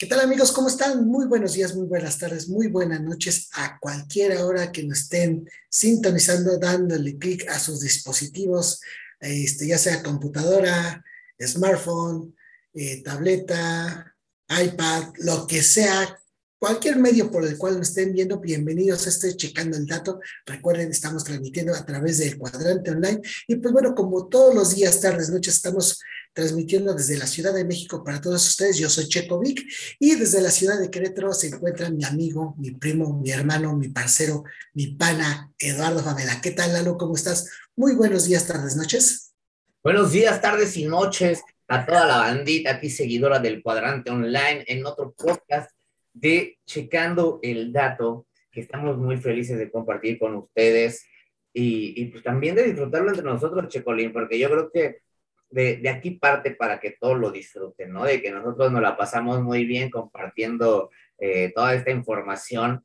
¿Qué 0.00 0.06
tal 0.06 0.20
amigos? 0.20 0.52
¿Cómo 0.52 0.68
están? 0.68 1.08
Muy 1.08 1.26
buenos 1.26 1.54
días, 1.54 1.74
muy 1.74 1.88
buenas 1.88 2.18
tardes, 2.18 2.48
muy 2.48 2.68
buenas 2.68 3.02
noches 3.02 3.48
a 3.54 3.80
cualquier 3.80 4.36
hora 4.36 4.70
que 4.70 4.84
nos 4.84 5.00
estén 5.00 5.50
sintonizando, 5.68 6.56
dándole 6.56 7.18
clic 7.18 7.48
a 7.48 7.58
sus 7.58 7.80
dispositivos, 7.80 8.80
este, 9.18 9.66
ya 9.66 9.76
sea 9.76 10.00
computadora, 10.04 11.04
smartphone, 11.44 12.32
eh, 12.74 13.02
tableta, 13.02 14.14
iPad, 14.48 15.14
lo 15.16 15.48
que 15.48 15.64
sea, 15.64 16.16
cualquier 16.60 16.94
medio 16.98 17.28
por 17.28 17.44
el 17.44 17.58
cual 17.58 17.78
nos 17.78 17.88
estén 17.88 18.12
viendo, 18.12 18.38
bienvenidos 18.38 19.04
a 19.06 19.08
este 19.08 19.36
Checando 19.36 19.76
el 19.76 19.86
Dato. 19.86 20.20
Recuerden, 20.46 20.92
estamos 20.92 21.24
transmitiendo 21.24 21.74
a 21.74 21.84
través 21.84 22.18
del 22.18 22.38
cuadrante 22.38 22.92
online. 22.92 23.20
Y 23.48 23.56
pues 23.56 23.72
bueno, 23.72 23.96
como 23.96 24.28
todos 24.28 24.54
los 24.54 24.76
días, 24.76 25.00
tardes, 25.00 25.30
noches, 25.30 25.56
estamos 25.56 25.98
transmitiendo 26.38 26.94
desde 26.94 27.18
la 27.18 27.26
Ciudad 27.26 27.52
de 27.52 27.64
México 27.64 28.04
para 28.04 28.20
todos 28.20 28.46
ustedes. 28.46 28.78
Yo 28.78 28.88
soy 28.88 29.08
Checo 29.08 29.40
Vic 29.40 29.60
y 29.98 30.14
desde 30.14 30.40
la 30.40 30.52
ciudad 30.52 30.78
de 30.78 30.88
Querétaro 30.88 31.32
se 31.32 31.48
encuentra 31.48 31.90
mi 31.90 32.04
amigo, 32.04 32.54
mi 32.58 32.70
primo, 32.70 33.18
mi 33.20 33.32
hermano, 33.32 33.76
mi 33.76 33.88
parcero, 33.88 34.44
mi 34.72 34.86
pana, 34.86 35.52
Eduardo 35.58 35.98
Famela. 35.98 36.40
¿Qué 36.40 36.52
tal, 36.52 36.72
Lalo? 36.72 36.96
¿Cómo 36.96 37.16
estás? 37.16 37.50
Muy 37.74 37.96
buenos 37.96 38.26
días, 38.26 38.46
tardes, 38.46 38.76
noches. 38.76 39.34
Buenos 39.82 40.12
días, 40.12 40.40
tardes 40.40 40.76
y 40.76 40.84
noches 40.84 41.42
a 41.66 41.84
toda 41.84 42.06
la 42.06 42.18
bandita 42.18 42.70
aquí 42.70 42.88
seguidora 42.88 43.40
del 43.40 43.60
cuadrante 43.60 44.12
online 44.12 44.62
en 44.68 44.86
otro 44.86 45.12
podcast 45.18 45.72
de 46.12 46.56
Checando 46.66 47.40
el 47.42 47.72
Dato, 47.72 48.28
que 48.52 48.60
estamos 48.60 48.96
muy 48.96 49.16
felices 49.16 49.58
de 49.58 49.72
compartir 49.72 50.20
con 50.20 50.36
ustedes 50.36 51.04
y, 51.52 52.00
y 52.00 52.04
pues 52.12 52.22
también 52.22 52.54
de 52.54 52.62
disfrutarlo 52.62 53.08
entre 53.08 53.24
nosotros, 53.24 53.66
Checolín, 53.66 54.12
porque 54.12 54.38
yo 54.38 54.48
creo 54.48 54.70
que 54.70 55.07
de, 55.50 55.76
de, 55.78 55.88
aquí 55.88 56.12
parte 56.12 56.52
para 56.52 56.78
que 56.78 56.96
todos 57.00 57.18
lo 57.18 57.30
disfruten, 57.30 57.92
¿no? 57.92 58.04
De 58.04 58.20
que 58.20 58.30
nosotros 58.30 58.70
nos 58.70 58.82
la 58.82 58.96
pasamos 58.96 59.42
muy 59.42 59.64
bien 59.64 59.90
compartiendo 59.90 60.90
eh, 61.18 61.52
toda 61.54 61.74
esta 61.74 61.90
información. 61.90 62.84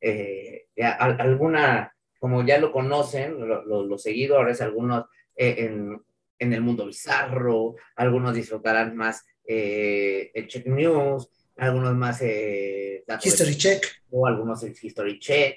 Eh, 0.00 0.66
ya, 0.76 0.92
alguna, 0.92 1.94
como 2.18 2.44
ya 2.44 2.58
lo 2.58 2.72
conocen, 2.72 3.38
lo, 3.46 3.64
lo, 3.64 3.84
los 3.84 4.02
seguidores, 4.02 4.60
algunos 4.60 5.06
eh, 5.36 5.56
en, 5.58 6.00
en, 6.38 6.52
el 6.52 6.60
mundo 6.60 6.86
bizarro, 6.86 7.74
algunos 7.96 8.34
disfrutarán 8.34 8.96
más 8.96 9.24
el 9.46 10.46
Check 10.48 10.66
News, 10.66 11.28
algunos 11.56 11.94
más 11.94 12.20
eh, 12.22 13.04
History 13.22 13.56
Check. 13.56 13.84
O 14.10 14.26
algunos 14.26 14.62
el 14.62 14.74
History 14.80 15.18
Check. 15.18 15.56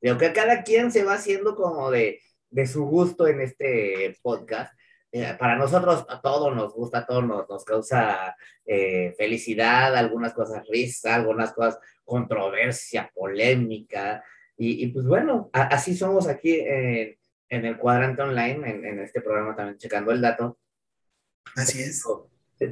Creo 0.00 0.18
que 0.18 0.32
cada 0.32 0.62
quien 0.62 0.90
se 0.92 1.04
va 1.04 1.14
haciendo 1.14 1.54
como 1.54 1.90
de, 1.90 2.20
de 2.50 2.66
su 2.66 2.84
gusto 2.84 3.26
en 3.26 3.40
este 3.40 4.16
podcast. 4.22 4.76
Eh, 5.12 5.34
para 5.38 5.56
nosotros 5.56 6.04
a 6.08 6.20
todos 6.20 6.54
nos 6.54 6.74
gusta, 6.74 6.98
a 6.98 7.06
todos 7.06 7.24
nos, 7.24 7.48
nos 7.48 7.64
causa 7.64 8.36
eh, 8.64 9.14
felicidad, 9.16 9.96
algunas 9.96 10.34
cosas 10.34 10.66
risa, 10.68 11.14
algunas 11.14 11.52
cosas 11.52 11.78
controversia, 12.04 13.10
polémica. 13.14 14.22
Y, 14.56 14.84
y 14.84 14.88
pues 14.88 15.06
bueno, 15.06 15.50
a, 15.52 15.62
así 15.62 15.96
somos 15.96 16.28
aquí 16.28 16.60
en, 16.60 17.16
en 17.48 17.64
el 17.64 17.78
cuadrante 17.78 18.22
online, 18.22 18.70
en, 18.70 18.84
en, 18.84 19.00
este 19.00 19.20
programa 19.20 19.54
también 19.54 19.78
checando 19.78 20.12
el 20.12 20.20
dato. 20.20 20.58
Así 21.54 21.82
es 21.82 22.04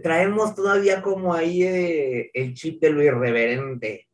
traemos 0.03 0.55
todavía 0.55 1.03
como 1.03 1.35
ahí 1.35 1.63
eh, 1.63 2.31
el 2.35 2.55
chip 2.55 2.81
de 2.81 2.91
lo 2.91 3.03
irreverente. 3.03 4.09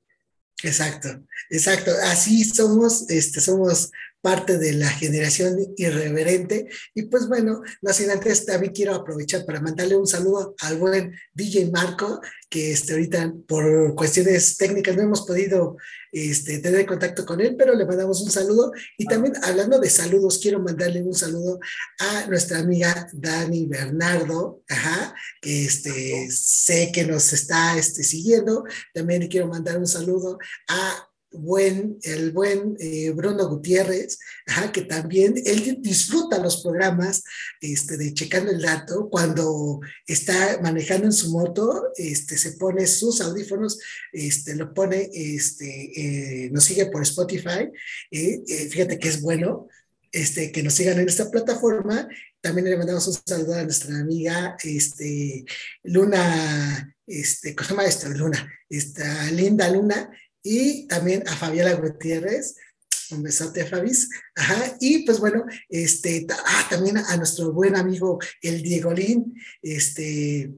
Exacto, 0.63 1.09
exacto. 1.49 1.91
Así 2.05 2.45
somos, 2.45 3.09
este, 3.11 3.41
somos 3.41 3.91
parte 4.21 4.59
de 4.59 4.73
la 4.73 4.89
generación 4.91 5.57
irreverente. 5.77 6.69
Y 6.95 7.03
pues 7.03 7.29
bueno, 7.29 7.63
no 7.83 7.93
sin 7.93 8.11
antes 8.11 8.45
también 8.47 8.73
quiero 8.73 8.95
aprovechar 8.95 9.45
para 9.45 9.61
mandarle 9.61 9.97
un 9.97 10.07
saludo 10.07 10.55
al 10.61 10.79
buen 10.79 11.15
DJ 11.35 11.71
Marco, 11.71 12.21
que 12.49 12.73
este, 12.73 12.93
ahorita 12.93 13.33
por 13.47 13.95
cuestiones 13.95 14.57
técnicas 14.57 14.97
no 14.97 15.03
hemos 15.03 15.23
podido 15.23 15.77
este, 16.13 16.59
tener 16.59 16.87
contacto 16.87 17.25
con 17.25 17.41
él, 17.41 17.55
pero 17.57 17.75
le 17.75 17.87
mandamos 17.87 18.21
un 18.23 18.31
saludo. 18.31 18.73
Y 18.99 19.07
también 19.07 19.35
hablando 19.43 19.79
de 19.79 19.89
saludos, 19.89 20.39
quiero 20.43 20.61
mandarle 20.61 21.03
un 21.03 21.15
saludo 21.15 21.61
a 21.99 22.27
nuestra 22.27 22.59
amiga 22.59 23.09
Dani 23.13 23.67
Bernardo, 23.67 24.63
ajá, 24.69 25.15
que 25.41 25.65
este, 25.65 26.29
sé 26.31 26.91
que 26.93 27.05
nos 27.05 27.33
está 27.33 27.79
este, 27.79 28.03
siguiendo. 28.03 28.65
También 28.93 29.21
le 29.21 29.29
quiero 29.29 29.47
mandar 29.47 29.79
un 29.79 29.87
saludo 29.87 30.39
a 30.69 31.10
buen, 31.33 31.99
el 32.03 32.33
buen 32.33 32.77
eh, 32.79 33.11
Bruno 33.11 33.49
Gutiérrez, 33.49 34.19
que 34.73 34.83
también 34.83 35.35
él 35.45 35.79
disfruta 35.81 36.39
los 36.39 36.63
programas 36.63 37.23
este, 37.61 37.97
de 37.97 38.13
Checando 38.15 38.51
el 38.51 38.61
Dato, 38.61 39.09
cuando 39.11 39.81
está 40.07 40.61
manejando 40.63 41.07
en 41.07 41.13
su 41.13 41.31
moto, 41.31 41.89
este, 41.97 42.37
se 42.37 42.53
pone 42.53 42.87
sus 42.87 43.21
audífonos, 43.21 43.79
este, 44.13 44.57
lo 44.57 44.73
pone, 44.75 45.11
este, 45.13 46.47
eh, 46.47 46.51
nos 46.51 46.65
sigue 46.65 46.87
por 46.87 47.03
Spotify, 47.03 47.71
eh, 48.11 48.69
fíjate 48.71 48.99
que 48.99 49.09
es 49.09 49.21
bueno. 49.21 49.69
Este, 50.13 50.51
que 50.51 50.65
nos 50.65 50.75
sigan 50.75 50.99
en 50.99 51.09
esta 51.09 51.31
plataforma. 51.31 52.09
También 52.41 52.69
le 52.69 52.77
mandamos 52.77 53.07
un 53.07 53.15
saludo 53.25 53.55
a 53.55 53.63
nuestra 53.63 53.97
amiga 53.97 54.57
este, 54.65 55.45
Luna, 55.85 56.97
este, 57.07 57.55
¿cómo 57.55 57.69
se 57.69 57.75
llama 57.75 57.87
esto? 57.87 58.09
Luna, 58.09 58.53
esta 58.69 59.31
linda 59.31 59.71
Luna, 59.71 60.11
y 60.43 60.87
también 60.87 61.27
a 61.27 61.37
Fabiola 61.37 61.75
Gutiérrez. 61.75 62.57
Un 63.11 63.23
besote, 63.23 63.67
Fabis. 63.67 64.09
Ajá. 64.37 64.77
Y 64.81 65.05
pues 65.05 65.19
bueno, 65.19 65.45
este, 65.69 66.27
ah, 66.31 66.67
también 66.71 66.97
a 66.97 67.17
nuestro 67.17 67.53
buen 67.53 67.75
amigo, 67.77 68.19
el 68.41 68.63
Diegolín, 68.63 69.35
este, 69.63 70.53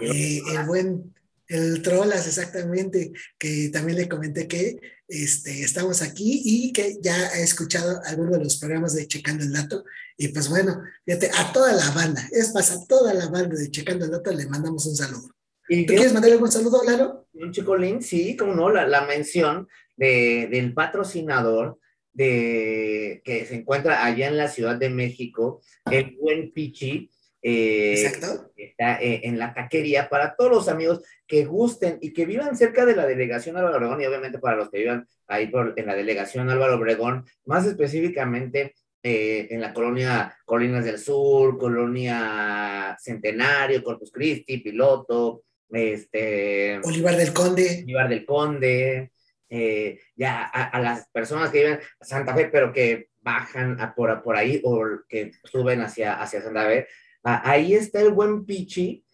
eh, 0.00 0.40
el 0.52 0.66
buen, 0.66 1.14
el 1.48 1.82
Trolas, 1.82 2.28
exactamente, 2.28 3.12
que 3.36 3.70
también 3.70 3.98
le 3.98 4.08
comenté 4.08 4.46
que 4.46 4.78
este, 5.08 5.62
estamos 5.62 6.02
aquí 6.02 6.42
y 6.44 6.72
que 6.72 6.98
ya 7.00 7.16
ha 7.16 7.40
escuchado 7.40 8.00
algunos 8.04 8.38
de 8.38 8.44
los 8.44 8.56
programas 8.58 8.94
de 8.94 9.08
Checando 9.08 9.42
el 9.42 9.52
Dato. 9.52 9.84
Y 10.16 10.28
pues 10.28 10.48
bueno, 10.48 10.80
fíjate, 11.04 11.30
a 11.36 11.52
toda 11.52 11.72
la 11.72 11.90
banda, 11.90 12.28
es 12.30 12.54
más, 12.54 12.70
a 12.70 12.86
toda 12.86 13.12
la 13.14 13.26
banda 13.28 13.56
de 13.56 13.70
Checando 13.70 14.04
el 14.04 14.12
Dato 14.12 14.30
le 14.32 14.46
mandamos 14.46 14.86
un 14.86 14.94
saludo. 14.94 15.34
¿Tú 15.70 15.94
quieres 15.94 16.12
mandarle 16.12 16.34
algún 16.34 16.50
saludo, 16.50 16.82
Laro? 16.84 17.28
Un 17.32 17.52
chicolín, 17.52 18.02
sí, 18.02 18.36
como 18.36 18.54
no, 18.54 18.70
la, 18.70 18.88
la 18.88 19.02
mención 19.02 19.68
de, 19.96 20.48
del 20.50 20.74
patrocinador 20.74 21.78
de, 22.12 23.22
que 23.24 23.46
se 23.46 23.54
encuentra 23.54 24.04
allá 24.04 24.26
en 24.26 24.36
la 24.36 24.48
Ciudad 24.48 24.76
de 24.76 24.90
México, 24.90 25.62
el 25.88 26.16
buen 26.20 26.52
Pichi. 26.52 27.08
Eh, 27.42 27.94
Exacto. 27.96 28.50
Está 28.56 29.00
eh, 29.00 29.20
en 29.24 29.38
la 29.38 29.54
taquería 29.54 30.08
para 30.08 30.34
todos 30.34 30.50
los 30.50 30.68
amigos 30.68 31.02
que 31.26 31.44
gusten 31.44 31.98
y 32.02 32.12
que 32.12 32.26
vivan 32.26 32.56
cerca 32.56 32.84
de 32.84 32.96
la 32.96 33.06
delegación 33.06 33.56
Álvaro 33.56 33.76
Obregón 33.76 34.02
y 34.02 34.06
obviamente 34.06 34.40
para 34.40 34.56
los 34.56 34.70
que 34.70 34.78
vivan 34.78 35.06
ahí 35.28 35.46
por, 35.46 35.72
en 35.76 35.86
la 35.86 35.94
delegación 35.94 36.50
Álvaro 36.50 36.76
Obregón, 36.76 37.24
más 37.46 37.64
específicamente 37.64 38.74
eh, 39.02 39.46
en 39.50 39.60
la 39.60 39.72
colonia 39.72 40.36
Colinas 40.44 40.84
del 40.84 40.98
Sur, 40.98 41.56
colonia 41.56 42.96
Centenario, 43.00 43.82
Corpus 43.82 44.10
Christi, 44.10 44.58
Piloto, 44.58 45.44
este, 45.72 46.80
Olivar 46.84 47.16
del 47.16 47.32
Conde. 47.32 47.82
Olivar 47.84 48.08
del 48.08 48.24
Conde, 48.24 49.12
eh, 49.48 50.00
ya 50.16 50.42
a, 50.44 50.64
a, 50.64 50.80
las 50.80 51.08
personas 51.08 51.50
que 51.50 51.58
viven 51.58 51.80
a 52.00 52.04
Santa 52.04 52.34
Fe, 52.34 52.48
pero 52.52 52.72
que 52.72 53.10
bajan 53.20 53.80
a 53.80 53.94
por, 53.94 54.22
por 54.22 54.36
ahí 54.36 54.60
o 54.64 54.84
que 55.08 55.32
suben 55.44 55.80
hacia, 55.82 56.20
hacia 56.20 56.42
Santa 56.42 56.64
Fe, 56.66 56.86
ahí 57.22 57.74
está 57.74 58.00
el 58.00 58.12
buen 58.12 58.44
Pichi. 58.44 59.04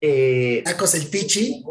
Eh, 0.00 0.62
tacos 0.64 0.94
el 0.94 1.08
Pichi. 1.08 1.62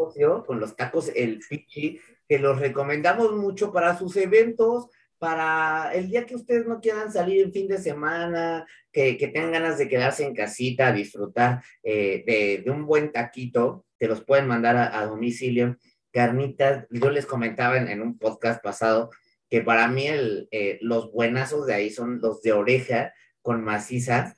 Con 0.45 0.59
los 0.59 0.75
tacos 0.75 1.11
el 1.15 1.39
Pichi, 1.47 1.99
que 2.27 2.39
los 2.39 2.59
recomendamos 2.59 3.33
mucho 3.33 3.71
para 3.71 3.97
sus 3.97 4.15
eventos, 4.17 4.87
para 5.23 5.93
el 5.93 6.09
día 6.09 6.25
que 6.25 6.35
ustedes 6.35 6.67
no 6.67 6.81
quieran 6.81 7.09
salir 7.09 7.43
en 7.43 7.53
fin 7.53 7.69
de 7.69 7.77
semana, 7.77 8.67
que, 8.91 9.15
que 9.17 9.29
tengan 9.29 9.53
ganas 9.53 9.77
de 9.77 9.87
quedarse 9.87 10.25
en 10.25 10.35
casita, 10.35 10.91
disfrutar 10.91 11.63
eh, 11.81 12.25
de, 12.27 12.61
de, 12.65 12.69
un 12.69 12.85
buen 12.85 13.09
taquito, 13.09 13.85
te 13.97 14.09
los 14.09 14.21
pueden 14.25 14.47
mandar 14.47 14.75
a, 14.75 14.99
a 14.99 15.05
domicilio. 15.05 15.77
Carnitas, 16.11 16.87
yo 16.91 17.09
les 17.09 17.25
comentaba 17.25 17.77
en, 17.77 17.87
en, 17.87 18.01
un 18.01 18.17
podcast 18.17 18.61
pasado 18.61 19.11
que 19.49 19.61
para 19.61 19.87
mí 19.87 20.07
el, 20.07 20.49
eh, 20.51 20.77
los 20.81 21.09
buenazos 21.13 21.67
de 21.67 21.75
ahí 21.75 21.89
son 21.89 22.19
los 22.19 22.41
de 22.41 22.51
oreja 22.51 23.13
con 23.41 23.63
maciza, 23.63 24.35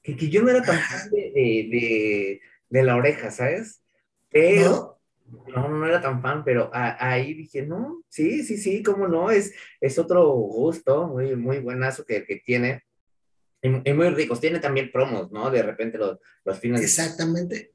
que, 0.00 0.16
que 0.16 0.30
yo 0.30 0.40
no 0.40 0.48
era 0.48 0.62
tan 0.62 0.78
fan 0.78 1.10
de, 1.10 2.40
de, 2.70 2.82
la 2.82 2.96
oreja, 2.96 3.30
¿sabes? 3.30 3.82
Pero... 4.30 4.70
¿No? 4.70 5.01
No, 5.54 5.68
no 5.68 5.86
era 5.86 6.00
tan 6.00 6.20
fan, 6.20 6.44
pero 6.44 6.70
a, 6.72 6.96
ahí 7.10 7.34
dije, 7.34 7.62
no, 7.62 8.02
sí, 8.08 8.42
sí, 8.44 8.56
sí, 8.56 8.82
cómo 8.82 9.08
no, 9.08 9.30
es, 9.30 9.52
es 9.80 9.98
otro 9.98 10.28
gusto 10.30 11.08
muy, 11.08 11.36
muy 11.36 11.58
buenazo 11.58 12.04
que, 12.04 12.24
que 12.24 12.36
tiene. 12.36 12.84
Y, 13.62 13.90
y, 13.90 13.92
muy 13.92 14.08
ricos, 14.10 14.40
tiene 14.40 14.58
también 14.58 14.90
promos, 14.90 15.30
¿no? 15.30 15.50
De 15.50 15.62
repente 15.62 15.98
los, 15.98 16.18
los 16.44 16.58
fines. 16.58 16.80
Exactamente. 16.80 17.72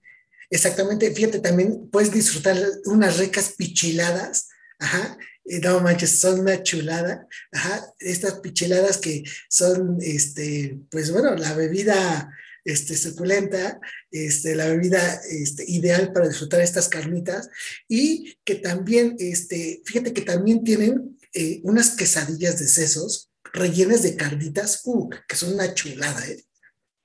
Exactamente, 0.50 1.12
fíjate, 1.12 1.40
también 1.40 1.90
puedes 1.92 2.12
disfrutar 2.12 2.56
unas 2.86 3.18
ricas 3.18 3.56
pichiladas, 3.58 4.50
ajá, 4.80 5.18
no 5.44 5.82
manches, 5.82 6.20
son 6.20 6.40
una 6.40 6.64
chulada, 6.64 7.28
ajá, 7.52 7.86
estas 8.00 8.40
pichiladas 8.40 8.98
que 8.98 9.24
son, 9.50 9.98
este, 10.00 10.80
pues 10.90 11.12
bueno, 11.12 11.36
la 11.36 11.54
bebida 11.54 12.32
este, 12.68 12.98
suculenta, 12.98 13.80
este, 14.12 14.54
la 14.54 14.68
bebida 14.68 15.22
este, 15.30 15.64
ideal 15.68 16.12
para 16.12 16.28
disfrutar 16.28 16.60
estas 16.60 16.90
carnitas 16.90 17.50
y 17.88 18.38
que 18.44 18.56
también, 18.56 19.16
este, 19.20 19.82
fíjate 19.86 20.12
que 20.12 20.22
también 20.22 20.64
tienen 20.66 21.18
eh, 21.34 21.62
unas 21.64 21.96
quesadillas 21.96 22.60
de 22.60 22.68
sesos 22.68 23.32
rellenas 23.54 24.04
de 24.04 24.18
carnitas, 24.18 24.82
uh, 24.84 25.10
que 25.28 25.36
son 25.38 25.54
una 25.54 25.74
chulada, 25.74 26.28
¿eh? 26.28 26.44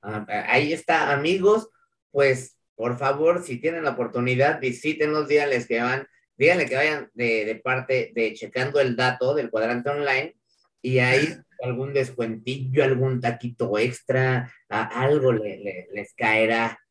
Ah, 0.02 0.26
ahí 0.48 0.72
está, 0.72 1.12
amigos, 1.12 1.68
pues 2.10 2.56
por 2.74 2.98
favor, 2.98 3.44
si 3.44 3.58
tienen 3.58 3.84
la 3.84 3.90
oportunidad, 3.90 4.60
visítenos, 4.60 5.28
díganles 5.28 5.68
que 5.68 5.80
van, 5.80 6.08
díganle 6.36 6.66
que 6.66 6.74
vayan 6.74 7.08
de, 7.14 7.60
parte 7.62 8.10
de 8.16 8.34
checando 8.34 8.80
el 8.80 8.96
dato 8.96 9.32
del 9.34 9.50
cuadrante 9.50 9.90
online 9.90 10.34
y 10.82 10.98
ahí 10.98 11.28
algún 11.62 11.92
descuentillo, 11.92 12.82
algún 12.82 13.20
taquito 13.20 13.78
extra, 13.78 14.52
algo 14.68 15.32
les 15.32 16.12
caerá 16.14 16.81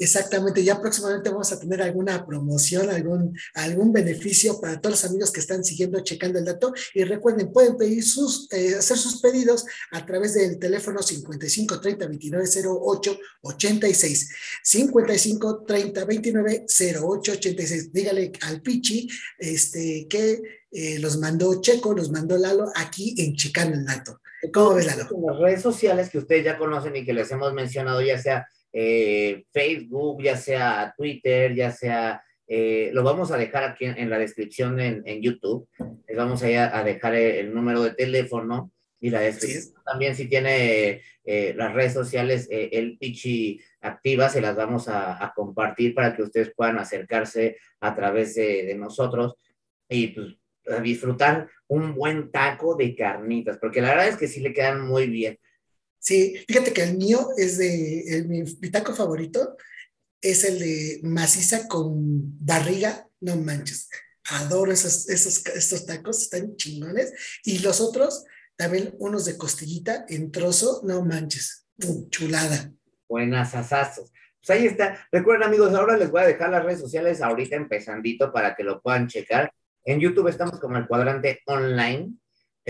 Exactamente, 0.00 0.62
ya 0.62 0.80
próximamente 0.80 1.28
vamos 1.28 1.50
a 1.50 1.58
tener 1.58 1.82
alguna 1.82 2.24
promoción, 2.24 2.88
algún, 2.88 3.36
algún 3.54 3.92
beneficio 3.92 4.60
para 4.60 4.80
todos 4.80 5.02
los 5.02 5.10
amigos 5.10 5.32
que 5.32 5.40
están 5.40 5.64
siguiendo, 5.64 6.00
checando 6.04 6.38
el 6.38 6.44
dato. 6.44 6.72
Y 6.94 7.02
recuerden, 7.02 7.52
pueden 7.52 7.76
pedir 7.76 8.04
sus, 8.04 8.46
eh, 8.52 8.76
hacer 8.76 8.96
sus 8.96 9.20
pedidos 9.20 9.64
a 9.90 10.06
través 10.06 10.34
del 10.34 10.58
teléfono 10.58 11.02
55 11.02 11.80
30 11.80 12.06
29 12.06 12.48
08 12.64 13.18
86. 13.42 14.30
55 14.62 15.64
30 15.66 16.04
29 16.04 16.66
08 17.02 17.32
86. 17.32 17.92
Dígale 17.92 18.32
al 18.42 18.62
Pichi 18.62 19.08
este, 19.38 20.06
que 20.08 20.40
eh, 20.70 20.98
los 21.00 21.18
mandó 21.18 21.60
Checo, 21.60 21.92
los 21.92 22.12
mandó 22.12 22.38
Lalo 22.38 22.70
aquí 22.76 23.16
en 23.18 23.34
Checando 23.34 23.76
el 23.76 23.84
Dato. 23.84 24.20
¿Cómo 24.52 24.74
ves, 24.74 24.86
Lalo? 24.86 25.08
En 25.12 25.26
las 25.26 25.38
redes 25.40 25.62
sociales 25.62 26.08
que 26.08 26.18
ustedes 26.18 26.44
ya 26.44 26.56
conocen 26.56 26.94
y 26.94 27.04
que 27.04 27.12
les 27.12 27.30
hemos 27.32 27.52
mencionado, 27.52 28.00
ya 28.00 28.16
sea 28.16 28.46
eh, 28.72 29.44
Facebook, 29.52 30.22
ya 30.22 30.36
sea 30.36 30.94
Twitter, 30.96 31.54
ya 31.54 31.70
sea, 31.70 32.22
eh, 32.46 32.90
lo 32.92 33.02
vamos 33.02 33.30
a 33.30 33.36
dejar 33.36 33.64
aquí 33.64 33.86
en, 33.86 34.10
la 34.10 34.18
descripción 34.18 34.78
en, 34.80 35.22
YouTube, 35.22 35.68
les 36.06 36.16
vamos 36.16 36.42
a, 36.42 36.78
a 36.78 36.84
dejar 36.84 37.14
el, 37.14 37.54
número 37.54 37.82
de 37.82 37.94
teléfono 37.94 38.70
y 39.00 39.10
la 39.10 39.20
descripción. 39.20 39.74
también 39.84 40.16
si 40.16 40.28
tiene 40.28 41.02
eh, 41.24 41.54
las 41.56 41.72
redes 41.72 41.92
sociales, 41.92 42.48
el 42.50 42.98
Pichi 42.98 43.60
activa, 43.80 44.28
se 44.28 44.40
las 44.40 44.56
vamos 44.56 44.88
a, 44.88 45.32
compartir 45.34 45.94
para 45.94 46.14
que 46.14 46.22
ustedes 46.22 46.52
puedan 46.54 46.78
acercarse 46.78 47.58
a 47.80 47.94
través 47.94 48.34
de, 48.34 48.74
nosotros 48.74 49.36
y 49.88 50.08
pues 50.08 50.36
disfrutar 50.82 51.48
un 51.68 51.94
buen 51.94 52.30
taco 52.30 52.74
de 52.74 52.94
carnitas, 52.94 53.56
porque 53.58 53.80
la 53.80 53.90
verdad 53.90 54.08
es 54.08 54.16
que 54.16 54.28
sí 54.28 54.40
le 54.40 54.52
quedan 54.52 54.86
muy 54.86 55.06
bien. 55.06 55.38
Sí, 55.98 56.44
fíjate 56.46 56.72
que 56.72 56.82
el 56.82 56.96
mío 56.96 57.30
es 57.36 57.58
de, 57.58 58.24
mi, 58.28 58.44
taco 58.70 58.94
favorito 58.94 59.56
es 60.20 60.44
el 60.44 60.58
de 60.58 61.00
maciza 61.02 61.68
con 61.68 61.94
barriga, 62.44 63.08
no 63.20 63.36
manches. 63.36 63.88
Adoro 64.30 64.72
esos, 64.72 65.08
esos, 65.08 65.46
estos 65.46 65.86
tacos, 65.86 66.22
están 66.22 66.56
chingones. 66.56 67.12
Y 67.44 67.60
los 67.60 67.80
otros, 67.80 68.24
también 68.56 68.94
unos 68.98 69.24
de 69.24 69.36
costillita 69.36 70.04
en 70.08 70.30
trozo, 70.32 70.82
no 70.84 71.04
manches, 71.04 71.66
chulada. 72.10 72.72
Buenas 73.08 73.54
asazos. 73.54 74.12
Pues 74.44 74.58
ahí 74.58 74.66
está. 74.66 75.06
Recuerden, 75.10 75.46
amigos, 75.46 75.72
ahora 75.74 75.96
les 75.96 76.10
voy 76.10 76.22
a 76.22 76.26
dejar 76.26 76.50
las 76.50 76.64
redes 76.64 76.80
sociales 76.80 77.20
ahorita 77.20 77.56
empezandito 77.56 78.32
para 78.32 78.54
que 78.54 78.64
lo 78.64 78.80
puedan 78.80 79.08
checar. 79.08 79.52
En 79.84 80.00
YouTube 80.00 80.28
estamos 80.28 80.60
como 80.60 80.76
el 80.76 80.86
cuadrante 80.86 81.40
online, 81.46 82.14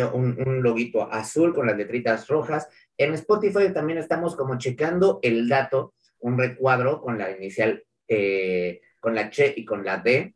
un, 0.04 0.38
un 0.46 0.62
loguito 0.62 1.10
azul 1.10 1.54
con 1.54 1.66
las 1.66 1.76
letritas 1.76 2.26
rojas. 2.28 2.68
En 2.96 3.14
Spotify 3.14 3.72
también 3.72 3.98
estamos 3.98 4.36
como 4.36 4.58
checando 4.58 5.18
el 5.22 5.48
dato, 5.48 5.94
un 6.20 6.38
recuadro 6.38 7.00
con 7.00 7.18
la 7.18 7.30
inicial, 7.30 7.84
eh, 8.06 8.80
con 9.00 9.14
la 9.14 9.30
Che 9.30 9.54
y 9.56 9.64
con 9.64 9.84
la 9.84 9.98
D. 9.98 10.34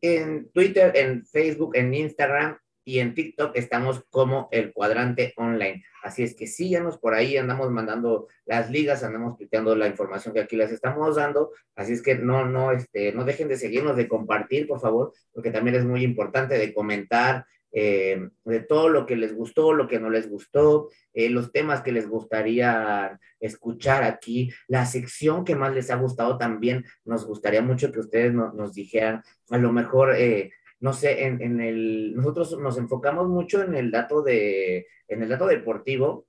En 0.00 0.50
Twitter, 0.50 0.92
en 0.96 1.24
Facebook, 1.24 1.76
en 1.76 1.94
Instagram 1.94 2.58
y 2.84 2.98
en 2.98 3.14
TikTok 3.14 3.56
estamos 3.56 4.04
como 4.10 4.48
el 4.50 4.72
cuadrante 4.72 5.32
online. 5.36 5.84
Así 6.02 6.24
es 6.24 6.34
que 6.34 6.48
síganos 6.48 6.98
por 6.98 7.14
ahí, 7.14 7.36
andamos 7.36 7.70
mandando 7.70 8.26
las 8.44 8.70
ligas, 8.70 9.04
andamos 9.04 9.38
quitando 9.38 9.76
la 9.76 9.86
información 9.86 10.34
que 10.34 10.40
aquí 10.40 10.56
les 10.56 10.72
estamos 10.72 11.14
dando. 11.14 11.52
Así 11.76 11.92
es 11.92 12.02
que 12.02 12.16
no, 12.16 12.44
no, 12.44 12.72
este, 12.72 13.12
no 13.12 13.24
dejen 13.24 13.46
de 13.48 13.56
seguirnos, 13.56 13.96
de 13.96 14.08
compartir, 14.08 14.66
por 14.66 14.80
favor, 14.80 15.12
porque 15.32 15.52
también 15.52 15.76
es 15.76 15.84
muy 15.84 16.02
importante 16.02 16.58
de 16.58 16.74
comentar, 16.74 17.46
eh, 17.72 18.28
de 18.44 18.60
todo 18.60 18.90
lo 18.90 19.06
que 19.06 19.16
les 19.16 19.34
gustó, 19.34 19.72
lo 19.72 19.88
que 19.88 19.98
no 19.98 20.10
les 20.10 20.28
gustó, 20.28 20.90
eh, 21.14 21.30
los 21.30 21.52
temas 21.52 21.80
que 21.80 21.92
les 21.92 22.06
gustaría 22.06 23.18
escuchar 23.40 24.04
aquí, 24.04 24.50
la 24.68 24.84
sección 24.84 25.44
que 25.44 25.56
más 25.56 25.74
les 25.74 25.90
ha 25.90 25.96
gustado 25.96 26.36
también, 26.36 26.84
nos 27.04 27.26
gustaría 27.26 27.62
mucho 27.62 27.90
que 27.90 28.00
ustedes 28.00 28.32
nos 28.34 28.74
dijeran, 28.74 29.22
a 29.50 29.56
lo 29.56 29.72
mejor, 29.72 30.14
eh, 30.16 30.52
no 30.80 30.92
sé, 30.92 31.24
en, 31.24 31.60
el, 31.60 32.14
nosotros 32.14 32.58
nos 32.58 32.76
enfocamos 32.76 33.28
mucho 33.28 33.62
en 33.62 33.74
el 33.74 33.90
dato 33.90 34.22
de, 34.22 34.86
en 35.08 35.22
el 35.22 35.28
dato 35.28 35.46
deportivo, 35.46 36.26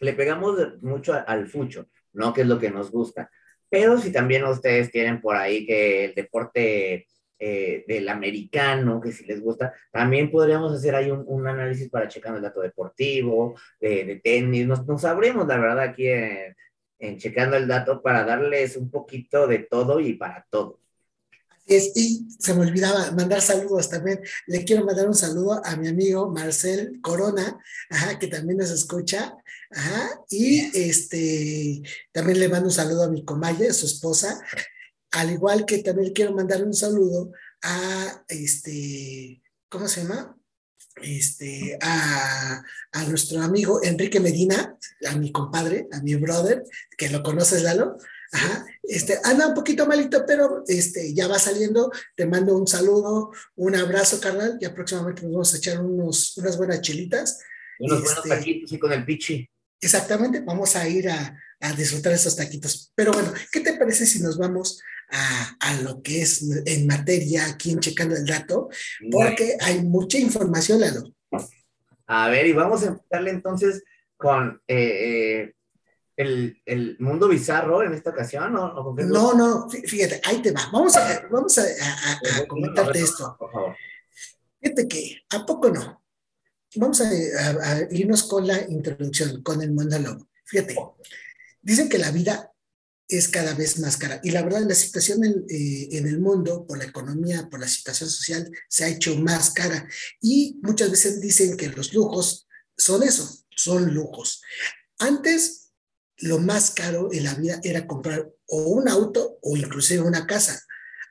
le 0.00 0.14
pegamos 0.14 0.56
mucho 0.82 1.14
al 1.26 1.46
fucho, 1.46 1.86
¿no? 2.12 2.32
Que 2.32 2.40
es 2.40 2.46
lo 2.46 2.58
que 2.58 2.70
nos 2.70 2.90
gusta. 2.90 3.30
Pero 3.68 3.98
si 3.98 4.10
también 4.10 4.44
ustedes 4.44 4.90
tienen 4.90 5.20
por 5.20 5.36
ahí 5.36 5.64
que 5.64 6.06
el 6.06 6.14
deporte 6.14 7.06
eh, 7.44 7.84
del 7.88 8.08
americano, 8.08 9.00
que 9.00 9.10
si 9.10 9.24
les 9.24 9.40
gusta, 9.40 9.74
también 9.90 10.30
podríamos 10.30 10.72
hacer 10.72 10.94
ahí 10.94 11.10
un, 11.10 11.44
análisis 11.44 11.88
para 11.90 12.06
checar 12.06 12.36
el 12.36 12.42
dato 12.42 12.60
deportivo, 12.60 13.56
de, 13.80 14.20
tenis, 14.22 14.64
nos, 14.64 14.86
nos 14.86 15.04
abrimos 15.04 15.48
la 15.48 15.58
verdad 15.58 15.80
aquí 15.80 16.06
en, 16.06 17.18
checando 17.18 17.56
el 17.56 17.66
dato 17.66 18.00
para 18.00 18.22
darles 18.22 18.76
un 18.76 18.92
poquito 18.92 19.48
de 19.48 19.58
todo 19.58 19.98
y 19.98 20.12
para 20.12 20.46
todo. 20.50 20.78
y 21.66 22.28
se 22.38 22.54
me 22.54 22.60
olvidaba 22.60 23.10
mandar 23.10 23.40
saludos 23.40 23.90
también. 23.90 24.20
Le 24.46 24.64
quiero 24.64 24.84
mandar 24.84 25.08
un 25.08 25.14
saludo 25.16 25.60
a 25.64 25.74
mi 25.74 25.88
amigo 25.88 26.30
Marcel 26.30 27.00
Corona, 27.02 27.58
que 28.20 28.28
también 28.28 28.58
nos 28.58 28.70
escucha. 28.70 29.34
y 30.30 30.70
este, 30.78 31.82
también 32.12 32.38
le 32.38 32.48
mando 32.48 32.66
un 32.66 32.72
saludo 32.72 33.02
a 33.02 33.10
mi 33.10 33.24
comalle, 33.24 33.72
su 33.72 33.86
esposa, 33.86 34.40
al 35.12 35.30
igual 35.30 35.64
que 35.66 35.78
también 35.78 36.12
quiero 36.12 36.32
mandar 36.32 36.64
un 36.64 36.74
saludo 36.74 37.32
a 37.62 38.24
este, 38.28 39.42
¿cómo 39.68 39.86
se 39.86 40.02
llama? 40.02 40.36
Este, 41.00 41.78
a, 41.80 42.62
nuestro 43.08 43.40
amigo 43.40 43.80
Enrique 43.82 44.20
Medina, 44.20 44.76
a 45.08 45.16
mi 45.16 45.32
compadre, 45.32 45.88
a 45.92 46.00
mi 46.02 46.14
brother, 46.14 46.64
que 46.96 47.08
lo 47.08 47.22
conoces, 47.22 47.62
Lalo. 47.62 47.96
Ajá, 48.34 48.64
este, 48.82 49.18
anda 49.24 49.48
un 49.48 49.54
poquito 49.54 49.86
malito, 49.86 50.24
pero 50.26 50.64
este, 50.66 51.12
ya 51.12 51.28
va 51.28 51.38
saliendo. 51.38 51.90
Te 52.16 52.26
mando 52.26 52.56
un 52.56 52.66
saludo, 52.66 53.30
un 53.56 53.74
abrazo, 53.76 54.20
carnal. 54.20 54.58
Ya 54.60 54.72
próximamente 54.72 55.22
nos 55.22 55.32
vamos 55.32 55.54
a 55.54 55.56
echar 55.58 55.80
unos, 55.80 56.36
unas 56.38 56.56
buenas 56.56 56.80
chelitas. 56.80 57.40
Unos 57.78 58.00
buenos 58.00 58.18
este, 58.18 58.28
taquitos 58.28 58.72
y 58.72 58.78
con 58.78 58.92
el 58.92 59.04
pichi. 59.04 59.50
Exactamente, 59.82 60.40
vamos 60.40 60.76
a 60.76 60.88
ir 60.88 61.10
a, 61.10 61.36
a 61.60 61.72
disfrutar 61.72 62.12
esos 62.14 62.34
taquitos. 62.36 62.90
Pero 62.94 63.12
bueno, 63.12 63.34
¿qué 63.52 63.60
te 63.60 63.74
parece 63.74 64.06
si 64.06 64.20
nos 64.20 64.38
vamos 64.38 64.80
a, 65.12 65.74
lo 65.82 66.02
que 66.02 66.22
es 66.22 66.42
en 66.66 66.86
materia 66.86 67.46
aquí 67.46 67.72
en 67.72 67.80
Checando 67.80 68.16
el 68.16 68.24
Dato, 68.24 68.68
porque 69.10 69.56
hay 69.60 69.82
mucha 69.82 70.18
información, 70.18 70.80
Lalo. 70.80 71.02
A 72.06 72.28
ver, 72.28 72.46
y 72.46 72.52
vamos 72.52 72.82
a 72.82 72.88
empezarle 72.88 73.30
entonces 73.30 73.84
con 74.16 74.60
eh, 74.66 75.52
eh, 76.16 76.56
el, 76.66 76.96
mundo 76.98 77.28
bizarro 77.28 77.82
en 77.82 77.94
esta 77.94 78.10
ocasión, 78.10 78.52
¿no? 78.52 78.72
No, 78.94 79.34
no, 79.34 79.68
fíjate, 79.68 80.20
ahí 80.24 80.40
te 80.40 80.52
va. 80.52 80.62
Vamos 80.72 80.96
a, 80.96 81.26
vamos 81.30 81.58
a, 81.58 82.46
comentarte 82.46 83.00
esto. 83.00 83.38
Fíjate 84.60 84.88
que, 84.88 85.22
¿a 85.30 85.44
poco 85.44 85.70
no? 85.70 86.01
Vamos 86.76 87.00
a, 87.00 87.10
irnos 87.90 88.24
con 88.24 88.46
la 88.46 88.60
introducción, 88.68 89.42
con 89.42 89.62
el 89.62 89.72
monólogo. 89.72 90.28
Fíjate, 90.44 90.76
dicen 91.60 91.88
que 91.88 91.98
la 91.98 92.10
vida 92.10 92.50
es 93.08 93.28
cada 93.28 93.54
vez 93.54 93.78
más 93.78 93.96
cara. 93.96 94.20
Y 94.22 94.30
la 94.30 94.42
verdad, 94.42 94.62
la 94.66 94.74
situación 94.74 95.22
eh, 95.24 95.88
en, 95.92 96.06
el 96.06 96.18
mundo, 96.18 96.66
por 96.66 96.78
la 96.78 96.84
economía, 96.84 97.48
por 97.50 97.60
la 97.60 97.68
situación 97.68 98.08
social, 98.08 98.50
se 98.68 98.84
ha 98.84 98.88
hecho 98.88 99.16
más 99.16 99.50
cara. 99.50 99.86
Y 100.20 100.58
muchas 100.62 100.90
veces 100.90 101.20
dicen 101.20 101.56
que 101.56 101.68
los 101.68 101.92
lujos 101.92 102.48
son 102.76 103.02
eso, 103.02 103.44
son 103.54 103.92
lujos. 103.92 104.40
Antes, 104.98 105.72
lo 106.18 106.38
más 106.38 106.70
caro 106.70 107.12
en 107.12 107.24
la 107.24 107.34
vida 107.34 107.60
era 107.62 107.86
comprar 107.86 108.30
o 108.46 108.62
un 108.68 108.88
auto 108.88 109.38
o 109.42 109.56
inclusive 109.56 110.02
una 110.02 110.26
casa. 110.26 110.62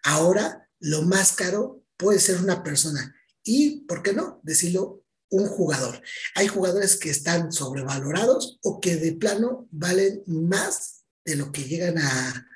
Ahora, 0.03 0.67
lo 0.79 1.03
más 1.03 1.33
caro 1.33 1.83
puede 1.97 2.19
ser 2.19 2.37
una 2.37 2.63
persona. 2.63 3.15
Y, 3.43 3.81
¿por 3.81 4.01
qué 4.01 4.13
no? 4.13 4.39
Decirlo, 4.43 5.00
un 5.31 5.47
jugador. 5.47 6.01
Hay 6.35 6.47
jugadores 6.47 6.97
que 6.97 7.09
están 7.09 7.51
sobrevalorados 7.51 8.59
o 8.61 8.79
que 8.79 8.97
de 8.97 9.13
plano 9.13 9.67
valen 9.71 10.23
más 10.27 11.03
de 11.25 11.35
lo 11.35 11.51
que 11.51 11.63
llegan 11.63 11.97
a, 11.97 12.47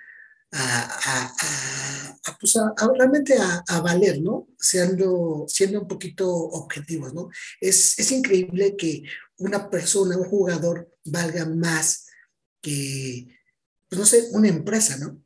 a, 0.52 1.34
pues 2.40 2.54
realmente 2.96 3.36
a, 3.38 3.82
valer, 3.82 4.22
¿no? 4.22 4.48
Siendo, 4.60 5.46
siendo 5.48 5.82
un 5.82 5.88
poquito 5.88 6.30
objetivos, 6.30 7.14
¿no? 7.14 7.30
Es, 7.60 7.98
es 8.00 8.12
increíble 8.12 8.76
que 8.76 9.04
una 9.38 9.70
persona, 9.70 10.18
un 10.18 10.26
jugador, 10.26 10.90
valga 11.06 11.46
más 11.46 12.08
que, 12.62 13.28
pues 13.90 14.00
no 14.00 14.06
sé, 14.06 14.30
una 14.32 14.48
empresa, 14.48 14.98
¿no? 14.98 15.22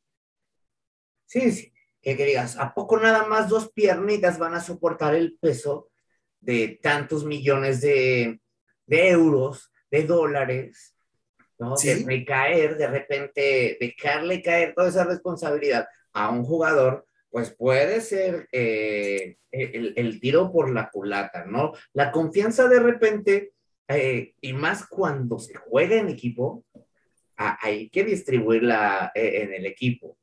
Sí, 1.25 1.51
sí, 1.51 1.73
que, 2.01 2.15
digas, 2.15 2.57
¿a 2.57 2.73
poco 2.73 2.97
nada 2.97 3.27
más 3.27 3.49
dos 3.49 3.71
piernitas 3.71 4.39
van 4.39 4.55
a 4.55 4.63
soportar 4.63 5.15
el 5.15 5.37
peso 5.37 5.88
de 6.41 6.79
tantos 6.81 7.25
millones 7.25 7.81
de, 7.81 8.39
euros, 8.87 9.71
de 9.91 10.03
dólares, 10.03 10.95
¿no? 11.57 11.75
De 11.75 12.03
recaer, 12.05 12.77
de 12.77 12.87
repente, 12.87 13.77
dejarle 13.79 14.41
caer 14.41 14.73
toda 14.73 14.89
esa 14.89 15.03
responsabilidad 15.03 15.87
a 16.13 16.29
un 16.29 16.43
jugador, 16.43 17.05
pues 17.29 17.51
puede 17.51 18.01
ser 18.01 18.47
eh, 18.51 19.37
el, 19.51 20.19
tiro 20.19 20.51
por 20.51 20.71
la 20.71 20.89
culata, 20.89 21.45
¿no? 21.45 21.73
La 21.93 22.11
confianza 22.11 22.67
de 22.67 22.79
repente, 22.79 23.51
eh, 23.87 24.33
y 24.41 24.53
más 24.53 24.87
cuando 24.87 25.39
se 25.39 25.55
juega 25.55 25.97
en 25.97 26.09
equipo, 26.09 26.63
hay 27.35 27.89
que 27.89 28.03
distribuirla 28.03 29.11
eh, 29.15 29.43
en 29.43 29.53
el 29.53 29.65
equipo. 29.65 30.17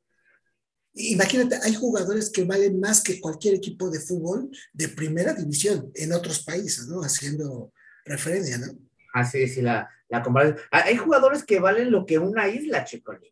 Imagínate, 0.97 1.59
hay 1.63 1.75
jugadores 1.75 2.29
que 2.29 2.43
valen 2.43 2.79
más 2.79 3.01
que 3.01 3.21
cualquier 3.21 3.55
equipo 3.55 3.89
de 3.89 3.99
fútbol 3.99 4.49
de 4.73 4.89
primera 4.89 5.33
división 5.33 5.91
en 5.93 6.11
otros 6.11 6.43
países, 6.43 6.87
¿no? 6.87 7.01
Haciendo 7.01 7.71
referencia, 8.05 8.57
¿no? 8.57 8.67
Así 9.13 9.47
sí, 9.47 9.61
la, 9.61 9.89
la 10.09 10.23
comparación. 10.23 10.57
Hay 10.71 10.97
jugadores 10.97 11.43
que 11.43 11.59
valen 11.59 11.91
lo 11.91 12.05
que 12.05 12.17
una 12.17 12.47
isla, 12.47 12.83
Checoni. 12.83 13.31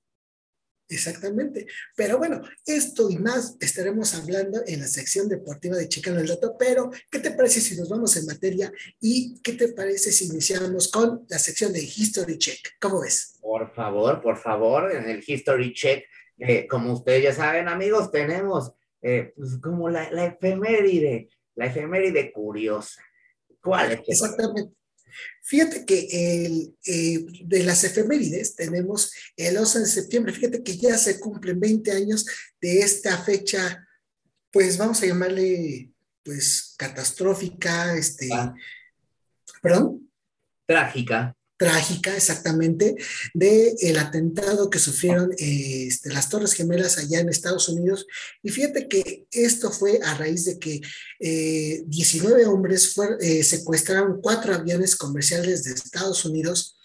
Exactamente. 0.88 1.65
Pero 1.95 2.19
bueno, 2.19 2.43
esto 2.65 3.10
y 3.10 3.17
más 3.17 3.57
estaremos 3.60 4.13
hablando 4.13 4.62
en 4.67 4.81
la 4.81 4.88
sección 4.88 5.27
deportiva 5.27 5.77
de 5.77 5.89
Chicano 5.89 6.19
el 6.19 6.27
Dato. 6.27 6.55
Pero, 6.60 6.91
¿qué 7.10 7.19
te 7.19 7.31
parece 7.31 7.60
si 7.60 7.75
nos 7.75 7.89
vamos 7.89 8.15
en 8.17 8.27
materia? 8.27 8.72
¿Y 9.00 9.41
qué 9.41 9.53
te 9.53 9.69
parece 9.69 10.12
si 10.12 10.25
iniciamos 10.25 10.91
con 10.91 11.25
la 11.27 11.39
sección 11.39 11.74
de 11.74 11.81
History 11.81 12.38
Check? 12.38 12.60
¿Cómo 12.79 13.01
ves? 13.01 13.39
Por 13.41 13.74
favor, 13.74 14.22
por 14.22 14.38
favor, 14.38 14.91
en 14.91 15.10
el 15.10 15.24
History 15.25 15.74
Check 15.74 16.05
eh, 16.38 16.68
como 16.68 16.94
ustedes 16.94 17.24
ya 17.24 17.34
saben, 17.34 17.68
amigos, 17.68 18.12
tenemos 18.12 18.72
eh, 19.01 19.34
pues, 19.36 19.58
como 19.62 19.89
la, 19.89 20.12
la, 20.12 20.25
efeméride, 20.25 21.30
la 21.56 21.68
efeméride 21.68 22.32
curiosa. 22.32 23.01
¿Cuál 23.62 23.94
es? 23.94 24.01
Exactamente. 24.08 24.74
Fíjate 25.44 25.86
que 25.86 26.46
el, 26.46 26.75
eh, 26.86 27.25
de 27.46 27.63
las 27.63 27.84
efemérides 27.84 28.56
tenemos 28.56 29.13
el 29.38 29.56
11 29.58 29.80
de 29.80 29.86
septiembre, 29.86 30.34
fíjate 30.34 30.62
que 30.62 30.75
ya 30.75 30.98
se 30.98 31.20
cumplen 31.20 31.60
20 31.60 31.92
años 31.92 32.25
de 32.60 32.80
esta 32.80 33.18
fecha, 33.18 33.88
pues 34.51 34.77
vamos 34.77 35.01
a 35.01 35.06
llamarle, 35.06 35.92
pues, 36.24 36.75
catastrófica, 36.77 37.96
este, 37.96 38.27
ah. 38.34 38.54
perdón. 39.62 40.12
Trágica 40.65 41.36
trágica 41.58 42.16
exactamente 42.16 42.96
de 43.34 43.76
el 43.82 43.98
atentado 43.98 44.70
que 44.70 44.80
sufrieron 44.80 45.32
este, 45.38 46.12
las 46.12 46.30
Torres 46.30 46.54
Gemelas 46.54 46.98
allá 46.98 47.20
en 47.20 47.30
Estados 47.30 47.70
Unidos. 47.70 48.06
Y 48.44 48.50
fíjate 48.50 48.88
que 48.88 49.26
esto 49.32 49.72
fue 49.72 50.00
a 50.04 50.16
raíz 50.16 50.46
de 50.46 50.60
que 50.60 50.82
19 51.20 52.42
eh, 52.42 52.46
hombres 52.46 52.96
eh, 53.22 53.44
secuestraron 53.44 54.20
cuatro 54.22 54.54
aviones 54.54 54.96
comerciales 54.96 55.64
de 55.64 55.72
Estados 55.74 56.26
Unidos 56.26 56.78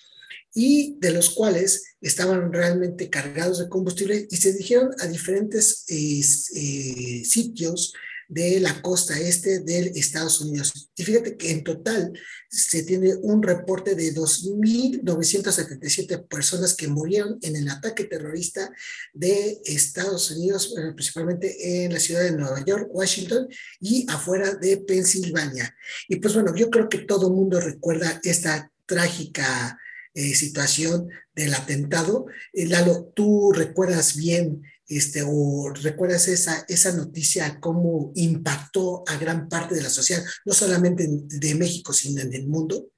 y 0.54 0.96
de 0.98 1.12
los 1.12 1.30
cuales 1.30 1.96
estaban 2.00 2.52
realmente 2.52 3.08
cargados 3.08 3.58
de 3.58 3.68
combustible 3.68 4.26
y 4.30 4.36
se 4.36 4.52
dirigieron 4.52 4.90
a 5.00 5.06
diferentes 5.06 5.84
eh, 5.88 7.24
sitios 7.24 7.92
de 8.30 8.58
la 8.60 8.80
costa 8.80 9.18
este 9.18 9.58
de 9.60 9.92
Estados 9.96 10.40
Unidos. 10.40 10.90
Y 10.96 11.02
fíjate 11.02 11.36
que 11.36 11.50
en 11.50 11.64
total 11.64 12.16
se 12.48 12.84
tiene 12.84 13.16
un 13.16 13.42
reporte 13.42 13.96
de 13.96 14.14
2.977 14.14 16.28
personas 16.28 16.74
que 16.74 16.86
murieron 16.86 17.40
en 17.42 17.56
el 17.56 17.68
ataque 17.68 18.04
terrorista 18.04 18.72
de 19.12 19.60
Estados 19.64 20.30
Unidos, 20.30 20.72
principalmente 20.94 21.84
en 21.84 21.92
la 21.92 21.98
ciudad 21.98 22.22
de 22.22 22.30
Nueva 22.30 22.64
York, 22.64 22.86
Washington 22.92 23.48
y 23.80 24.06
afuera 24.08 24.54
de 24.54 24.76
Pensilvania. 24.76 25.74
Y 26.08 26.14
pues 26.16 26.34
bueno, 26.34 26.54
yo 26.54 26.70
creo 26.70 26.88
que 26.88 26.98
todo 26.98 27.26
el 27.26 27.34
mundo 27.34 27.60
recuerda 27.60 28.20
esta 28.22 28.70
trágica 28.86 29.76
eh, 30.14 30.34
situación 30.34 31.08
del 31.34 31.54
atentado. 31.54 32.26
Eh, 32.52 32.66
Lalo, 32.66 33.12
tú 33.14 33.52
recuerdas 33.52 34.16
bien 34.16 34.62
este, 34.90 35.22
o 35.24 35.72
recuerdas 35.82 36.28
esa, 36.28 36.64
esa 36.68 36.92
noticia, 36.96 37.58
cómo 37.60 38.12
impactó 38.16 39.04
a 39.06 39.16
gran 39.16 39.48
parte 39.48 39.76
de 39.76 39.82
la 39.82 39.88
sociedad, 39.88 40.22
no 40.44 40.52
solamente 40.52 41.06
de 41.08 41.54
México, 41.54 41.92
sino 41.92 42.20
en 42.20 42.34
el 42.34 42.48
mundo? 42.48 42.90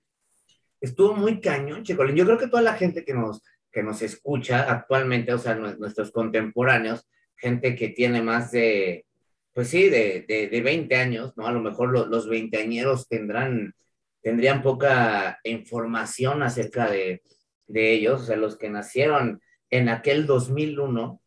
Estuvo 0.81 1.15
muy 1.15 1.41
cañón, 1.41 1.85
Chicolín. 1.85 2.17
Yo 2.17 2.25
creo 2.25 2.39
que 2.39 2.49
toda 2.49 2.63
la 2.63 2.75
gente 2.75 3.05
que 3.05 3.15
nos, 3.15 3.43
que 3.71 3.83
nos 3.83 4.03
escucha 4.03 4.73
actualmente, 4.73 5.33
o 5.33 5.39
sea, 5.39 5.55
nuestros 5.55 6.11
contemporáneos, 6.11 7.07
gente 7.37 7.77
que 7.77 7.91
tiene 7.91 8.23
más 8.23 8.51
de, 8.51 9.07
pues 9.53 9.69
sí, 9.69 9.89
de, 9.89 10.25
de, 10.27 10.49
de 10.49 10.61
20 10.61 10.97
años, 10.97 11.35
¿no? 11.37 11.47
A 11.47 11.53
lo 11.53 11.61
mejor 11.61 11.91
los, 11.91 12.09
los 12.09 12.29
veinteañeros 12.29 13.07
tendrán, 13.07 13.75
tendrían 14.23 14.63
poca 14.63 15.39
información 15.45 16.43
acerca 16.43 16.91
de, 16.91 17.23
de 17.67 17.93
ellos, 17.93 18.23
o 18.23 18.25
sea, 18.27 18.37
los 18.37 18.57
que 18.57 18.71
nacieron 18.71 19.41
en 19.71 19.89
aquel 19.89 20.27
2001, 20.27 21.22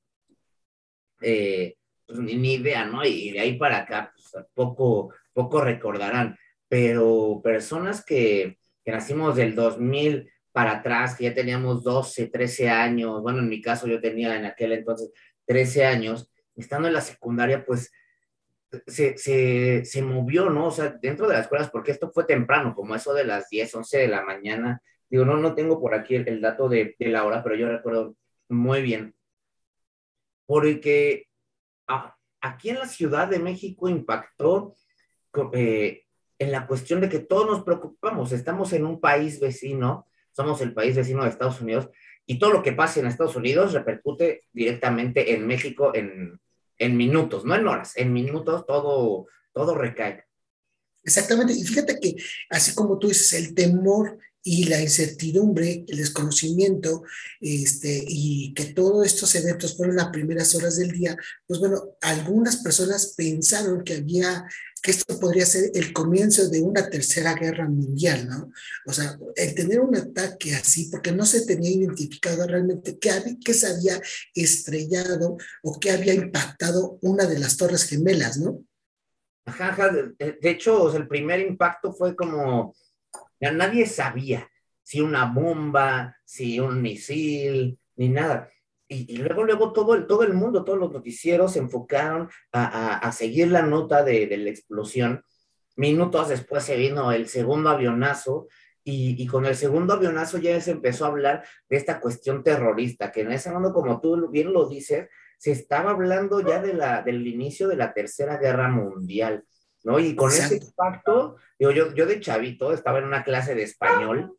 eh, 1.21 1.75
pues 2.05 2.19
ni, 2.19 2.53
idea, 2.55 2.85
¿no? 2.85 3.03
Y 3.05 3.31
de 3.31 3.39
ahí 3.39 3.57
para 3.57 3.79
acá, 3.79 4.13
pues, 4.13 4.45
poco, 4.53 5.13
poco 5.33 5.61
recordarán, 5.61 6.37
pero 6.67 7.41
personas 7.43 8.03
que, 8.03 8.59
que 8.83 8.91
nacimos 8.91 9.35
del 9.35 9.55
2000 9.55 10.29
para 10.51 10.77
atrás, 10.77 11.15
que 11.15 11.25
ya 11.25 11.33
teníamos 11.33 11.83
12, 11.83 12.27
13 12.27 12.69
años, 12.69 13.21
bueno, 13.21 13.39
en 13.39 13.49
mi 13.49 13.61
caso 13.61 13.87
yo 13.87 13.99
tenía 13.99 14.35
en 14.37 14.45
aquel 14.45 14.73
entonces 14.73 15.11
13 15.45 15.85
años, 15.85 16.31
estando 16.55 16.87
en 16.87 16.93
la 16.93 17.01
secundaria, 17.01 17.65
pues 17.65 17.91
se, 18.87 19.17
se, 19.17 19.85
se, 19.85 20.01
movió, 20.01 20.49
¿no? 20.49 20.67
O 20.67 20.71
sea, 20.71 20.97
dentro 21.01 21.27
de 21.27 21.33
las 21.33 21.43
escuelas, 21.43 21.69
porque 21.69 21.91
esto 21.91 22.11
fue 22.11 22.25
temprano, 22.25 22.75
como 22.75 22.95
eso 22.95 23.13
de 23.13 23.25
las 23.25 23.49
10, 23.49 23.73
11 23.75 23.97
de 23.97 24.07
la 24.07 24.23
mañana. 24.23 24.81
Digo, 25.09 25.25
no, 25.25 25.37
no 25.37 25.55
tengo 25.55 25.79
por 25.79 25.93
aquí 25.93 26.15
el, 26.15 26.27
el 26.27 26.41
dato 26.41 26.67
de, 26.67 26.95
de, 26.97 27.07
la 27.07 27.25
hora, 27.25 27.43
pero 27.43 27.55
yo 27.55 27.69
recuerdo 27.69 28.15
muy 28.49 28.81
bien 28.81 29.14
porque 30.45 31.27
aquí 32.41 32.69
en 32.69 32.79
la 32.79 32.87
Ciudad 32.87 33.27
de 33.27 33.39
México 33.39 33.89
impactó 33.89 34.75
eh, 35.53 36.03
en 36.39 36.51
la 36.51 36.67
cuestión 36.67 37.01
de 37.01 37.09
que 37.09 37.19
todos 37.19 37.47
nos 37.47 37.63
preocupamos, 37.63 38.31
estamos 38.31 38.73
en 38.73 38.85
un 38.85 38.99
país 38.99 39.39
vecino, 39.39 40.07
somos 40.31 40.61
el 40.61 40.73
país 40.73 40.95
vecino 40.95 41.23
de 41.23 41.29
Estados 41.29 41.61
Unidos, 41.61 41.89
y 42.25 42.39
todo 42.39 42.51
lo 42.51 42.63
que 42.63 42.73
pasa 42.73 42.99
en 42.99 43.07
Estados 43.07 43.35
Unidos 43.35 43.73
repercute 43.73 44.43
directamente 44.51 45.33
en 45.33 45.45
México 45.45 45.93
en, 45.93 46.39
en 46.77 46.97
minutos, 46.97 47.45
no 47.45 47.55
en 47.55 47.67
horas, 47.67 47.95
en 47.97 48.11
minutos 48.11 48.65
todo, 48.65 49.27
todo 49.53 49.75
recae. 49.75 50.25
Exactamente, 51.03 51.53
y 51.53 51.63
fíjate 51.63 51.99
que 51.99 52.15
así 52.49 52.73
como 52.73 52.97
tú 52.97 53.07
dices, 53.07 53.33
el 53.33 53.53
temor 53.53 54.17
y 54.47 54.65
la 54.65 54.79
incertidumbre, 54.79 55.83
el 55.87 55.97
desconocimiento, 55.97 57.03
este, 57.41 58.05
y 58.07 58.53
que 58.53 58.65
todos 58.65 59.03
estos 59.03 59.33
eventos 59.33 59.75
fueron 59.75 59.95
las 59.95 60.09
primeras 60.09 60.53
horas 60.53 60.77
del 60.77 60.91
día, 60.91 61.17
pues 61.47 61.59
bueno, 61.59 61.97
algunas 62.01 62.57
personas 62.57 63.15
pensaron 63.17 63.83
que 63.83 63.95
había, 63.95 64.45
que 64.83 64.91
esto 64.91 65.19
podría 65.19 65.47
ser 65.47 65.71
el 65.73 65.91
comienzo 65.91 66.47
de 66.47 66.61
una 66.61 66.87
tercera 66.87 67.33
guerra 67.33 67.67
mundial, 67.67 68.27
¿no? 68.29 68.51
O 68.85 68.93
sea, 68.93 69.17
el 69.35 69.55
tener 69.55 69.79
un 69.79 69.95
ataque 69.95 70.53
así, 70.53 70.89
porque 70.91 71.11
no 71.11 71.25
se 71.25 71.43
tenía 71.47 71.71
identificado 71.71 72.45
realmente 72.45 72.99
qué, 72.99 73.37
qué 73.43 73.53
se 73.55 73.65
había 73.65 73.99
estrellado 74.35 75.37
o 75.63 75.79
qué 75.79 75.89
había 75.89 76.13
impactado 76.13 76.99
una 77.01 77.25
de 77.25 77.39
las 77.39 77.57
torres 77.57 77.85
gemelas, 77.85 78.37
¿no? 78.37 78.63
Ajá, 79.47 79.91
de, 79.91 80.37
de 80.39 80.49
hecho, 80.51 80.95
el 80.95 81.07
primer 81.07 81.39
impacto 81.39 81.91
fue 81.93 82.15
como 82.15 82.75
ya 83.39 83.51
nadie 83.51 83.85
sabía 83.85 84.49
si 84.85 85.01
una 85.01 85.25
bomba, 85.25 86.15
si 86.23 86.59
un 86.59 86.81
misil, 86.81 87.79
ni 87.95 88.09
nada. 88.09 88.51
Y, 88.87 89.17
luego, 89.17 89.43
luego 89.43 89.73
todo 89.73 89.95
el, 89.95 90.05
todo 90.05 90.21
el 90.21 90.35
mundo, 90.35 90.63
todos 90.63 90.77
los 90.77 90.91
noticieros 90.91 91.53
se 91.53 91.59
enfocaron 91.59 92.29
a, 92.51 93.11
seguir 93.11 93.47
la 93.47 93.63
nota 93.63 94.03
de, 94.03 94.37
la 94.37 94.49
explosión. 94.49 95.23
Minutos 95.75 96.29
después 96.29 96.63
se 96.63 96.77
vino 96.77 97.11
el 97.11 97.27
segundo 97.27 97.69
avionazo 97.71 98.47
y, 98.83 99.25
con 99.25 99.47
el 99.47 99.55
segundo 99.55 99.95
avionazo 99.95 100.37
ya 100.37 100.61
se 100.61 100.71
empezó 100.71 101.05
a 101.05 101.07
hablar 101.07 101.43
de 101.67 101.77
esta 101.77 101.99
cuestión 101.99 102.43
terrorista, 102.43 103.11
que 103.11 103.21
en 103.21 103.31
ese 103.31 103.49
momento, 103.49 103.73
como 103.73 103.99
tú 103.99 104.29
bien 104.29 104.53
lo 104.53 104.69
dices, 104.69 105.09
se 105.39 105.51
estaba 105.51 105.89
hablando 105.89 106.39
ya 106.41 106.61
de 106.61 106.73
la, 106.73 107.01
del 107.01 107.25
inicio 107.25 107.67
de 107.67 107.77
la 107.77 107.91
Tercera 107.91 108.37
Guerra 108.37 108.69
Mundial. 108.69 109.43
¿No? 109.85 109.99
Y 109.99 110.15
con 110.15 110.31
ese 110.31 110.57
impacto, 110.57 111.37
digo, 111.59 111.71
yo, 111.71 111.93
yo 111.93 112.07
de 112.07 112.19
chavito 112.19 112.73
estaba 112.73 112.97
en 112.99 113.05
una 113.05 113.23
clase 113.23 113.53
de 113.53 113.63
español 113.63 114.35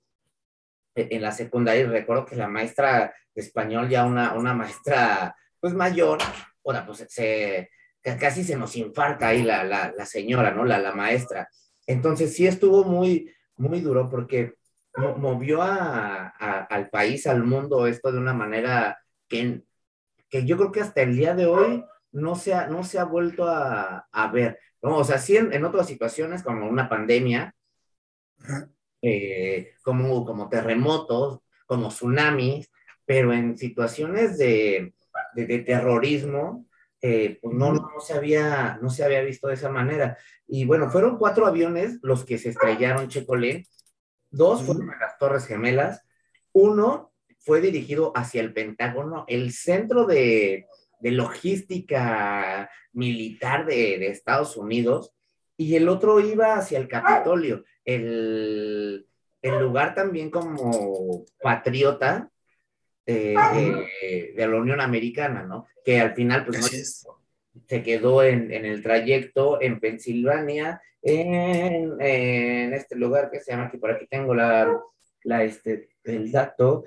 e, 0.94 1.08
en 1.12 1.22
la 1.22 1.30
secundaria 1.30 1.82
y 1.82 1.86
recuerdo 1.86 2.26
que 2.26 2.34
la 2.34 2.48
maestra 2.48 3.14
de 3.32 3.42
español, 3.42 3.88
ya 3.88 4.04
una, 4.04 4.34
una 4.34 4.52
maestra 4.54 5.36
pues 5.60 5.72
mayor, 5.72 6.18
bueno, 6.64 6.82
pues 6.84 7.06
se, 7.08 7.70
casi 8.02 8.42
se 8.42 8.56
nos 8.56 8.76
infarta 8.76 9.28
ahí 9.28 9.42
la, 9.42 9.62
la, 9.62 9.92
la 9.96 10.04
señora, 10.04 10.50
¿no? 10.50 10.64
La, 10.64 10.78
la 10.78 10.92
maestra. 10.92 11.48
Entonces 11.86 12.34
sí 12.34 12.46
estuvo 12.46 12.82
muy, 12.84 13.32
muy 13.56 13.80
duro 13.80 14.10
porque 14.10 14.54
movió 14.96 15.62
a, 15.62 16.34
a, 16.38 16.64
al 16.64 16.90
país, 16.90 17.26
al 17.28 17.44
mundo, 17.44 17.86
esto 17.86 18.10
de 18.10 18.18
una 18.18 18.34
manera 18.34 18.98
que, 19.28 19.62
que 20.28 20.44
yo 20.44 20.56
creo 20.56 20.72
que 20.72 20.80
hasta 20.80 21.02
el 21.02 21.16
día 21.16 21.34
de 21.34 21.46
hoy 21.46 21.84
no 22.10 22.34
se 22.34 22.52
ha, 22.52 22.66
no 22.66 22.82
se 22.82 22.98
ha 22.98 23.04
vuelto 23.04 23.46
a, 23.46 24.08
a 24.10 24.32
ver. 24.32 24.58
¿No? 24.86 24.98
O 24.98 25.04
sea, 25.04 25.18
sí 25.18 25.36
en, 25.36 25.52
en, 25.52 25.64
otras 25.64 25.88
situaciones 25.88 26.44
como 26.44 26.68
una 26.68 26.88
pandemia, 26.88 27.54
eh, 29.02 29.72
como, 29.82 30.24
como 30.24 30.48
terremotos, 30.48 31.40
como 31.66 31.88
tsunamis, 31.88 32.70
pero 33.04 33.32
en 33.32 33.58
situaciones 33.58 34.38
de, 34.38 34.94
de, 35.34 35.46
de 35.46 35.58
terrorismo, 35.58 36.66
eh, 37.02 37.38
pues 37.42 37.56
no, 37.56 37.72
no, 37.72 38.00
se 38.00 38.14
había, 38.14 38.78
no 38.80 38.88
se 38.88 39.04
había 39.04 39.22
visto 39.22 39.48
de 39.48 39.54
esa 39.54 39.70
manera. 39.70 40.16
Y 40.46 40.64
bueno, 40.64 40.88
fueron 40.88 41.18
cuatro 41.18 41.46
aviones 41.46 41.98
los 42.02 42.24
que 42.24 42.38
se 42.38 42.50
estrellaron, 42.50 43.08
Checolé. 43.08 43.66
Dos 44.30 44.62
fueron 44.62 44.90
a 44.90 44.98
las 44.98 45.18
Torres 45.18 45.46
Gemelas. 45.46 46.02
Uno 46.52 47.12
fue 47.40 47.60
dirigido 47.60 48.12
hacia 48.14 48.40
el 48.40 48.52
Pentágono, 48.52 49.24
el 49.26 49.52
centro 49.52 50.04
de, 50.04 50.66
de 51.00 51.10
logística 51.10 52.70
militar 52.92 53.66
de, 53.66 53.98
de, 53.98 54.08
Estados 54.08 54.56
Unidos, 54.56 55.12
y 55.56 55.76
el 55.76 55.88
otro 55.88 56.20
iba 56.20 56.54
hacia 56.54 56.78
el 56.78 56.88
Capitolio, 56.88 57.64
el, 57.84 59.06
el 59.42 59.58
lugar 59.60 59.94
también 59.94 60.30
como 60.30 61.24
patriota 61.40 62.30
eh, 63.06 63.34
de, 63.54 64.32
de, 64.34 64.48
la 64.48 64.56
Unión 64.56 64.80
Americana, 64.80 65.44
¿no? 65.44 65.66
Que 65.84 66.00
al 66.00 66.14
final, 66.14 66.44
pues, 66.44 67.04
no, 67.06 67.16
se 67.66 67.82
quedó 67.82 68.22
en, 68.22 68.52
en, 68.52 68.64
el 68.64 68.82
trayecto 68.82 69.60
en 69.62 69.80
Pensilvania, 69.80 70.80
en, 71.02 72.00
en, 72.00 72.74
este 72.74 72.96
lugar 72.96 73.30
que 73.30 73.40
se 73.40 73.52
llama, 73.52 73.70
que 73.70 73.78
por 73.78 73.92
aquí 73.92 74.06
tengo 74.08 74.34
la, 74.34 74.76
la 75.22 75.44
este, 75.44 75.88
el 76.04 76.30
dato, 76.32 76.84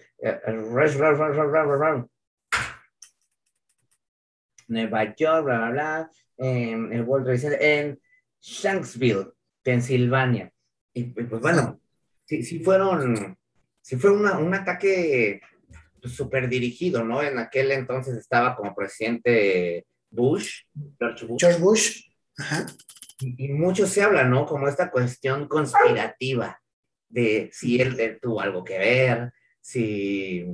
Nueva 4.70 5.16
York, 5.16 5.46
bla, 5.46 5.58
bla, 5.58 5.70
bla, 5.70 6.12
en 6.38 6.94
el 6.94 7.04
World 7.04 7.26
Trade 7.26 7.40
Center, 7.40 7.62
en 7.62 8.00
Shanksville, 8.40 9.34
Pensilvania. 9.64 10.52
Y 10.94 11.04
pues 11.04 11.42
bueno, 11.42 11.80
sí, 12.26 12.44
sí 12.44 12.60
fueron, 12.60 13.38
sí 13.82 13.98
fue 13.98 14.12
una, 14.12 14.38
un 14.38 14.54
ataque 14.54 15.42
súper 16.04 16.48
dirigido, 16.48 17.04
¿no? 17.04 17.22
En 17.22 17.38
aquel 17.38 17.72
entonces 17.72 18.16
estaba 18.18 18.56
como 18.56 18.74
presidente 18.74 19.86
Bush, 20.10 20.62
George 20.98 21.26
Bush. 21.26 21.40
George 21.40 21.60
Bush. 21.60 22.02
Ajá. 22.38 22.66
Y, 23.20 23.46
y, 23.46 23.50
mucho 23.50 23.86
se 23.86 24.02
habla, 24.02 24.24
¿no? 24.24 24.46
Como 24.46 24.68
esta 24.70 24.90
cuestión 24.90 25.48
conspirativa 25.50 26.60
de 27.10 27.50
si 27.52 27.82
él 27.82 28.18
tuvo 28.22 28.40
algo 28.40 28.64
que 28.64 28.78
ver, 28.78 29.34
si, 29.60 30.46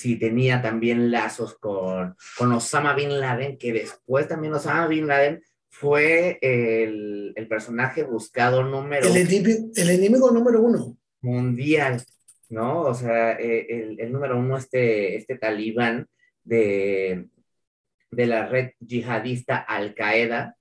si 0.00 0.16
tenía 0.16 0.62
también 0.62 1.10
lazos 1.10 1.58
con, 1.58 2.16
con 2.38 2.52
Osama 2.52 2.94
Bin 2.94 3.20
Laden, 3.20 3.58
que 3.58 3.72
después 3.72 4.26
también 4.26 4.54
Osama 4.54 4.86
Bin 4.86 5.06
Laden 5.06 5.42
fue 5.68 6.38
el, 6.40 7.34
el 7.36 7.48
personaje 7.48 8.02
buscado 8.04 8.62
número... 8.62 9.06
El 9.06 9.16
enemigo, 9.18 9.70
el 9.76 9.90
enemigo 9.90 10.30
número 10.30 10.62
uno. 10.62 10.96
Mundial, 11.20 12.02
¿no? 12.48 12.80
O 12.82 12.94
sea, 12.94 13.32
eh, 13.32 13.66
el, 13.68 14.00
el 14.00 14.10
número 14.10 14.38
uno, 14.38 14.56
este, 14.56 15.16
este 15.16 15.36
talibán 15.36 16.08
de, 16.44 17.28
de 18.10 18.26
la 18.26 18.46
red 18.46 18.70
yihadista 18.80 19.58
Al 19.58 19.94
Qaeda, 19.94 20.56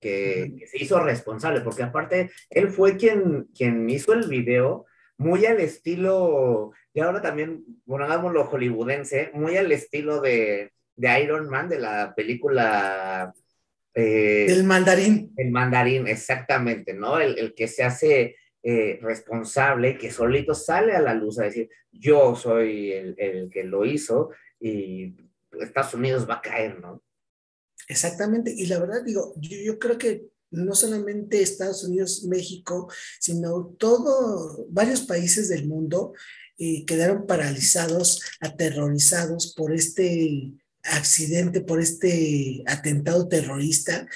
que, 0.00 0.54
que, 0.58 0.66
se 0.68 0.80
hizo 0.80 1.00
responsable, 1.00 1.60
porque 1.60 1.82
aparte 1.82 2.30
él 2.50 2.68
fue 2.68 2.96
quien, 2.96 3.48
quien 3.52 3.90
hizo 3.90 4.12
el 4.12 4.28
video 4.28 4.86
muy 5.18 5.46
al 5.46 5.60
estilo, 5.60 6.72
y 6.96 7.00
ahora 7.00 7.20
también, 7.20 7.62
bueno, 7.84 8.06
hagámoslo 8.06 8.46
hollywoodense, 8.46 9.30
muy 9.34 9.54
al 9.58 9.70
estilo 9.70 10.22
de, 10.22 10.72
de 10.96 11.20
Iron 11.20 11.46
Man, 11.46 11.68
de 11.68 11.78
la 11.78 12.14
película... 12.16 13.34
Eh, 13.92 14.46
el 14.48 14.64
mandarín. 14.64 15.30
El 15.36 15.50
mandarín, 15.50 16.06
exactamente, 16.06 16.94
¿no? 16.94 17.20
El, 17.20 17.38
el 17.38 17.54
que 17.54 17.68
se 17.68 17.84
hace 17.84 18.36
eh, 18.62 18.98
responsable, 19.02 19.98
que 19.98 20.10
solito 20.10 20.54
sale 20.54 20.96
a 20.96 21.02
la 21.02 21.12
luz 21.12 21.38
a 21.38 21.44
decir, 21.44 21.68
yo 21.92 22.34
soy 22.34 22.92
el, 22.92 23.14
el 23.18 23.50
que 23.50 23.64
lo 23.64 23.84
hizo 23.84 24.30
y 24.58 25.14
Estados 25.60 25.92
Unidos 25.92 26.26
va 26.26 26.36
a 26.36 26.40
caer, 26.40 26.80
¿no? 26.80 27.02
Exactamente, 27.88 28.54
y 28.56 28.68
la 28.68 28.78
verdad 28.78 29.04
digo, 29.04 29.34
yo, 29.36 29.58
yo 29.62 29.78
creo 29.78 29.98
que 29.98 30.28
no 30.50 30.74
solamente 30.74 31.42
Estados 31.42 31.84
Unidos, 31.84 32.24
México, 32.24 32.90
sino 33.20 33.74
todo, 33.78 34.64
varios 34.70 35.02
países 35.02 35.50
del 35.50 35.68
mundo 35.68 36.14
eh, 36.58 36.84
quedaron 36.86 37.26
paralizados, 37.26 38.22
aterrorizados 38.40 39.54
por 39.54 39.74
este 39.74 40.52
accidente, 40.82 41.60
por 41.60 41.80
este 41.80 42.62
atentado 42.66 43.28
terrorista 43.28 44.06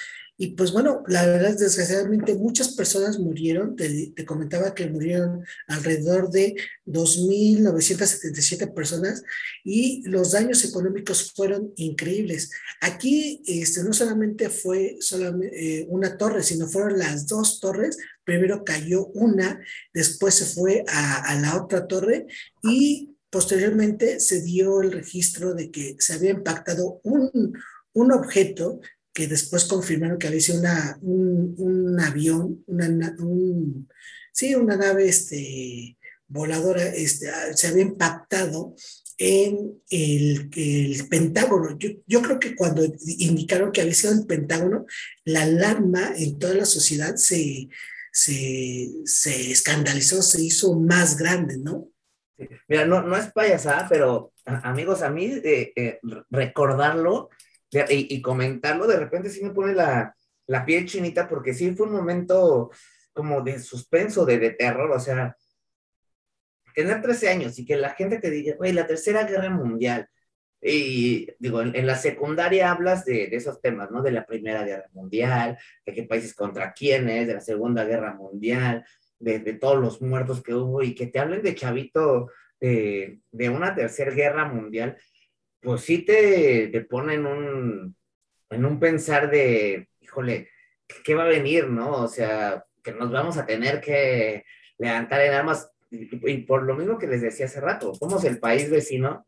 y 0.42 0.52
pues 0.52 0.72
bueno, 0.72 1.04
la 1.06 1.26
verdad, 1.26 1.54
desgraciadamente 1.54 2.34
muchas 2.34 2.70
personas 2.70 3.18
murieron, 3.18 3.76
te, 3.76 4.14
comentaba 4.24 4.74
que 4.74 4.86
murieron 4.86 5.44
alrededor 5.66 6.30
de 6.30 6.56
2.977 6.86 8.72
personas 8.72 9.22
y 9.64 10.02
los 10.08 10.32
daños 10.32 10.64
económicos 10.64 11.34
fueron 11.36 11.74
increíbles. 11.76 12.52
Aquí 12.80 13.42
este, 13.44 13.84
no 13.84 13.92
solamente 13.92 14.48
fue 14.48 14.96
solamente, 15.00 15.80
eh, 15.80 15.86
una 15.90 16.16
torre, 16.16 16.42
sino 16.42 16.66
fueron 16.68 16.98
las 16.98 17.26
dos 17.26 17.60
torres. 17.60 17.98
Primero 18.24 18.64
cayó 18.64 19.08
una, 19.08 19.60
después 19.92 20.36
se 20.36 20.46
fue 20.46 20.86
a, 20.88 21.16
a 21.20 21.38
la 21.38 21.62
otra 21.62 21.86
torre 21.86 22.26
y 22.62 23.14
posteriormente 23.28 24.20
se 24.20 24.40
dio 24.40 24.80
el 24.80 24.90
registro 24.90 25.52
de 25.52 25.70
que 25.70 25.96
se 25.98 26.14
había 26.14 26.30
impactado 26.30 26.98
un, 27.04 27.52
un 27.92 28.12
objeto 28.12 28.80
que 29.20 29.28
después 29.28 29.66
confirmaron 29.66 30.18
que 30.18 30.28
había 30.28 30.40
sido 30.40 30.62
un, 31.02 31.54
un 31.58 32.00
avión, 32.00 32.64
una, 32.66 33.14
un, 33.18 33.86
sí, 34.32 34.54
una 34.54 34.78
nave 34.78 35.10
este, 35.10 35.98
voladora, 36.26 36.82
este, 36.86 37.28
se 37.54 37.68
había 37.68 37.82
impactado 37.82 38.74
en 39.18 39.78
el, 39.90 40.48
el 40.56 41.06
Pentágono. 41.08 41.78
Yo, 41.78 41.90
yo, 42.06 42.22
creo 42.22 42.40
que 42.40 42.56
cuando 42.56 42.82
indicaron 43.18 43.72
que 43.72 43.82
había 43.82 43.92
sido 43.92 44.14
el 44.14 44.24
Pentágono, 44.24 44.86
la 45.24 45.42
alarma 45.42 46.14
en 46.16 46.38
toda 46.38 46.54
la 46.54 46.64
sociedad 46.64 47.16
se, 47.16 47.68
se, 48.10 48.88
se 49.04 49.50
escandalizó, 49.50 50.22
se 50.22 50.42
hizo 50.42 50.80
más 50.80 51.18
grande, 51.18 51.58
¿no? 51.58 51.90
Mira, 52.68 52.86
no, 52.86 53.02
no 53.02 53.18
es 53.18 53.30
payasada, 53.32 53.86
pero 53.86 54.32
amigos, 54.46 55.02
a 55.02 55.10
mí 55.10 55.26
eh, 55.44 55.74
eh, 55.76 56.00
recordarlo 56.30 57.28
y, 57.70 58.14
y, 58.14 58.22
comentarlo, 58.22 58.86
de 58.86 58.98
repente 58.98 59.30
sí 59.30 59.42
me 59.44 59.50
pone 59.50 59.74
la, 59.74 60.14
la, 60.46 60.64
piel 60.64 60.86
chinita 60.86 61.28
porque 61.28 61.54
sí 61.54 61.72
fue 61.72 61.86
un 61.86 61.92
momento 61.92 62.70
como 63.12 63.42
de 63.42 63.58
suspenso, 63.60 64.24
de, 64.24 64.38
de 64.38 64.50
terror, 64.50 64.90
o 64.90 65.00
sea, 65.00 65.36
tener 66.74 67.00
13 67.00 67.28
años 67.28 67.58
y 67.58 67.64
que 67.64 67.76
la 67.76 67.90
gente 67.90 68.18
te 68.18 68.30
diga, 68.30 68.56
güey, 68.56 68.72
la 68.72 68.86
tercera 68.86 69.24
guerra 69.24 69.50
mundial. 69.50 70.08
Y 70.62 71.28
digo, 71.38 71.62
en, 71.62 71.74
en 71.74 71.86
la 71.86 71.96
secundaria 71.96 72.70
hablas 72.70 73.04
de, 73.04 73.28
de, 73.28 73.36
esos 73.36 73.60
temas, 73.60 73.90
¿no? 73.90 74.02
De 74.02 74.12
la 74.12 74.26
primera 74.26 74.62
guerra 74.64 74.88
mundial, 74.92 75.58
de 75.86 75.94
qué 75.94 76.02
países 76.02 76.34
contra 76.34 76.72
quiénes, 76.72 77.26
de 77.26 77.34
la 77.34 77.40
segunda 77.40 77.84
guerra 77.84 78.14
mundial, 78.14 78.84
de, 79.18 79.38
de 79.38 79.52
todos 79.54 79.80
los 79.80 80.02
muertos 80.02 80.42
que 80.42 80.54
hubo 80.54 80.82
y 80.82 80.94
que 80.94 81.06
te 81.06 81.18
hablen 81.18 81.42
de 81.42 81.54
chavito 81.54 82.30
de, 82.60 83.20
de 83.30 83.48
una 83.48 83.74
tercera 83.74 84.10
guerra 84.10 84.44
mundial 84.46 84.98
pues 85.60 85.82
sí 85.82 86.04
te, 86.04 86.68
te 86.68 86.80
pone 86.82 87.14
en 87.14 87.26
un, 87.26 87.96
en 88.50 88.64
un 88.64 88.80
pensar 88.80 89.30
de, 89.30 89.88
híjole, 90.00 90.48
¿qué 91.04 91.14
va 91.14 91.24
a 91.24 91.28
venir, 91.28 91.68
no? 91.68 91.92
O 91.92 92.08
sea, 92.08 92.64
que 92.82 92.92
nos 92.92 93.10
vamos 93.10 93.36
a 93.36 93.46
tener 93.46 93.80
que 93.80 94.44
levantar 94.78 95.20
en 95.20 95.34
armas. 95.34 95.70
Y, 95.90 96.38
por 96.44 96.62
lo 96.62 96.74
mismo 96.74 96.98
que 96.98 97.06
les 97.06 97.20
decía 97.20 97.46
hace 97.46 97.60
rato, 97.60 97.94
somos 97.94 98.24
el 98.24 98.38
país 98.38 98.70
vecino 98.70 99.26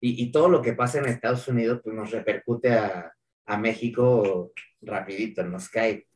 y, 0.00 0.22
y, 0.22 0.30
todo 0.30 0.48
lo 0.48 0.62
que 0.62 0.72
pasa 0.72 0.98
en 0.98 1.06
Estados 1.06 1.46
Unidos 1.48 1.80
pues 1.82 1.96
nos 1.96 2.12
repercute 2.12 2.72
a, 2.72 3.12
a 3.46 3.58
México 3.58 4.52
rapidito, 4.80 5.42
nos 5.42 5.68
cae. 5.68 6.06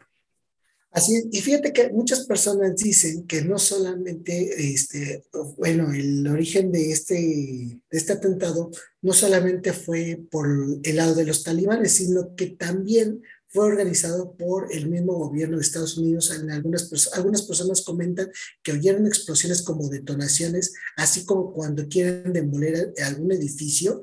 Así, 0.95 1.29
y 1.33 1.41
fíjate 1.41 1.73
que 1.73 1.91
muchas 1.91 2.25
personas 2.25 2.77
dicen 2.77 3.27
que 3.27 3.43
no 3.43 3.59
solamente, 3.59 4.73
este, 4.73 5.25
bueno, 5.57 5.93
el 5.93 6.25
origen 6.29 6.71
de 6.71 6.93
este, 6.93 7.17
de 7.17 7.81
este 7.99 8.13
atentado 8.13 8.71
no 9.03 9.13
solamente 9.13 9.73
fue 9.73 10.25
por 10.31 10.47
el 10.85 10.97
lado 10.97 11.17
de 11.17 11.27
los 11.27 11.43
talibanes, 11.43 11.95
sino 11.95 12.37
que 12.37 12.47
también 12.47 13.23
fue 13.49 13.65
organizado 13.65 14.37
por 14.37 14.73
el 14.73 14.89
mismo 14.89 15.15
gobierno 15.15 15.57
de 15.57 15.63
Estados 15.63 15.99
Unidos. 15.99 16.31
Algunas, 16.31 16.89
algunas 17.13 17.43
personas 17.43 17.83
comentan 17.83 18.31
que 18.63 18.73
oyeron 18.73 19.09
explosiones 19.09 19.63
como 19.63 19.89
detonaciones, 19.89 20.75
así 20.97 21.25
como 21.25 21.53
cuando 21.53 21.89
quieren 21.89 22.33
demoler 22.33 22.95
algún 23.05 23.33
edificio 23.33 24.03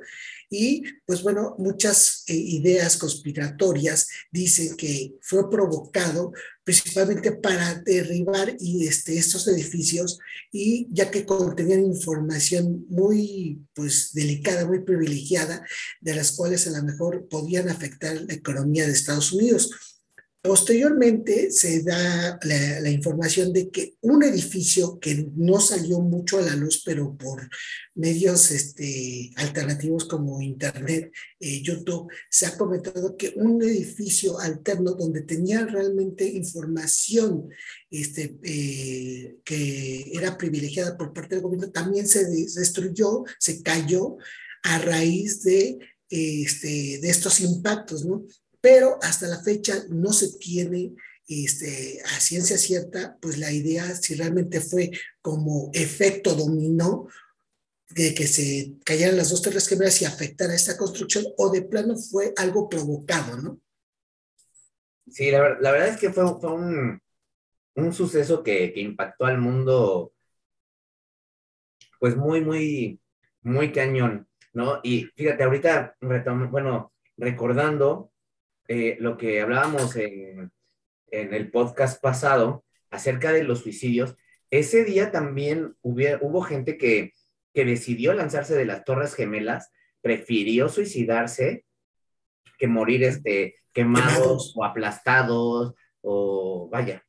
Y 0.54 0.84
pues 1.06 1.24
bueno, 1.24 1.56
muchas 1.60 2.26
eh, 2.28 2.36
ideas 2.36 2.98
conspiratorias 2.98 4.10
dicen 4.34 4.76
que 4.76 5.16
fue 5.22 5.50
provocado 5.50 6.34
principalmente 6.66 7.32
para 7.32 7.76
derribar 7.86 8.58
y 8.60 8.86
este, 8.86 9.18
estos 9.18 9.48
edificios 9.48 10.20
y 10.52 10.88
ya 10.92 11.10
que 11.10 11.26
contenían 11.26 11.86
información 11.86 12.86
muy 12.90 13.66
pues 13.74 14.12
delicada, 14.14 14.66
muy 14.66 14.82
privilegiada, 14.82 15.66
de 16.02 16.16
las 16.16 16.34
cuales 16.34 16.68
a 16.68 16.72
lo 16.72 16.84
mejor 16.84 17.30
podían 17.30 17.70
afectar 17.70 18.14
la 18.22 18.34
economía 18.34 18.86
de 18.86 18.92
Estados 18.92 19.32
Unidos. 19.32 19.72
Posteriormente 20.44 21.52
se 21.52 21.84
da 21.84 22.40
la, 22.42 22.90
información 22.90 23.54
de 23.54 23.70
que 23.70 23.94
un 24.02 24.24
edificio 24.24 24.98
que 25.00 25.30
no 25.36 25.60
salió 25.60 26.00
mucho 26.00 26.40
a 26.40 26.42
la 26.42 26.56
luz, 26.56 26.82
pero 26.84 27.16
por 27.16 27.48
medios 27.94 28.50
este, 28.50 29.32
alternativos 29.36 30.06
como 30.06 30.42
Internet, 30.42 31.12
eh, 31.40 31.62
YouTube, 31.62 32.12
se 32.28 32.48
ha 32.48 32.58
comentado 32.58 33.16
que 33.16 33.34
un 33.36 33.62
edificio 33.62 34.40
alterno 34.40 34.94
donde 34.94 35.22
tenía 35.22 35.64
realmente 35.64 36.28
información 36.28 37.48
este, 37.92 38.40
eh, 38.42 39.38
que 39.46 40.12
era 40.12 40.40
privilegiada 40.40 40.98
por 40.98 41.14
parte 41.14 41.36
del 41.36 41.44
gobierno, 41.44 41.70
también 41.70 42.08
se 42.08 42.26
destruyó, 42.26 43.26
se 43.38 43.62
cayó 43.62 44.18
a 44.64 44.80
raíz 44.80 45.44
de, 45.44 45.78
este, 46.10 47.00
de 47.00 47.10
estos 47.10 47.42
impactos, 47.42 48.06
¿no? 48.06 48.26
Pero 48.62 49.00
hasta 49.02 49.28
la 49.28 49.42
fecha 49.42 49.84
no 49.90 50.14
se 50.14 50.38
tiene 50.38 50.94
este, 51.28 52.02
a 52.04 52.20
ciencia 52.20 52.58
cierta, 52.58 53.18
pues 53.22 53.38
la 53.38 53.52
idea 53.52 53.84
si 53.96 54.16
realmente 54.16 54.62
fue 54.62 54.92
como 55.22 55.72
efecto 55.74 56.36
dominó 56.36 57.08
de 57.90 58.14
que 58.14 58.28
se 58.28 58.76
cayeran 58.86 59.18
las 59.18 59.30
dos 59.30 59.42
torres 59.42 59.68
gemelas 59.68 60.02
y 60.02 60.06
afectara 60.06 60.54
esta 60.54 60.78
construcción, 60.78 61.26
o 61.38 61.50
de 61.50 61.62
plano 61.64 61.96
fue 61.98 62.34
algo 62.38 62.70
provocado, 62.70 63.38
¿no? 63.38 63.60
Sí, 65.10 65.30
la, 65.30 65.42
verdad 65.42 65.90
es 65.90 65.98
que 65.98 66.12
fue, 66.12 66.24
un, 66.24 67.02
suceso 67.94 68.44
que, 68.44 68.72
impactó 68.76 69.26
al 69.26 69.40
mundo, 69.40 70.14
pues 72.00 72.16
muy, 72.16 72.42
muy, 72.42 73.02
muy 73.42 73.74
cañón, 73.74 74.28
¿no? 74.54 74.80
Y 74.84 75.06
fíjate, 75.16 75.44
ahorita, 75.44 75.98
bueno, 76.50 76.94
recordando 77.18 78.12
eh, 78.74 78.96
lo 79.02 79.18
que 79.18 79.42
hablábamos 79.42 79.98
en, 79.98 80.50
el 81.12 81.52
podcast 81.52 82.02
pasado 82.02 82.64
acerca 82.90 83.34
de 83.34 83.44
los 83.44 83.60
suicidios, 83.60 84.16
ese 84.50 84.86
día 84.86 85.12
también 85.12 85.76
hubo 85.82 86.42
gente 86.42 86.78
que, 86.78 87.12
decidió 87.54 88.14
lanzarse 88.14 88.56
de 88.56 88.64
las 88.64 88.86
Torres 88.86 89.14
Gemelas, 89.14 89.74
prefirió 90.00 90.70
suicidarse 90.70 91.66
que 92.58 92.70
morir 92.70 93.04
este, 93.04 93.56
quemados, 93.74 94.54
o 94.56 94.64
aplastados 94.64 95.74
o 96.00 96.70
vaya, 96.72 97.04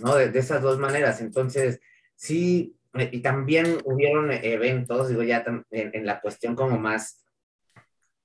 ¿no? 0.00 0.14
De, 0.14 0.38
esas 0.38 0.60
dos 0.60 0.78
maneras. 0.78 1.22
Entonces, 1.22 1.80
sí, 2.16 2.76
eh, 2.92 3.08
y 3.10 3.20
también 3.20 3.78
hubieron 3.84 4.30
eventos, 4.30 5.08
digo 5.08 5.22
ya 5.22 5.42
en 5.70 6.04
la 6.04 6.20
cuestión 6.20 6.54
como 6.54 6.76
más 6.78 7.24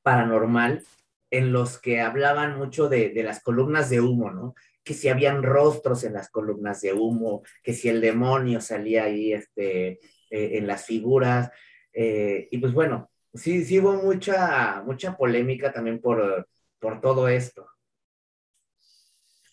paranormal, 0.01 0.83
en 1.33 1.51
los 1.51 1.79
que 1.79 1.99
hablaban 1.99 2.59
mucho 2.59 2.89
de, 2.89 3.11
las 3.23 3.41
columnas 3.41 3.89
de 3.89 3.99
humo, 3.99 4.29
¿no? 4.29 4.53
Que 4.83 4.93
si 4.93 5.09
habían 5.09 5.41
rostros 5.41 6.03
en 6.03 6.13
las 6.13 6.29
columnas 6.29 6.81
de 6.81 6.93
humo, 6.93 7.41
que 7.63 7.73
si 7.73 7.89
el 7.89 8.01
demonio 8.01 8.61
salía 8.61 9.05
ahí 9.05 9.33
este, 9.33 9.93
eh, 9.93 9.99
en 10.29 10.67
las 10.67 10.85
figuras. 10.85 11.49
Eh, 11.91 12.47
y 12.51 12.59
pues 12.59 12.71
bueno, 12.71 13.09
sí, 13.33 13.65
sí 13.65 13.79
hubo 13.79 13.93
mucha, 13.93 14.83
mucha 14.85 15.17
polémica 15.17 15.73
también 15.73 15.99
por, 15.99 16.47
por 16.77 17.01
todo 17.01 17.27
esto. 17.27 17.65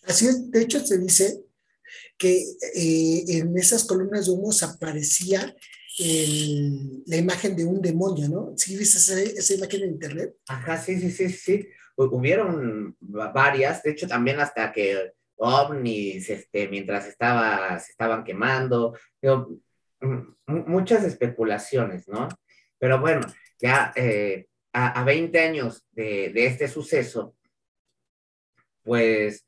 Así 0.03 0.27
es, 0.27 0.51
de 0.51 0.61
hecho 0.61 0.81
se 0.81 0.99
dice 0.99 1.41
que 2.19 2.43
eh, 2.75 3.25
en 3.27 3.57
esas 3.57 3.85
columnas 3.85 4.27
de 4.27 4.33
humo 4.33 4.51
aparecía 4.63 5.57
la 7.07 7.17
imagen 7.17 7.55
de 7.55 7.65
un 7.65 7.83
demonio, 7.83 8.29
¿no? 8.29 8.53
¿Sí 8.57 8.77
viste 8.77 8.99
esa, 8.99 9.55
imagen 9.55 9.83
en 9.83 9.91
internet? 9.91 10.35
Ajá, 10.49 10.79
sí, 10.79 10.99
sí, 10.99 11.11
sí, 11.11 11.29
sí. 11.29 11.69
Hubieron 11.97 12.97
varias, 13.01 13.83
de 13.83 13.91
hecho 13.91 14.09
también 14.09 14.41
hasta 14.41 14.73
que 14.73 15.13
ovnis, 15.37 16.31
este, 16.31 16.69
mientras 16.69 17.07
estaba, 17.07 17.79
se 17.79 17.93
estaban 17.93 18.25
quemando, 18.25 18.97
muchas 20.47 21.05
especulaciones, 21.05 22.09
¿no? 22.09 22.29
Pero 22.79 22.99
bueno, 23.01 23.21
ya 23.59 23.93
eh, 23.95 24.47
a, 24.73 25.05
20 25.05 25.39
años 25.39 25.85
de, 25.93 26.33
este 26.35 26.69
suceso, 26.69 27.37
pues 28.83 29.45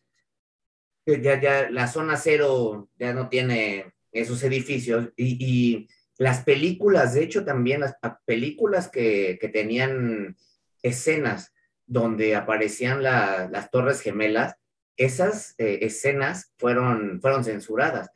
ya, 1.07 1.41
ya 1.41 1.71
la 1.71 1.89
zona 1.89 2.19
cero 2.19 2.91
ya 2.99 3.15
no 3.15 3.31
tiene 3.31 3.93
esos 4.13 4.43
edificios 4.43 5.09
y 5.17 5.89
las 6.23 6.45
películas, 6.45 7.15
de 7.15 7.25
hecho, 7.25 7.45
también 7.45 7.81
las 7.81 7.97
películas 8.25 8.89
que, 8.89 9.41
tenían 9.53 10.37
escenas 10.81 11.53
donde 11.85 12.37
aparecían 12.37 13.03
las 13.03 13.71
torres 13.73 14.01
gemelas, 14.01 14.55
esas 14.97 15.57
eh, 15.59 15.81
escenas 15.83 16.53
fueron, 16.59 17.21
fueron 17.21 17.43
censuradas. 17.43 18.09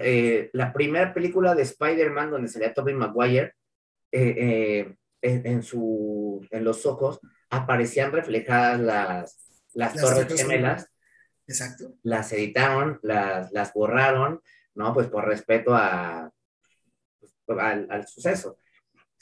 Eh, 0.00 0.50
la 0.52 0.72
primera 0.72 1.12
película 1.12 1.56
de 1.56 1.62
Spider-Man 1.62 2.30
donde 2.30 2.46
salía 2.46 2.72
Tobey 2.72 2.94
Maguire, 2.94 3.54
eh, 4.12 4.94
en, 5.22 5.62
su, 5.64 6.46
en 6.52 6.62
los 6.62 6.86
ojos 6.86 7.18
aparecían 7.50 8.12
reflejadas 8.12 8.78
las, 8.78 9.38
las, 9.72 9.94
torres 9.94 10.40
gemelas. 10.40 10.88
Exacto. 11.48 11.96
Las 12.04 12.32
editaron, 12.32 13.00
las, 13.02 13.50
las 13.50 13.72
borraron, 13.72 14.40
¿no? 14.76 14.94
Pues 14.94 15.08
por 15.08 15.26
respeto 15.26 15.74
a, 15.74 16.30
al, 17.48 18.06
suceso. 18.06 18.58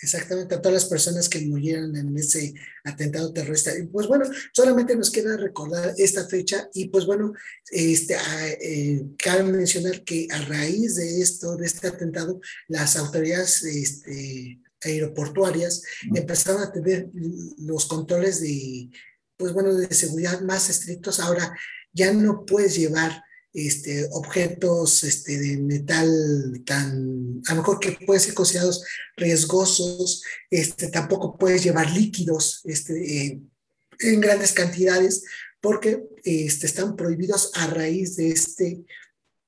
Exactamente, 0.01 0.57
a 0.57 0.61
todas 0.61 0.83
las 0.83 0.91
personas 0.91 1.29
que 1.29 1.41
murieron 1.47 1.95
en 1.97 2.17
ese 2.17 2.55
atentado 2.83 3.33
terrorista. 3.33 3.77
Y 3.79 3.87
pues 3.87 4.09
bueno, 4.09 4.25
solamente 4.53 4.97
nos 4.97 5.11
queda 5.11 5.37
recordar 5.37 5.95
esta 5.97 6.27
fecha 6.27 6.69
y 6.75 6.89
pues 6.89 7.07
bueno, 7.07 7.33
este, 7.71 8.17
eh, 8.61 9.05
cabe 9.17 9.45
mencionar 9.45 10.03
que 10.03 10.27
a 10.33 10.39
raíz 10.43 10.97
de 10.97 11.21
esto, 11.21 11.57
de 11.57 11.67
este 11.67 11.87
atentado, 11.87 12.41
las 12.67 12.97
autoridades 12.97 13.63
este, 13.63 14.59
aeroportuarias 14.81 15.83
empezaron 16.13 16.63
a 16.63 16.73
tener 16.73 17.09
los 17.59 17.87
controles 17.87 18.41
de, 18.41 18.91
pues 19.37 19.53
bueno, 19.53 19.73
de 19.73 19.95
seguridad 19.95 20.41
más 20.41 20.69
estrictos. 20.69 21.21
Ahora 21.21 21.57
ya 21.93 22.13
no 22.13 22.45
puedes 22.45 22.77
llevar 22.77 23.23
este, 23.55 24.09
objetos 24.13 25.05
este, 25.05 25.39
de 25.39 25.59
metal 25.59 26.63
tan, 26.65 27.43
a 27.47 27.55
lo 27.55 27.61
mejor 27.61 27.81
que 27.81 27.93
pueden 28.07 28.21
ser 28.21 28.35
considerados 28.35 28.85
riesgosos, 29.17 30.23
este, 30.51 30.89
tampoco 30.89 31.37
puedes 31.37 31.63
llevar 31.63 31.91
líquidos 31.91 32.63
este, 32.65 33.41
en 34.01 34.21
grandes 34.21 34.53
cantidades 34.53 35.25
porque 35.61 36.03
este, 36.25 36.67
están 36.67 36.97
prohibidos 36.97 37.53
a 37.55 37.67
raíz 37.69 38.17
de 38.17 38.31
este 38.31 38.85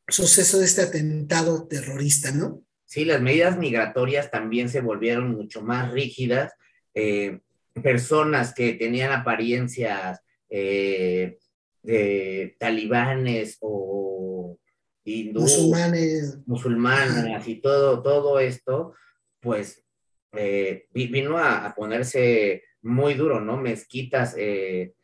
suceso, 0.07 0.59
de 0.59 0.67
este 0.67 0.83
atentado 0.83 1.67
terrorista, 1.67 2.31
¿no? 2.31 2.63
Sí, 2.85 3.05
las 3.05 3.21
medidas 3.21 3.59
migratorias 3.59 4.31
también 4.31 4.69
se 4.69 4.81
volvieron 4.81 5.35
mucho 5.35 5.63
más 5.63 5.91
rígidas. 5.91 6.53
Eh, 6.95 7.41
personas 7.83 8.55
que 8.55 8.75
tenían 8.75 9.11
apariencias 9.11 10.21
eh, 10.49 11.39
de 11.85 12.57
talibanes 12.59 13.59
o 13.61 14.59
musulmanes, 15.05 16.39
musulmanas 16.47 17.47
y 17.47 17.61
todo, 17.61 18.03
todo 18.03 18.39
esto, 18.41 18.95
pues 19.41 19.85
eh, 20.33 20.89
vino 20.93 21.39
a, 21.39 21.75
ponerse 21.77 22.65
muy 22.83 23.15
duro, 23.15 23.41
¿no? 23.41 23.59
Mezquitas 23.59 24.35
eh, 24.39 24.95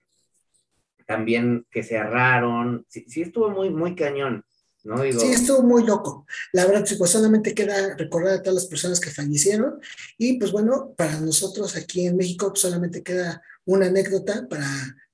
también 1.07 1.67
que 1.71 1.83
cerraron, 1.83 2.87
sí, 2.89 3.05
sí, 3.09 3.23
estuvo 3.23 3.51
muy, 3.51 3.71
muy 3.71 3.95
cañón. 3.95 4.45
¿no? 4.83 5.03
Digo, 5.03 5.21
sí, 5.21 5.33
estuvo 5.33 5.63
muy 5.63 5.85
loco. 5.85 6.27
La 6.53 6.65
verdad, 6.65 6.87
pues 6.97 7.11
solamente 7.11 7.55
queda 7.55 7.97
recordar 7.97 8.35
a 8.35 8.43
todas 8.43 8.63
las 8.63 8.67
personas 8.67 8.99
que 8.99 9.11
fallecieron 9.11 9.79
y 10.17 10.39
pues 10.39 10.53
bueno, 10.53 10.95
para 10.97 11.21
nosotros 11.21 11.77
aquí 11.77 12.07
en 12.07 12.17
México 12.17 12.49
pues, 12.49 12.61
solamente 12.61 13.03
queda 13.03 13.43
una 13.67 13.87
anécdota 13.87 14.47
para 14.49 14.67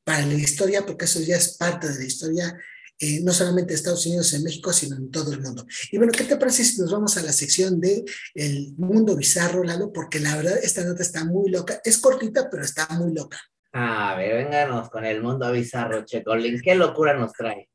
para 0.07 0.25
la 0.25 0.35
historia, 0.35 0.87
porque 0.87 1.07
eso 1.07 1.21
ya 1.21 1.37
es 1.37 1.57
parte 1.57 1.89
de 1.89 1.99
la 1.99 2.05
historia, 2.05 2.57
eh, 2.97 3.21
no 3.25 3.33
solamente 3.33 3.71
de 3.71 3.75
Estados 3.75 4.07
Unidos 4.07 4.33
en 4.35 4.45
México, 4.45 4.73
sino 4.73 4.95
en 4.95 5.11
todo 5.11 5.33
el 5.33 5.41
mundo. 5.41 5.67
Y 5.91 5.99
bueno, 5.99 6.13
¿qué 6.17 6.23
te 6.23 6.37
parece 6.37 6.63
si 6.63 6.81
nos 6.81 6.93
vamos 6.93 7.17
a 7.17 7.23
la 7.23 7.33
sección 7.33 7.81
de 7.81 8.05
el 8.33 8.73
mundo 8.79 9.17
bizarro, 9.17 9.65
Lalo? 9.65 9.93
Porque 9.93 10.21
la 10.21 10.37
verdad, 10.37 10.61
esta 10.63 10.85
nota 10.85 11.03
está 11.03 11.25
muy 11.25 11.51
loca. 11.51 11.81
Es 11.85 11.99
cortita, 11.99 12.49
pero 12.49 12.63
está 12.63 12.87
muy 12.91 13.13
loca. 13.13 13.37
A 13.73 14.15
ver, 14.15 14.45
vénganos 14.45 14.89
con 14.91 15.05
el 15.05 15.21
mundo 15.21 15.51
bizarro, 15.51 16.05
Checolín. 16.05 16.61
¿Qué 16.63 16.77
locura 16.77 17.19
nos 17.19 17.33
trae? 17.33 17.69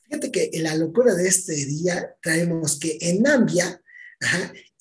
Fíjate 0.00 0.32
que 0.32 0.50
la 0.54 0.74
locura 0.76 1.14
de 1.14 1.28
este 1.28 1.52
día 1.52 2.16
traemos 2.22 2.78
que 2.78 2.96
en 3.02 3.20
Nambia, 3.20 3.82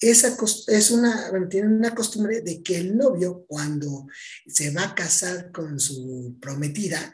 es 0.09 0.91
una, 0.91 1.31
tiene 1.49 1.67
una 1.67 1.95
costumbre 1.95 2.41
de 2.41 2.61
que 2.61 2.77
el 2.77 2.95
novio 2.95 3.45
cuando 3.47 4.07
se 4.47 4.71
va 4.71 4.83
a 4.83 4.95
casar 4.95 5.51
con 5.51 5.79
su 5.79 6.37
prometida 6.39 7.13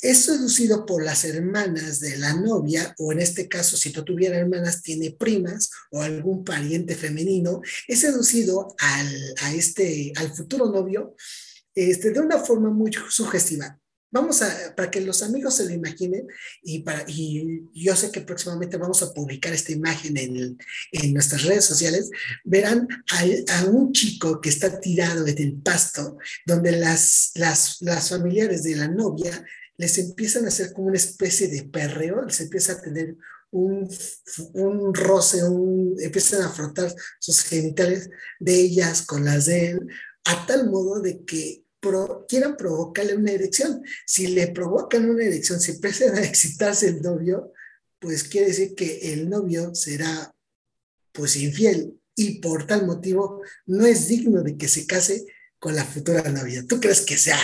es 0.00 0.24
seducido 0.24 0.84
por 0.84 1.04
las 1.04 1.24
hermanas 1.24 2.00
de 2.00 2.16
la 2.16 2.34
novia, 2.34 2.92
o 2.98 3.12
en 3.12 3.20
este 3.20 3.48
caso, 3.48 3.76
si 3.76 3.92
no 3.92 4.02
tuviera 4.02 4.36
hermanas, 4.36 4.82
tiene 4.82 5.12
primas 5.12 5.70
o 5.92 6.02
algún 6.02 6.42
pariente 6.42 6.96
femenino, 6.96 7.62
es 7.86 8.00
seducido 8.00 8.74
al, 8.78 9.34
a 9.42 9.54
este, 9.54 10.12
al 10.16 10.34
futuro 10.34 10.66
novio 10.66 11.14
este, 11.74 12.10
de 12.10 12.20
una 12.20 12.38
forma 12.38 12.70
muy 12.70 12.90
sugestiva. 13.08 13.78
Vamos 14.12 14.42
a, 14.42 14.74
para 14.76 14.90
que 14.90 15.00
los 15.00 15.22
amigos 15.22 15.56
se 15.56 15.64
lo 15.64 15.70
imaginen, 15.70 16.28
y, 16.62 16.80
para, 16.80 17.02
y 17.08 17.64
yo 17.72 17.96
sé 17.96 18.12
que 18.12 18.20
próximamente 18.20 18.76
vamos 18.76 19.02
a 19.02 19.12
publicar 19.14 19.54
esta 19.54 19.72
imagen 19.72 20.18
en, 20.18 20.58
en 20.92 21.14
nuestras 21.14 21.44
redes 21.44 21.64
sociales, 21.64 22.10
verán 22.44 22.86
a, 23.10 23.58
a, 23.58 23.64
un 23.64 23.92
chico 23.92 24.38
que 24.40 24.50
está 24.50 24.78
tirado 24.80 25.26
en 25.26 25.38
el 25.38 25.54
pasto, 25.62 26.18
donde 26.44 26.72
las, 26.72 27.32
las, 27.36 27.78
las 27.80 28.10
familiares 28.10 28.62
de 28.64 28.76
la 28.76 28.86
novia 28.86 29.44
les 29.78 29.96
empiezan 29.96 30.44
a 30.44 30.48
hacer 30.48 30.74
como 30.74 30.88
una 30.88 30.98
especie 30.98 31.48
de 31.48 31.64
perreo, 31.64 32.22
les 32.22 32.40
empieza 32.40 32.74
a 32.74 32.82
tener 32.82 33.16
un, 33.50 33.88
un 34.52 34.94
roce, 34.94 35.42
un, 35.42 35.96
empiezan 35.98 36.42
a 36.42 36.50
frotar 36.50 36.94
sus 37.18 37.42
genitales 37.44 38.10
de 38.38 38.60
ellas 38.60 39.00
con 39.02 39.24
las 39.24 39.46
de 39.46 39.70
él, 39.70 39.88
a 40.24 40.46
tal 40.46 40.70
modo 40.70 41.00
de 41.00 41.24
que 41.24 41.61
quieran 42.28 42.56
provocarle 42.56 43.16
una 43.16 43.32
erección. 43.32 43.82
Si 44.06 44.28
le 44.28 44.48
provocan 44.48 45.08
una 45.08 45.24
erección, 45.24 45.60
si 45.60 45.72
empiezan 45.72 46.16
a 46.16 46.22
excitarse 46.22 46.88
el 46.88 47.02
novio, 47.02 47.52
pues 47.98 48.24
quiere 48.24 48.48
decir 48.48 48.74
que 48.74 49.12
el 49.12 49.28
novio 49.28 49.74
será 49.74 50.34
pues 51.12 51.36
infiel 51.36 52.00
y 52.14 52.40
por 52.40 52.66
tal 52.66 52.86
motivo 52.86 53.42
no 53.66 53.86
es 53.86 54.08
digno 54.08 54.42
de 54.42 54.56
que 54.56 54.68
se 54.68 54.86
case 54.86 55.26
con 55.58 55.74
la 55.74 55.84
futura 55.84 56.22
novia. 56.30 56.64
¿Tú 56.66 56.80
crees 56.80 57.02
que 57.02 57.16
sea 57.16 57.38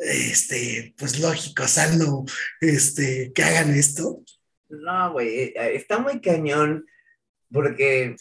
este, 0.00 0.94
pues 0.96 1.18
lógico, 1.20 1.66
sano, 1.66 2.24
este, 2.60 3.32
que 3.34 3.42
hagan 3.42 3.74
esto? 3.74 4.22
No, 4.68 5.12
güey, 5.12 5.28
eh, 5.28 5.54
está 5.74 5.98
muy 5.98 6.20
cañón, 6.20 6.86
porque, 7.50 8.16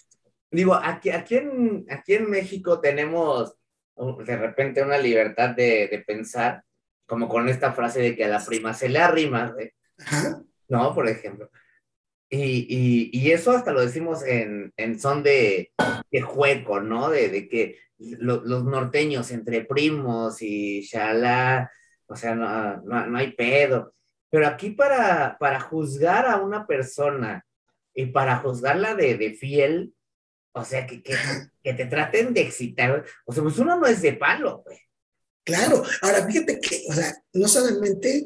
digo, 0.52 0.74
aquí, 0.74 1.12
aquí, 1.12 1.36
en, 1.36 1.86
aquí 1.90 2.16
en 2.16 2.30
México 2.30 2.82
tenemos 2.82 3.54
de 4.00 4.38
repente 4.38 4.82
una 4.82 4.98
libertad 4.98 5.50
de, 5.50 6.04
pensar, 6.08 6.64
como 7.06 7.28
con 7.28 7.50
esta 7.50 7.74
frase 7.74 8.02
de 8.02 8.16
que 8.16 8.26
a 8.26 8.30
la 8.30 8.44
prima 8.44 8.74
se 8.74 8.90
le 8.90 9.00
arrima, 9.00 9.52
güey. 9.52 9.74
¿no? 10.70 10.94
Por 10.94 11.08
ejemplo. 11.08 11.50
Y, 12.30 13.10
y, 13.12 13.32
eso 13.32 13.52
hasta 13.52 13.72
lo 13.72 13.82
decimos 13.82 14.24
en, 14.24 14.72
en 14.78 15.00
son 15.00 15.24
de, 15.24 15.72
de, 16.12 16.22
juego, 16.22 16.80
¿no? 16.80 17.10
De, 17.10 17.28
de 17.30 17.50
que 17.50 17.80
los 17.98 18.64
norteños 18.64 19.32
entre 19.32 19.66
primos 19.66 20.40
y 20.44 20.82
shala, 20.82 21.72
o 22.06 22.16
sea, 22.16 22.36
no, 22.36 22.78
no, 22.84 23.18
hay 23.18 23.32
pedo. 23.32 23.96
Pero 24.30 24.46
aquí 24.46 24.70
para, 24.70 25.38
para 25.40 25.60
juzgar 25.60 26.28
a 26.28 26.38
una 26.38 26.68
persona 26.68 27.46
y 27.96 28.06
para 28.06 28.38
juzgarla 28.38 28.94
de, 28.94 29.18
de 29.18 29.34
fiel, 29.34 29.94
o 30.54 30.66
sea, 30.66 30.86
que, 30.86 31.02
que, 31.02 31.16
que, 31.64 31.74
te 31.74 31.86
traten 31.86 32.34
de 32.34 32.42
excitar, 32.42 33.06
o 33.26 33.34
sea, 33.34 33.44
pues 33.44 33.58
uno 33.58 33.80
no 33.80 33.86
es 33.86 34.02
de 34.02 34.14
palo, 34.14 34.64
güey. 34.66 34.80
Claro, 35.50 35.84
ahora 36.02 36.28
fíjate 36.28 36.60
que, 36.60 36.86
o 36.90 36.94
sea, 36.94 37.24
no 37.34 37.48
solamente 37.48 38.24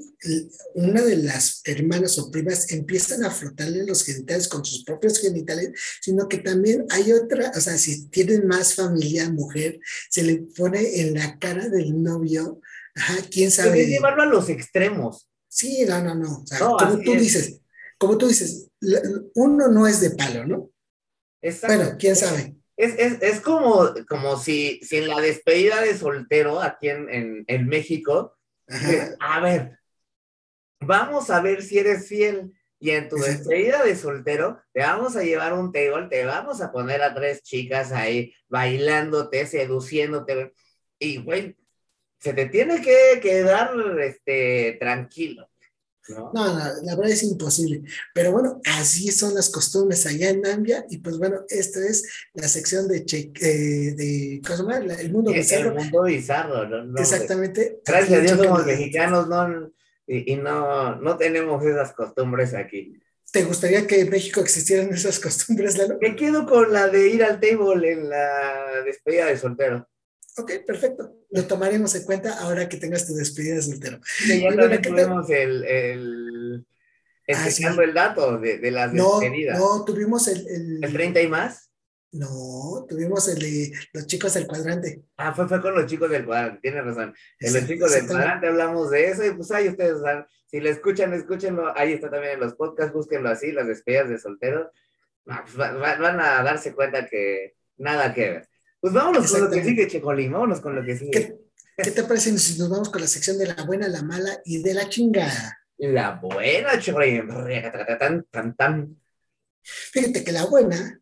una 0.73 1.01
de 1.01 1.15
las 1.17 1.61
hermanas 1.63 2.19
o 2.19 2.29
primas 2.29 2.69
empiezan 2.71 3.23
a 3.23 3.31
frotarle 3.31 3.85
los 3.85 4.03
genitales 4.03 4.49
con 4.49 4.65
sus 4.65 4.83
propios 4.83 5.19
genitales, 5.19 5.71
sino 6.01 6.27
que 6.27 6.39
también 6.39 6.85
hay 6.89 7.13
otra, 7.13 7.51
o 7.55 7.61
sea, 7.61 7.77
si 7.77 8.07
tienen 8.09 8.45
más 8.45 8.75
familia 8.75 9.29
mujer, 9.29 9.79
se 10.09 10.23
le 10.23 10.39
pone 10.57 10.99
en 10.99 11.13
la 11.13 11.39
cara 11.39 11.69
del 11.69 12.03
novio, 12.03 12.59
ajá, 12.93 13.15
quién 13.31 13.51
sabe. 13.51 13.87
llevarlo 13.87 14.23
a 14.23 14.25
los 14.25 14.49
extremos. 14.49 15.29
Sí, 15.47 15.85
no, 15.87 16.03
no, 16.03 16.15
no. 16.15 16.41
O 16.41 16.45
sea, 16.45 16.59
como 16.59 16.99
tú 16.99 17.13
dices, 17.13 17.61
como 17.97 18.17
tú 18.17 18.27
dices, 18.27 18.67
uno 19.35 19.69
no 19.69 19.87
es 19.87 20.01
de 20.01 20.09
palo, 20.11 20.45
¿no? 20.45 20.72
Bueno, 21.67 21.95
quién 21.99 22.15
sabe. 22.15 22.55
Es, 22.75 22.97
es, 22.97 23.21
es, 23.21 23.39
como, 23.41 23.93
como 24.07 24.37
si, 24.37 24.79
si 24.81 24.97
en 24.97 25.09
la 25.09 25.21
despedida 25.21 25.81
de 25.81 25.95
soltero 25.95 26.61
aquí 26.61 26.89
en, 26.89 27.45
en, 27.47 27.67
México, 27.67 28.35
a 29.19 29.39
ver, 29.41 29.79
vamos 30.79 31.29
a 31.29 31.41
ver 31.41 31.61
si 31.61 31.79
eres 31.79 32.07
fiel. 32.07 32.53
Y 32.79 32.91
en 32.91 33.07
tu 33.07 33.15
despedida 33.15 33.81
de 33.81 33.95
soltero, 33.95 34.61
te 34.73 34.81
vamos 34.81 35.15
a 35.15 35.23
llevar 35.23 35.53
un 35.53 35.71
table, 35.71 36.09
te 36.09 36.25
vamos 36.25 36.59
a 36.59 36.69
poner 36.69 37.01
a 37.01 37.13
tres 37.13 37.41
chicas 37.41 37.93
ahí 37.93 38.33
bailándote, 38.49 39.45
seduciéndote. 39.45 40.51
Y, 40.99 41.23
güey, 41.23 41.55
se 42.19 42.33
te 42.33 42.47
tiene 42.47 42.81
que 42.81 43.21
quedar 43.21 43.71
este, 44.01 44.75
tranquilo. 44.81 45.49
¿No? 46.09 46.31
¿no? 46.33 46.57
la 46.83 46.95
verdad 46.95 47.11
es 47.11 47.23
imposible. 47.23 47.83
Pero 48.13 48.31
bueno, 48.31 48.61
así 48.65 49.11
son 49.11 49.35
las 49.35 49.49
costumbres 49.49 50.05
allá 50.05 50.29
en 50.29 50.41
Nambia. 50.41 50.85
Y 50.89 50.97
pues 50.99 51.17
bueno, 51.17 51.41
esta 51.49 51.79
es 51.79 52.07
la 52.33 52.47
sección 52.47 52.87
de, 52.87 53.05
che, 53.05 53.31
eh, 53.41 53.93
de 53.95 54.41
¿cómo 54.45 54.57
se 54.57 54.63
llama? 54.63 54.93
El 54.95 55.11
mundo 55.11 55.31
bizarro. 55.31 55.69
El 55.69 55.75
mundo 55.75 56.03
bizarro, 56.03 56.85
¿no? 56.85 56.99
Exactamente. 56.99 57.79
Gracias 57.85 58.19
a 58.19 58.21
Dios 58.21 58.37
somos 58.37 58.65
mexicanos, 58.65 59.27
¿no? 59.27 59.71
Y, 60.05 60.33
y, 60.33 60.35
no, 60.35 60.97
no 60.97 61.17
tenemos 61.17 61.63
esas 61.65 61.93
costumbres 61.93 62.53
aquí. 62.53 62.99
¿Te 63.31 63.43
gustaría 63.45 63.87
que 63.87 64.01
en 64.01 64.09
México 64.09 64.41
existieran 64.41 64.93
esas 64.93 65.19
costumbres, 65.19 65.77
Lalo? 65.77 65.97
Me 65.99 66.15
quedo 66.15 66.45
con 66.45 66.71
la 66.71 66.87
de 66.87 67.09
ir 67.09 67.23
al 67.23 67.39
table 67.39 67.91
en 67.91 68.09
la 68.09 68.83
despedida 68.85 69.25
de 69.25 69.37
soltero. 69.37 69.87
Ok, 70.37 70.51
perfecto. 70.65 71.15
Lo 71.29 71.45
tomaremos 71.45 71.93
en 71.95 72.03
cuenta 72.03 72.39
ahora 72.39 72.67
que 72.67 72.77
tengas 72.77 73.05
tu 73.05 73.13
despedida 73.13 73.55
de 73.55 73.61
soltero. 73.61 73.99
Sí, 74.03 74.41
ya 74.41 74.55
también 74.55 74.81
tuvimos 74.81 75.29
el, 75.29 75.63
el, 75.63 76.65
ah, 77.29 77.47
el 77.83 77.93
dato 77.93 78.39
de, 78.39 78.57
de 78.57 78.71
las 78.71 78.93
no, 78.93 79.19
despedidas. 79.19 79.59
No, 79.59 79.85
tuvimos 79.85 80.27
el, 80.27 80.47
el... 80.47 80.83
¿El 80.83 80.93
30 80.93 81.21
y 81.21 81.27
más? 81.27 81.69
No, 82.13 82.85
tuvimos 82.87 83.27
el 83.27 83.39
de 83.39 83.73
los 83.91 84.05
chicos 84.05 84.33
del 84.35 84.45
cuadrante. 84.45 85.01
Ah, 85.17 85.33
fue, 85.33 85.47
fue 85.47 85.61
con 85.61 85.73
los 85.73 85.87
chicos 85.87 86.09
del 86.11 86.25
cuadrante, 86.25 86.59
tienes 86.61 86.85
razón. 86.85 87.15
En 87.39 87.53
los 87.53 87.67
chicos 87.67 87.91
del 87.91 88.05
cuadrante 88.05 88.47
hablamos 88.47 88.91
de 88.91 89.09
eso 89.09 89.25
y 89.25 89.31
pues 89.31 89.51
ahí 89.51 89.67
ustedes, 89.69 89.97
si 90.45 90.59
lo 90.59 90.69
escuchan, 90.69 91.13
escúchenlo. 91.13 91.75
Ahí 91.75 91.93
está 91.93 92.11
también 92.11 92.33
en 92.33 92.39
los 92.39 92.53
podcasts, 92.53 92.93
búsquenlo 92.93 93.29
así, 93.29 93.51
las 93.51 93.67
despedidas 93.67 94.09
de 94.09 94.19
solteros. 94.19 94.67
Pues, 95.23 95.57
van 95.57 96.19
a 96.19 96.43
darse 96.43 96.73
cuenta 96.73 97.07
que 97.07 97.55
nada 97.77 98.13
que 98.13 98.29
ver. 98.29 98.49
Pues 98.83 98.93
vámonos 98.93 99.31
con 99.31 99.45
lo 99.45 99.49
que 99.49 99.63
sigue, 99.63 99.87
Checolín, 99.87 100.33
vámonos 100.33 100.59
con 100.59 100.75
lo 100.75 100.83
que 100.83 100.97
sigue. 100.97 101.39
¿Qué, 101.77 101.91
te 101.91 102.03
parece 102.03 102.37
si 102.37 102.59
nos 102.59 102.69
vamos 102.69 102.89
con 102.89 102.99
la 102.99 103.07
sección 103.07 103.37
de 103.37 103.47
la 103.47 103.63
buena, 103.63 103.87
la 103.87 104.03
mala 104.03 104.41
y 104.43 104.61
de 104.61 104.73
la 104.73 104.89
chingada? 104.89 105.57
La 105.77 106.19
buena, 106.21 106.77
Checolín. 106.77 107.29
Fíjate 109.61 110.25
que 110.25 110.31
la 110.33 110.43
buena 110.47 110.99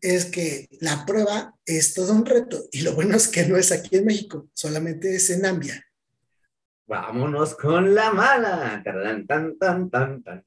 es 0.00 0.26
que 0.26 0.68
la 0.80 1.04
prueba 1.04 1.56
es 1.66 1.92
todo 1.92 2.12
un 2.12 2.24
reto 2.24 2.68
y 2.70 2.82
lo 2.82 2.94
bueno 2.94 3.16
es 3.16 3.26
que 3.26 3.46
no 3.46 3.56
es 3.56 3.72
aquí 3.72 3.96
en 3.96 4.04
México, 4.04 4.48
solamente 4.54 5.16
es 5.16 5.28
en 5.30 5.44
Ambia. 5.44 5.84
Vámonos 6.86 7.56
con 7.56 7.96
la 7.96 8.12
mala. 8.12 8.80
Tan, 8.84 9.26
tan, 9.26 9.58
tan, 9.90 10.22
tan, 10.22 10.44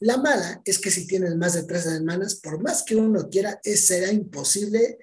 La 0.00 0.18
mala 0.18 0.60
es 0.66 0.78
que 0.78 0.90
si 0.90 1.06
tienes 1.06 1.34
más 1.36 1.54
de 1.54 1.62
tres 1.62 1.86
hermanas, 1.86 2.34
por 2.34 2.62
más 2.62 2.82
que 2.82 2.96
uno 2.96 3.30
quiera, 3.30 3.58
será 3.62 4.12
imposible 4.12 4.98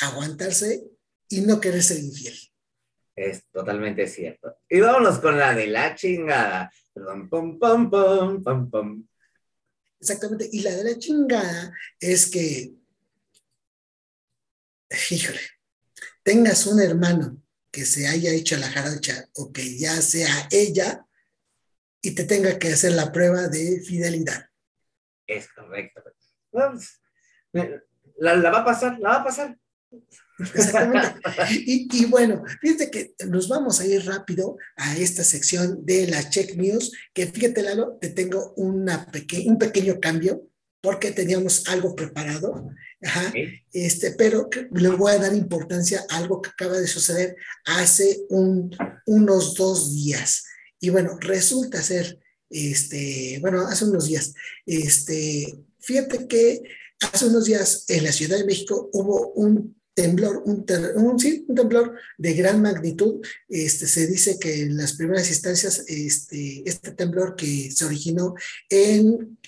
aguantarse 0.00 0.84
y 1.28 1.40
no 1.42 1.60
querer 1.60 1.82
ser 1.82 1.98
infiel. 1.98 2.36
Es 3.16 3.44
totalmente 3.52 4.06
cierto. 4.06 4.56
Y 4.68 4.80
vámonos 4.80 5.18
con 5.18 5.38
la 5.38 5.54
de 5.54 5.66
la 5.66 5.94
chingada. 5.94 6.72
Exactamente. 10.00 10.48
Y 10.52 10.62
la 10.62 10.74
de 10.74 10.84
la 10.84 10.98
chingada 10.98 11.72
es 12.00 12.30
que, 12.30 12.72
híjole, 15.10 15.40
tengas 16.22 16.66
un 16.66 16.80
hermano 16.80 17.42
que 17.70 17.84
se 17.84 18.06
haya 18.06 18.32
hecho 18.32 18.56
la 18.56 18.70
jarocha 18.70 19.28
o 19.34 19.52
que 19.52 19.78
ya 19.78 20.00
sea 20.00 20.48
ella 20.50 21.06
y 22.02 22.14
te 22.14 22.24
tenga 22.24 22.58
que 22.58 22.72
hacer 22.72 22.92
la 22.92 23.12
prueba 23.12 23.48
de 23.48 23.80
fidelidad. 23.80 24.46
Es 25.26 25.52
correcto. 25.52 26.02
Pues, 26.50 27.00
la, 27.52 28.36
la 28.36 28.50
va 28.50 28.60
a 28.60 28.64
pasar, 28.64 28.98
la 28.98 29.10
va 29.10 29.16
a 29.16 29.24
pasar. 29.24 29.59
Exactamente. 30.38 31.20
Y, 31.66 32.06
bueno, 32.06 32.42
fíjate 32.60 32.90
que 32.90 33.14
nos 33.26 33.48
vamos 33.48 33.80
a 33.80 33.86
ir 33.86 34.04
rápido 34.06 34.56
a 34.76 34.96
esta 34.96 35.24
sección 35.24 35.84
de 35.84 36.06
la 36.06 36.28
Check 36.30 36.56
News, 36.56 36.92
que 37.12 37.26
fíjate, 37.26 37.62
Lalo, 37.62 37.98
te 38.00 38.08
tengo 38.10 38.54
una 38.56 39.06
un 39.46 39.58
pequeño 39.58 40.00
cambio 40.00 40.46
porque 40.80 41.10
teníamos 41.10 41.68
algo 41.68 41.94
preparado, 41.94 42.70
este, 43.72 44.12
pero 44.12 44.48
le 44.72 44.88
voy 44.88 45.12
a 45.12 45.18
dar 45.18 45.34
importancia 45.34 46.04
a 46.08 46.16
algo 46.16 46.40
que 46.40 46.50
acaba 46.50 46.78
de 46.78 46.86
suceder 46.86 47.36
hace 47.66 48.20
un, 48.30 48.74
unos 49.06 49.54
dos 49.54 49.94
días. 49.94 50.44
Y 50.80 50.88
bueno, 50.88 51.18
resulta 51.20 51.82
ser, 51.82 52.18
este, 52.48 53.38
bueno, 53.42 53.66
hace 53.66 53.84
unos 53.84 54.06
días, 54.06 54.32
este, 54.64 55.54
fíjate 55.80 56.26
que 56.26 56.62
hace 57.12 57.26
unos 57.26 57.44
días 57.44 57.84
en 57.88 58.04
la 58.04 58.12
Ciudad 58.12 58.38
de 58.38 58.46
México 58.46 58.88
hubo 58.94 59.32
un 59.32 59.79
temblor, 60.00 60.42
un, 60.44 60.64
temblor 60.64 61.94
de 62.16 62.34
gran 62.34 62.62
magnitud. 62.62 63.20
Este, 63.48 63.86
se 63.86 64.06
dice 64.06 64.38
que 64.38 64.62
en 64.62 64.76
las 64.76 64.94
primeras 64.94 65.28
instancias, 65.28 65.84
este, 65.88 66.62
este 66.64 66.92
temblor 66.92 67.36
que 67.36 67.70
se 67.70 67.84
originó 67.84 68.34
en, 68.68 69.38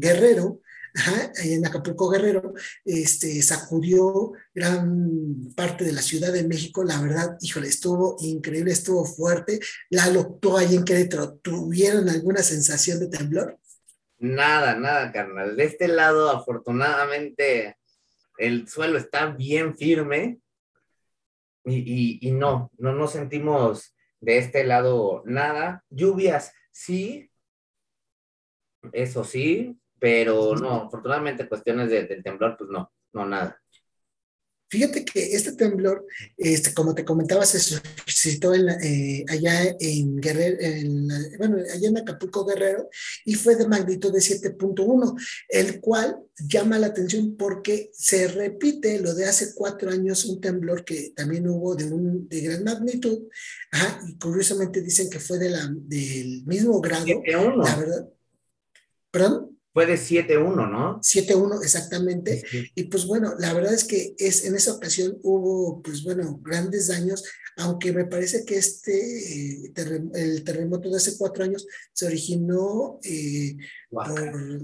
Guerrero, 0.00 0.60
Ajá, 0.94 1.30
en 1.44 1.66
Acapulco 1.66 2.08
Guerrero, 2.08 2.54
este, 2.82 3.42
sacudió 3.42 4.32
gran 4.54 5.52
parte 5.54 5.84
de 5.84 5.92
la 5.92 6.00
Ciudad 6.00 6.32
de 6.32 6.48
México. 6.48 6.82
La 6.84 6.98
verdad, 7.02 7.36
híjole, 7.42 7.68
estuvo 7.68 8.16
increíble, 8.20 8.72
estuvo 8.72 9.04
fuerte. 9.04 9.60
Tú 10.40 10.56
ahí 10.56 10.74
en 10.74 10.84
Querétaro, 10.84 11.34
¿tuvieron 11.34 12.08
alguna 12.08 12.42
sensación 12.42 12.98
de 13.00 13.08
temblor? 13.08 13.58
Nada, 14.18 14.74
nada, 14.74 15.12
carnal. 15.12 15.54
De 15.54 15.64
este 15.64 15.88
lado, 15.88 16.30
afortunadamente, 16.30 17.76
el 18.38 18.68
suelo 18.68 18.98
está 18.98 19.26
bien 19.26 19.76
firme 19.76 20.38
y, 21.64 22.18
y 22.26 22.30
no, 22.32 22.70
no 22.78 22.92
nos 22.92 23.12
sentimos 23.12 23.96
de 24.20 24.38
este 24.38 24.64
lado 24.64 25.22
nada. 25.24 25.84
Lluvias, 25.90 26.52
sí, 26.70 27.30
eso 28.92 29.24
sí, 29.24 29.78
pero 29.98 30.54
no, 30.56 30.82
afortunadamente 30.86 31.48
cuestiones 31.48 31.90
de, 31.90 32.04
del 32.04 32.22
temblor, 32.22 32.56
pues 32.56 32.70
no, 32.70 32.92
no 33.12 33.26
nada. 33.26 33.60
Fíjate 34.68 35.04
que 35.04 35.34
este 35.34 35.52
temblor, 35.52 36.06
este, 36.36 36.74
como 36.74 36.94
te 36.94 37.04
comentaba, 37.04 37.46
se 37.46 37.60
suscitó 37.60 38.52
en 38.52 38.68
eh, 38.68 39.24
allá 39.28 39.76
en 39.78 40.16
Guerrero, 40.16 40.56
bueno, 41.38 41.58
allá 41.72 41.88
en 41.88 41.98
Acapulco 41.98 42.44
Guerrero, 42.44 42.88
y 43.24 43.34
fue 43.34 43.54
de 43.54 43.68
magnitud 43.68 44.12
de 44.12 44.18
7.1, 44.18 45.14
el 45.48 45.80
cual 45.80 46.18
llama 46.38 46.78
la 46.78 46.88
atención 46.88 47.36
porque 47.36 47.90
se 47.92 48.26
repite 48.26 48.98
lo 49.00 49.14
de 49.14 49.26
hace 49.26 49.54
cuatro 49.54 49.90
años, 49.90 50.24
un 50.24 50.40
temblor 50.40 50.84
que 50.84 51.12
también 51.14 51.48
hubo 51.48 51.76
de, 51.76 51.84
un, 51.84 52.28
de 52.28 52.40
gran 52.40 52.64
magnitud, 52.64 53.28
y 54.08 54.18
curiosamente 54.18 54.82
dicen 54.82 55.08
que 55.08 55.20
fue 55.20 55.38
de 55.38 55.50
la, 55.50 55.70
del 55.70 56.44
mismo 56.44 56.80
grado, 56.80 57.06
la 57.24 57.76
verdad. 57.76 58.08
¿Perdón? 59.12 59.55
Fue 59.76 59.84
de 59.84 59.98
7-1, 59.98 60.70
¿no? 60.70 61.02
7-1, 61.02 61.62
exactamente. 61.62 62.42
Y 62.74 62.84
pues 62.84 63.04
bueno, 63.04 63.34
la 63.38 63.52
verdad 63.52 63.74
es 63.74 63.84
que 63.84 64.14
es, 64.16 64.46
en 64.46 64.56
esa 64.56 64.72
ocasión 64.72 65.18
hubo, 65.22 65.82
pues 65.82 66.02
bueno, 66.02 66.40
grandes 66.42 66.88
daños, 66.88 67.22
aunque 67.58 67.92
me 67.92 68.06
parece 68.06 68.46
que 68.46 68.56
este, 68.56 69.66
eh, 69.66 69.72
el 70.14 70.44
terremoto 70.44 70.88
de 70.88 70.96
hace 70.96 71.18
cuatro 71.18 71.44
años 71.44 71.66
se 71.92 72.06
originó 72.06 72.98
eh, 73.02 73.58
por, 73.90 74.62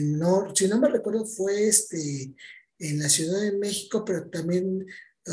no, 0.00 0.52
si 0.56 0.66
no 0.66 0.80
me 0.80 0.88
recuerdo, 0.88 1.24
fue 1.24 1.68
este, 1.68 2.34
en 2.80 2.98
la 2.98 3.08
Ciudad 3.08 3.40
de 3.40 3.58
México, 3.58 4.04
pero 4.04 4.28
también 4.28 4.86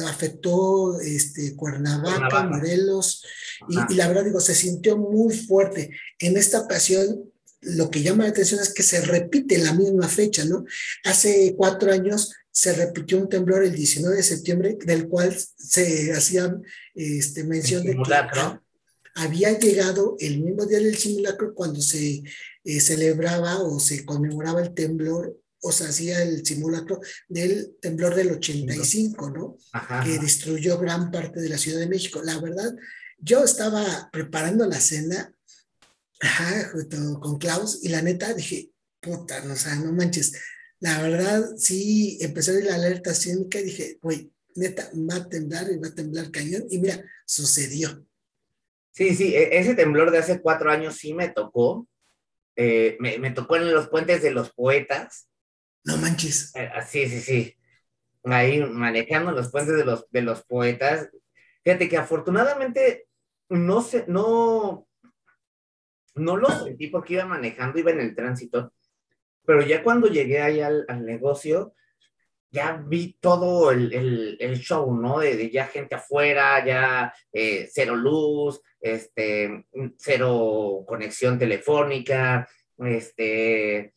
afectó 0.08 1.00
este, 1.00 1.56
Cuernavaca, 1.56 2.44
Morelos, 2.44 3.26
y, 3.68 3.92
y, 3.92 3.96
la 3.96 4.08
verdad 4.08 4.24
digo, 4.24 4.40
se 4.40 4.54
sintió 4.54 4.98
muy 4.98 5.36
fuerte. 5.36 5.90
En 6.20 6.38
esta 6.38 6.60
ocasión 6.60 7.32
lo 7.66 7.90
que 7.90 8.02
llama 8.02 8.24
la 8.24 8.30
atención 8.30 8.62
es 8.62 8.74
que 8.74 8.84
se 8.84 9.02
repite 9.02 9.58
la 9.58 9.74
misma 9.74 10.08
fecha, 10.08 10.46
¿no? 10.46 10.66
Hace 11.04 11.54
cuatro 11.58 11.92
años 11.92 12.34
se 12.52 12.74
repitió 12.74 13.18
un 13.18 13.28
temblor 13.28 13.64
el 13.64 13.76
19 13.76 14.16
de 14.16 14.24
septiembre, 14.24 14.78
del 14.86 15.08
cual 15.08 15.36
se 15.58 16.14
hacía 16.14 16.56
este, 16.94 17.44
mención 17.44 17.84
de 17.84 17.96
que 17.96 18.60
había 19.16 19.58
llegado 19.58 20.16
el 20.20 20.42
mismo 20.42 20.66
día 20.66 20.80
del 20.80 20.98
simulacro 20.98 21.54
cuando 21.54 21.82
se 21.82 22.24
eh, 22.64 22.80
celebraba 22.80 23.62
o 23.62 23.80
se 23.80 24.06
conmemoraba 24.06 24.62
el 24.62 24.74
temblor 24.74 25.38
o 25.62 25.72
se 25.72 25.86
hacía 25.86 26.22
el 26.22 26.46
simulacro 26.46 27.02
del 27.28 27.76
temblor 27.82 28.14
del 28.14 28.32
85, 28.32 29.30
¿no? 29.32 29.58
Que 30.04 30.20
destruyó 30.20 30.78
gran 30.78 31.12
parte 31.12 31.42
de 31.42 31.50
la 31.50 31.58
Ciudad 31.58 31.80
de 31.80 31.88
México. 31.88 32.22
La 32.24 32.40
verdad, 32.40 32.76
yo 33.18 33.44
estaba 33.44 34.10
preparando 34.12 34.66
la 34.68 34.80
cena 34.80 35.35
Ajá, 36.20 36.70
junto 36.72 37.20
con 37.20 37.38
Klaus, 37.38 37.80
y 37.84 37.90
la 37.90 38.02
neta 38.02 38.34
dije, 38.34 38.72
puta, 39.00 39.44
no, 39.44 39.54
o 39.54 39.56
sea, 39.56 39.76
no 39.76 39.92
manches. 39.92 40.42
La 40.80 41.02
verdad, 41.02 41.44
sí, 41.58 42.18
empezó 42.22 42.52
a 42.52 42.60
ir 42.60 42.66
la 42.66 42.76
alerta 42.76 43.14
sísmica 43.14 43.60
y 43.60 43.64
dije, 43.64 43.98
güey, 44.02 44.32
neta, 44.56 44.90
va 44.94 45.16
a 45.16 45.30
temblar 45.30 45.68
y 45.72 45.78
va 45.78 45.90
a 45.90 45.96
temblar 45.96 46.32
cañón. 46.32 46.66
Y 46.70 46.80
mira, 46.80 47.04
sucedió. 47.26 48.06
Sí, 48.92 49.16
sí, 49.16 49.36
e, 49.36 49.58
ese 49.58 49.76
temblor 49.76 50.12
de 50.12 50.20
hace 50.20 50.42
cuatro 50.42 50.72
años 50.72 50.96
sí 50.96 51.14
me 51.14 51.30
tocó. 51.30 51.88
Eh, 52.56 52.98
me, 53.00 53.18
me, 53.20 53.32
tocó 53.32 53.58
en 53.58 53.74
los 53.74 53.90
puentes 53.90 54.22
de 54.22 54.32
los 54.32 54.54
poetas. 54.54 55.28
No 55.84 55.98
manches. 55.98 56.56
Eh, 56.56 56.70
ah, 56.74 56.86
sí, 56.86 57.08
sí, 57.10 57.22
sí. 57.22 57.56
Ahí 58.24 58.62
manejando 58.62 59.32
los 59.32 59.52
puentes 59.52 59.76
de 59.76 59.86
los, 59.86 60.06
de 60.10 60.22
los 60.22 60.44
poetas. 60.44 61.10
Fíjate 61.64 61.90
que 61.90 61.98
afortunadamente 61.98 63.08
no 63.50 63.82
sé, 63.82 64.06
no, 64.08 64.88
no 66.16 66.38
lo 66.38 66.50
sentí 66.50 66.88
porque 66.88 67.16
iba 67.16 67.26
manejando, 67.26 67.80
iba 67.80 67.92
en 67.92 68.00
el 68.00 68.16
tránsito, 68.16 68.74
pero 69.46 69.62
ya 69.62 69.84
cuando 69.84 70.08
llegué 70.08 70.42
ahí 70.42 70.62
al, 70.62 70.86
negocio, 71.06 71.76
ya 72.50 72.82
vi 72.86 73.18
todo 73.20 73.72
el, 73.72 74.58
show, 74.60 74.96
¿no? 74.96 75.20
De, 75.20 75.50
ya 75.52 75.68
gente 75.68 75.96
afuera, 75.96 76.66
ya 76.66 77.14
eh, 77.32 77.70
cero 77.72 77.96
luz, 77.96 78.62
este, 78.80 79.66
cero 79.98 80.84
conexión 80.88 81.38
telefónica, 81.38 82.48
este, 82.78 83.94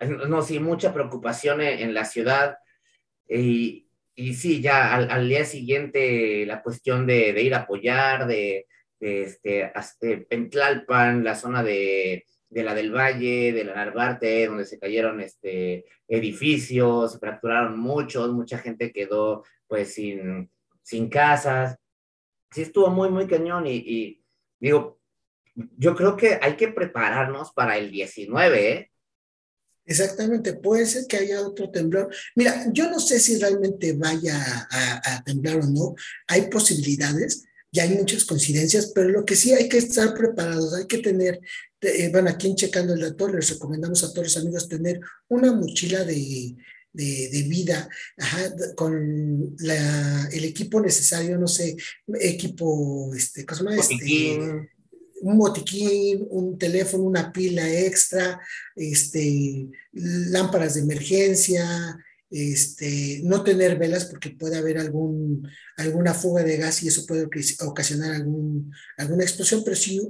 no, 0.00 0.42
sí, 0.42 0.58
mucha 0.58 0.92
preocupación 0.92 1.60
en, 1.60 1.94
la 1.94 2.04
ciudad. 2.04 2.58
Y, 3.28 3.86
y 4.14 4.34
sí, 4.34 4.60
ya 4.60 4.94
al, 4.94 5.28
día 5.28 5.44
siguiente 5.44 6.44
la 6.44 6.62
cuestión 6.62 7.06
de, 7.06 7.32
de 7.32 7.42
ir 7.42 7.54
a 7.54 7.60
apoyar, 7.60 8.26
de, 8.26 8.66
este, 9.02 9.72
en 10.30 10.48
Tlalpan, 10.48 11.24
la 11.24 11.34
zona 11.34 11.62
de, 11.62 12.24
de, 12.48 12.62
la 12.62 12.74
del 12.74 12.94
Valle, 12.94 13.52
de 13.52 13.64
la 13.64 13.74
Narvarte, 13.74 14.46
donde 14.46 14.64
se 14.64 14.78
cayeron 14.78 15.20
este, 15.20 15.84
edificios, 16.06 17.12
se 17.12 17.18
fracturaron 17.18 17.78
muchos, 17.78 18.32
mucha 18.32 18.58
gente 18.58 18.92
quedó 18.92 19.44
pues 19.66 19.94
sin, 19.94 20.50
sin 20.82 21.08
casas. 21.08 21.76
Sí 22.52 22.62
estuvo 22.62 22.90
muy, 22.90 23.10
muy 23.10 23.26
cañón 23.26 23.66
y, 23.66 23.76
y 23.76 24.24
digo, 24.60 25.00
yo 25.54 25.96
creo 25.96 26.16
que 26.16 26.38
hay 26.40 26.56
que 26.56 26.68
prepararnos 26.68 27.52
para 27.52 27.76
el 27.76 27.90
19, 27.90 28.72
¿eh? 28.72 28.90
Exactamente, 29.84 30.52
puede 30.52 30.86
ser 30.86 31.06
que 31.08 31.16
haya 31.16 31.44
otro 31.44 31.68
temblor. 31.70 32.14
Mira, 32.36 32.66
yo 32.72 32.88
no 32.88 33.00
sé 33.00 33.18
si 33.18 33.38
realmente 33.40 33.94
vaya 33.94 34.40
a, 34.70 35.16
a, 35.16 35.24
temblar 35.24 35.56
o 35.56 35.66
no, 35.66 35.94
hay 36.28 36.42
posibilidades, 36.42 37.44
ya 37.72 37.84
hay 37.84 37.96
muchas 37.96 38.24
coincidencias, 38.26 38.92
pero 38.94 39.08
lo 39.08 39.24
que 39.24 39.34
sí 39.34 39.52
hay 39.52 39.68
que 39.68 39.78
estar 39.78 40.14
preparados, 40.14 40.74
hay 40.74 40.86
que 40.86 40.98
tener, 40.98 41.40
eh, 41.80 42.10
bueno, 42.12 42.28
aquí 42.28 42.48
en 42.48 42.54
Checando 42.54 42.92
el 42.92 43.00
Dato 43.00 43.28
les 43.28 43.48
recomendamos 43.48 44.04
a 44.04 44.12
todos 44.12 44.24
los 44.24 44.36
amigos 44.36 44.68
tener 44.68 45.00
una 45.28 45.52
mochila 45.52 46.04
de, 46.04 46.54
de, 46.92 47.46
vida, 47.48 47.88
con 48.76 49.56
la, 49.60 50.28
el 50.30 50.44
equipo 50.44 50.82
necesario, 50.82 51.38
no 51.38 51.48
sé, 51.48 51.74
equipo, 52.20 53.10
este, 53.14 53.46
¿cómo 53.46 53.70
Este, 53.70 54.68
un 55.22 55.38
botiquín, 55.38 56.26
un 56.28 56.58
teléfono, 56.58 57.04
una 57.04 57.32
pila 57.32 57.72
extra, 57.72 58.38
este, 58.76 59.68
lámparas 59.92 60.74
de 60.74 60.80
emergencia, 60.82 61.96
este, 62.32 63.20
no 63.24 63.44
tener 63.44 63.78
velas 63.78 64.06
porque 64.06 64.30
puede 64.30 64.56
haber 64.56 64.78
algún, 64.78 65.46
alguna 65.76 66.14
fuga 66.14 66.42
de 66.42 66.56
gas 66.56 66.82
y 66.82 66.88
eso 66.88 67.04
puede 67.06 67.28
ocasionar 67.60 68.12
algún, 68.12 68.72
alguna 68.96 69.22
explosión, 69.22 69.62
pero 69.62 69.76
sí 69.76 70.00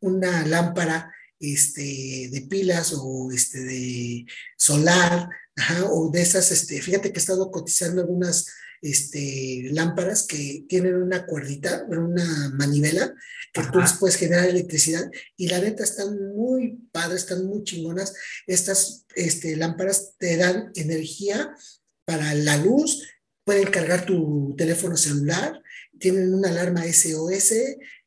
una 0.00 0.46
lámpara 0.46 1.12
este, 1.38 2.28
de 2.32 2.46
pilas 2.48 2.94
o 2.96 3.30
este, 3.30 3.60
de 3.60 4.26
solar, 4.56 5.28
o 5.90 6.10
de 6.10 6.22
esas, 6.22 6.50
este, 6.50 6.80
fíjate 6.82 7.12
que 7.12 7.18
he 7.18 7.20
estado 7.20 7.50
cotizando 7.50 8.00
algunas 8.00 8.46
este, 8.84 9.70
lámparas 9.70 10.26
que 10.26 10.66
tienen 10.68 10.96
una 10.96 11.24
cuerdita, 11.24 11.86
una 11.88 12.50
manivela, 12.50 13.14
que 13.50 13.62
tú 13.72 13.80
puedes 13.98 14.16
generar 14.16 14.46
electricidad. 14.46 15.10
Y 15.38 15.48
la 15.48 15.58
neta 15.58 15.84
están 15.84 16.34
muy 16.34 16.86
padres, 16.92 17.22
están 17.22 17.46
muy 17.46 17.64
chingonas. 17.64 18.12
Estas 18.46 19.06
este, 19.16 19.56
lámparas 19.56 20.16
te 20.18 20.36
dan 20.36 20.70
energía 20.74 21.56
para 22.04 22.34
la 22.34 22.58
luz, 22.58 23.02
pueden 23.44 23.70
cargar 23.70 24.04
tu 24.04 24.54
teléfono 24.58 24.98
celular, 24.98 25.62
tienen 25.98 26.34
una 26.34 26.50
alarma 26.50 26.84
SOS, 26.84 27.54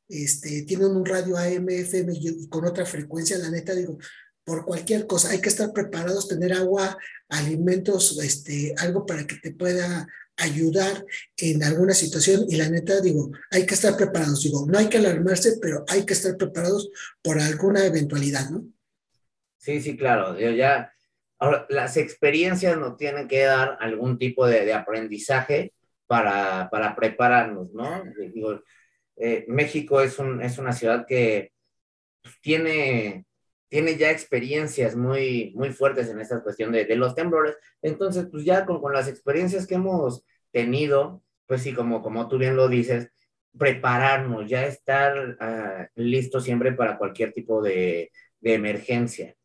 este, 0.07 0.61
tienen 0.61 0.91
un 0.91 1.05
radio 1.05 1.37
AM, 1.37 1.69
FM 1.69 2.13
y 2.13 2.47
con 2.49 2.65
otra 2.65 2.85
frecuencia, 2.85 3.39
la 3.39 3.49
neta 3.49 3.73
digo, 3.73 3.97
por 4.43 4.63
cualquier 4.63 5.07
cosa, 5.07 5.31
hay 5.31 5.41
que 5.41 5.49
estar 5.49 5.73
preparados, 5.73 6.27
tener 6.27 6.53
agua, 6.53 6.97
alimentos, 7.29 8.19
este, 8.21 8.75
algo 8.77 9.07
para 9.07 9.25
que 9.25 9.37
te 9.37 9.51
pueda 9.51 10.07
ayudar 10.37 11.05
en 11.37 11.63
alguna 11.63 11.93
situación 11.93 12.45
y 12.49 12.55
la 12.57 12.69
neta 12.69 13.01
digo, 13.01 13.31
hay 13.51 13.65
que 13.65 13.73
estar 13.73 13.97
preparados, 13.97 14.43
digo, 14.43 14.65
no 14.67 14.77
hay 14.77 14.87
que 14.87 14.97
alarmarse, 14.97 15.57
pero 15.61 15.83
hay 15.87 16.05
que 16.05 16.13
estar 16.13 16.37
preparados 16.37 16.89
por 17.21 17.39
alguna 17.39 17.85
eventualidad, 17.85 18.49
¿no? 18.49 18.65
Sí, 19.57 19.81
sí, 19.81 19.97
claro, 19.97 20.39
yo 20.39 20.51
ya, 20.51 20.93
Ahora, 21.39 21.67
las 21.69 21.97
experiencias 21.97 22.77
nos 22.77 22.97
tienen 22.97 23.27
que 23.27 23.43
dar 23.43 23.77
algún 23.79 24.17
tipo 24.17 24.47
de, 24.47 24.65
de 24.65 24.73
aprendizaje 24.73 25.73
para, 26.07 26.67
para, 26.71 26.95
prepararnos, 26.95 27.71
¿no? 27.73 28.03
Digo, 28.33 28.61
eh, 29.17 29.45
México 29.47 30.01
es, 30.01 30.17
un, 30.17 30.41
es 30.41 30.57
una 30.57 30.73
ciudad 30.73 31.05
que 31.07 31.51
tiene, 32.41 33.26
tiene 33.69 33.97
ya 33.97 34.11
experiencias 34.11 34.95
muy, 34.95 35.53
muy 35.55 35.71
fuertes 35.71 36.09
en 36.09 36.19
esta 36.19 36.41
cuestión 36.41 36.71
de, 36.71 36.85
de 36.85 36.95
los 36.95 37.15
temblores. 37.15 37.55
Entonces, 37.81 38.27
pues 38.31 38.45
ya 38.45 38.65
con, 38.65 38.81
con, 38.81 38.93
las 38.93 39.07
experiencias 39.07 39.67
que 39.67 39.75
hemos 39.75 40.23
tenido, 40.51 41.23
pues 41.45 41.61
sí, 41.61 41.73
como, 41.73 42.01
como 42.01 42.27
tú 42.27 42.37
bien 42.37 42.55
lo 42.55 42.67
dices, 42.67 43.09
prepararnos, 43.57 44.49
ya 44.49 44.65
estar 44.65 45.17
uh, 45.17 46.01
listos 46.01 46.43
siempre 46.43 46.73
para 46.73 46.97
cualquier 46.97 47.33
tipo 47.33 47.61
de, 47.61 48.11
de 48.39 48.53
emergencia 48.53 49.37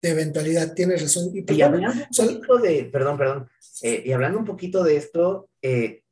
de 0.00 0.10
eventualidad, 0.10 0.74
tienes 0.74 1.02
razón. 1.02 1.30
Y, 1.34 1.52
y 1.52 1.62
hablando 1.62 1.90
un 1.90 2.40
poquito 2.40 2.58
de, 2.58 2.84
perdón, 2.84 3.18
perdón, 3.18 3.48
eh, 3.82 4.02
y 4.04 4.12
hablando 4.12 4.38
un 4.38 4.44
poquito 4.44 4.84
de 4.84 4.96
esto, 4.96 5.50
eh, 5.62 6.02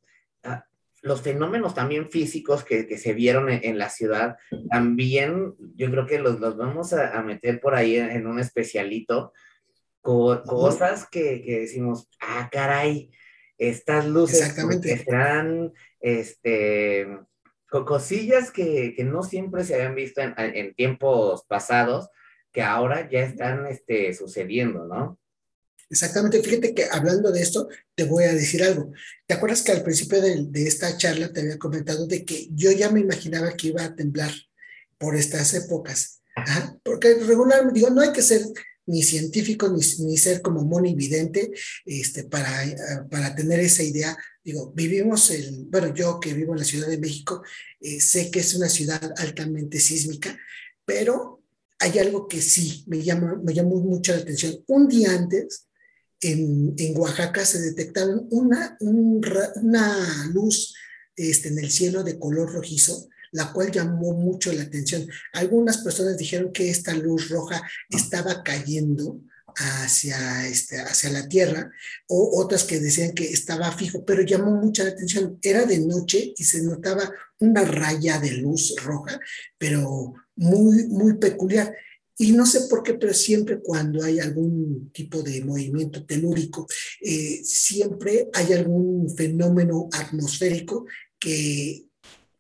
los 1.07 1.23
fenómenos 1.23 1.73
también 1.73 2.11
físicos 2.11 2.65
que, 2.65 2.89
que 2.89 2.99
se 2.99 3.15
vieron 3.15 3.49
en, 3.49 3.61
en, 3.63 3.79
la 3.79 3.91
ciudad, 3.91 4.37
también 4.71 5.55
yo 5.77 5.89
creo 5.91 6.05
que 6.05 6.19
los, 6.19 6.41
los 6.41 6.57
vamos 6.57 6.93
a, 6.93 7.17
a, 7.17 7.23
meter 7.23 7.61
por 7.61 7.77
ahí 7.77 7.97
en, 7.97 8.11
en 8.11 8.27
un 8.27 8.41
especialito, 8.41 9.33
co 10.01 10.43
cosas 10.43 11.09
que, 11.09 11.43
que, 11.43 11.61
decimos, 11.61 12.09
ah, 12.21 12.49
caray, 12.51 13.13
estas 13.57 14.07
luces 14.07 14.41
Exactamente. 14.41 14.99
serán, 14.99 15.73
este, 16.01 17.07
cosillas 17.69 18.51
que, 18.51 18.93
que, 18.97 19.05
no 19.05 19.23
siempre 19.23 19.63
se 19.63 19.77
habían 19.77 19.95
visto 19.95 20.21
en, 20.21 20.35
en 20.37 20.75
tiempos 20.75 21.45
pasados, 21.47 22.11
que 22.51 22.63
ahora 22.63 23.09
ya 23.09 23.21
están 23.21 23.67
este, 23.67 24.13
sucediendo, 24.13 24.87
¿no? 24.87 25.21
Exactamente, 25.89 26.43
fíjate 26.43 26.75
que 26.75 26.87
hablando 26.91 27.31
de 27.31 27.41
esto, 27.43 27.69
te 27.95 28.05
voy 28.05 28.25
a 28.25 28.35
decir 28.35 28.63
algo. 28.65 28.93
¿Te 29.27 29.35
acuerdas 29.35 29.63
que 29.63 29.73
al 29.73 29.85
principio 29.85 30.21
de, 30.21 30.47
de, 30.49 30.67
esta 30.67 30.97
charla 30.97 31.33
te 31.33 31.41
había 31.41 31.59
comentado 31.59 32.07
de 32.07 32.25
que 32.25 32.49
yo 32.53 32.73
ya 32.73 32.91
me 32.91 33.01
imaginaba 33.01 33.57
que 33.57 33.69
iba 33.69 33.85
a 33.85 33.95
temblar 33.95 34.33
por 34.99 35.15
estas 35.15 35.55
épocas? 35.55 36.23
Ajá, 36.35 36.77
porque 36.83 37.15
regularmente, 37.15 37.79
digo, 37.79 37.91
no 37.91 38.01
hay 38.03 38.13
que 38.13 38.23
ser 38.23 38.43
ni 38.87 39.03
científico 39.03 39.69
ni, 39.69 39.81
ni 40.05 40.17
ser 40.17 40.43
como 40.43 40.65
monividente 40.65 41.51
este, 41.85 42.25
para, 42.25 42.51
para 43.11 43.35
tener 43.35 43.61
esa 43.61 43.83
idea. 43.83 44.17
Digo, 44.43 44.73
vivimos 44.75 45.31
el, 45.31 45.67
bueno, 45.67 45.93
yo 45.95 46.21
que 46.21 46.35
vivo 46.35 46.53
en 46.53 46.61
la 46.61 46.65
Ciudad 46.65 46.89
de 46.89 46.99
México, 46.99 47.43
eh, 47.81 48.01
sé 48.01 48.31
que 48.31 48.41
es 48.41 48.55
una 48.55 48.69
ciudad 48.69 49.13
altamente 49.19 49.81
sísmica, 49.81 50.39
pero 50.85 51.43
hay 51.79 51.99
algo 51.99 52.27
que 52.29 52.41
sí 52.41 52.85
me 52.87 53.03
llamó, 53.03 53.37
me 53.43 53.53
llamó 53.53 53.77
mucho 53.77 54.13
la 54.13 54.19
atención. 54.19 54.63
Un 54.69 54.89
día 54.89 55.13
antes, 55.13 55.66
en, 56.21 56.75
Oaxaca 56.97 57.45
se 57.45 57.61
detectaron 57.61 58.27
una, 58.31 58.77
un, 58.81 59.25
una 59.63 60.27
luz 60.33 60.75
este, 61.15 61.49
en 61.49 61.59
el 61.59 61.71
cielo 61.71 62.03
de 62.03 62.19
color 62.19 62.53
rojizo, 62.53 63.09
la 63.33 63.53
cual 63.53 63.71
llamó 63.71 64.13
mucho 64.15 64.53
la 64.53 64.63
atención. 64.63 65.07
Algunas 65.33 65.79
personas 65.79 66.17
dijeron 66.17 66.53
que 66.53 66.71
esta 66.71 66.95
luz 66.95 67.29
roja 67.29 67.63
estaba 67.91 68.43
cayendo 68.43 69.21
hacia, 69.57 70.47
este, 70.47 70.79
hacia 70.81 71.11
la 71.11 71.29
tierra, 71.29 71.71
o 72.09 72.41
otras 72.43 72.65
que 72.65 72.79
decían 72.79 73.13
que 73.13 73.31
estaba 73.31 73.73
fijo, 73.73 74.05
pero 74.05 74.23
llamó 74.23 74.53
mucha 74.53 74.85
la 74.85 74.91
atención. 74.91 75.39
Era 75.43 75.65
de 75.65 75.79
noche 75.79 76.35
y 76.37 76.45
se 76.45 76.63
notaba 76.63 77.11
una 77.41 77.65
raya 77.65 78.19
de 78.19 78.33
luz 78.33 78.75
roja, 78.83 79.19
pero 79.59 80.15
muy, 80.37 80.87
muy 80.89 81.15
peculiar. 81.15 81.75
Y 82.19 82.33
no 82.33 82.47
sé 82.47 82.63
por 82.69 82.83
qué, 82.83 82.95
pero 82.95 83.13
siempre 83.13 83.61
cuando 83.61 84.03
hay 84.03 84.19
algún 84.19 84.91
tipo 84.93 85.23
de 85.23 85.45
movimiento 85.45 86.05
telúrico, 86.05 86.67
eh, 87.01 87.41
siempre 87.45 88.29
hay 88.33 88.55
algún 88.55 89.15
fenómeno 89.15 89.89
atmosférico 89.93 90.87
que 91.19 91.87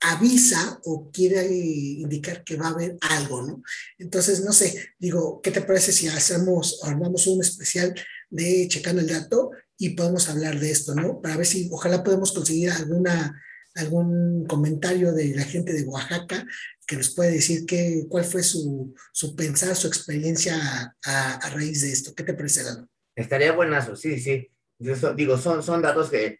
avisa 0.01 0.81
o 0.85 1.11
quiere 1.11 1.47
indicar 1.47 2.45
que 2.45 2.57
va 2.57 2.68
a 2.68 2.70
haber 2.70 2.97
algo, 3.01 3.43
¿no? 3.43 3.62
Entonces, 3.99 4.45
no 4.45 4.53
sé, 4.53 4.91
digo, 4.99 5.41
¿qué 5.43 5.51
te 5.51 5.62
parece 5.62 5.93
si 5.93 6.07
hacemos, 6.09 6.81
armamos 6.83 7.27
un 7.27 7.43
especial 7.43 7.95
de 8.31 8.68
checando 8.68 9.01
el 9.01 9.09
dato 9.09 9.51
y 9.79 9.91
podemos 9.91 10.29
hablar 10.29 10.59
de 10.61 10.70
esto, 10.70 10.95
¿no? 10.95 11.20
Para 11.20 11.37
ver 11.37 11.47
si, 11.47 11.68
ojalá 11.70 12.05
podemos 12.05 12.33
conseguir 12.33 12.70
alguna, 12.70 13.41
algún 13.77 14.47
comentario 14.47 15.12
de 15.12 15.35
la 15.35 15.45
gente 15.45 15.72
de 15.72 15.85
Oaxaca 15.85 16.47
que 16.87 16.97
nos 16.97 17.14
puede 17.14 17.33
decir 17.33 17.66
qué, 17.66 18.05
cuál 18.09 18.24
fue 18.24 18.43
su, 18.43 18.95
su 19.12 19.35
pensar, 19.35 19.74
su 19.74 19.89
experiencia 19.89 20.57
a, 21.05 21.51
raíz 21.51 21.83
de 21.83 21.93
esto. 21.93 22.14
¿Qué 22.14 22.22
te 22.22 22.35
parece, 22.35 22.62
Lalo? 22.62 22.89
Estaría 23.14 23.53
buenazo, 23.53 23.97
sí, 23.97 24.18
sí. 24.20 24.51
Digo, 24.79 25.37
son, 25.39 25.62
son 25.62 25.83
datos 25.83 26.11
que 26.11 26.39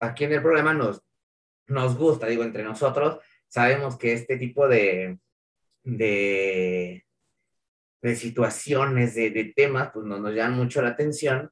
aquí 0.00 0.24
en 0.24 0.32
el 0.32 0.42
programa 0.42 0.72
nos, 0.72 1.02
nos 1.66 1.96
gusta, 1.96 2.26
digo, 2.26 2.42
entre 2.42 2.62
nosotros, 2.62 3.18
sabemos 3.48 3.98
que 3.98 4.12
este 4.12 4.36
tipo 4.36 4.68
de, 4.68 5.18
de, 5.82 7.04
de 8.02 8.16
situaciones, 8.16 9.14
de, 9.14 9.30
de, 9.30 9.52
temas, 9.54 9.90
pues 9.92 10.06
nos, 10.06 10.20
nos 10.20 10.32
llaman 10.32 10.58
mucho 10.58 10.80
la 10.80 10.90
atención, 10.90 11.50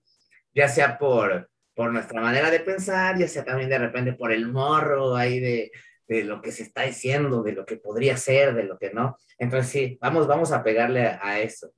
ya 0.54 0.68
sea 0.68 0.98
por, 0.98 1.50
por 1.74 1.92
nuestra 1.92 2.20
manera 2.20 2.50
de 2.50 2.60
pensar, 2.60 3.18
ya 3.18 3.28
sea 3.28 3.44
también 3.44 3.70
de 3.70 3.78
repente 3.78 4.12
por 4.12 4.32
el 4.32 4.46
morro 4.46 5.16
ahí 5.16 5.40
de, 5.40 5.72
de 6.06 6.24
lo 6.24 6.42
que 6.42 6.52
se 6.52 6.62
está 6.64 6.82
diciendo, 6.82 7.42
de 7.42 7.52
lo 7.52 7.64
que 7.64 7.76
podría 7.76 8.16
ser, 8.16 8.54
de 8.54 8.64
lo 8.64 8.78
que 8.78 8.90
no. 8.92 9.16
Entonces 9.38 9.70
sí, 9.70 9.98
vamos, 10.00 10.26
vamos 10.26 10.52
a 10.52 10.62
pegarle 10.62 11.06
a, 11.06 11.20
a 11.22 11.40
eso. 11.40 11.72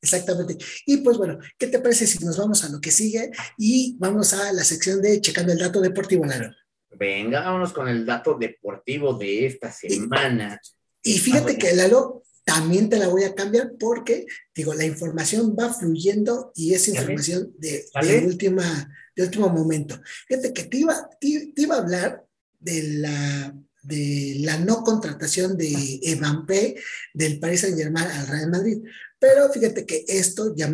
Exactamente. 0.00 0.56
Y 0.86 0.98
pues 0.98 1.16
bueno, 1.16 1.38
¿qué 1.58 1.68
te 1.68 1.78
parece 1.78 2.06
si 2.06 2.24
nos 2.24 2.36
vamos 2.36 2.64
a 2.64 2.68
lo 2.68 2.80
que 2.80 2.90
sigue 2.90 3.30
y 3.56 3.96
vamos 3.98 4.32
a 4.34 4.52
la 4.52 4.64
sección 4.64 5.00
de 5.00 5.20
checando 5.20 5.52
el 5.52 5.58
dato 5.58 5.80
deportivo, 5.80 6.24
Lalo? 6.24 6.50
Venga, 6.90 7.40
vámonos 7.40 7.72
con 7.72 7.88
el 7.88 8.04
dato 8.04 8.34
deportivo 8.34 9.14
de 9.14 9.46
esta 9.46 9.70
semana. 9.70 10.60
Y, 11.02 11.14
y 11.14 11.18
fíjate 11.18 11.56
que 11.56 11.74
Lalo, 11.74 12.24
también 12.44 12.88
te 12.88 12.98
la 12.98 13.08
voy 13.08 13.24
a 13.24 13.34
cambiar 13.34 13.72
porque, 13.78 14.26
digo, 14.54 14.74
la 14.74 14.84
información 14.84 15.56
va 15.58 15.72
fluyendo 15.72 16.52
y 16.54 16.74
es 16.74 16.88
información 16.88 17.52
de, 17.58 17.84
de, 18.02 18.26
última, 18.26 18.92
de 19.14 19.22
último 19.22 19.48
momento. 19.48 20.00
Fíjate 20.28 20.52
que 20.52 20.64
te 20.64 20.78
iba, 20.78 21.08
te, 21.20 21.52
te 21.54 21.62
iba 21.62 21.76
a 21.76 21.80
hablar 21.80 22.24
de 22.58 22.82
la, 22.82 23.54
de 23.82 24.36
la 24.40 24.58
no 24.58 24.82
contratación 24.82 25.56
de 25.56 26.00
Evampé 26.02 26.76
del 27.14 27.38
Paris 27.38 27.60
Saint 27.60 27.78
Germain 27.78 28.06
al 28.06 28.26
Real 28.26 28.50
Madrid. 28.50 28.78
Pero 29.18 29.52
fíjate 29.52 29.86
que 29.86 30.04
esto 30.08 30.52
ya, 30.56 30.72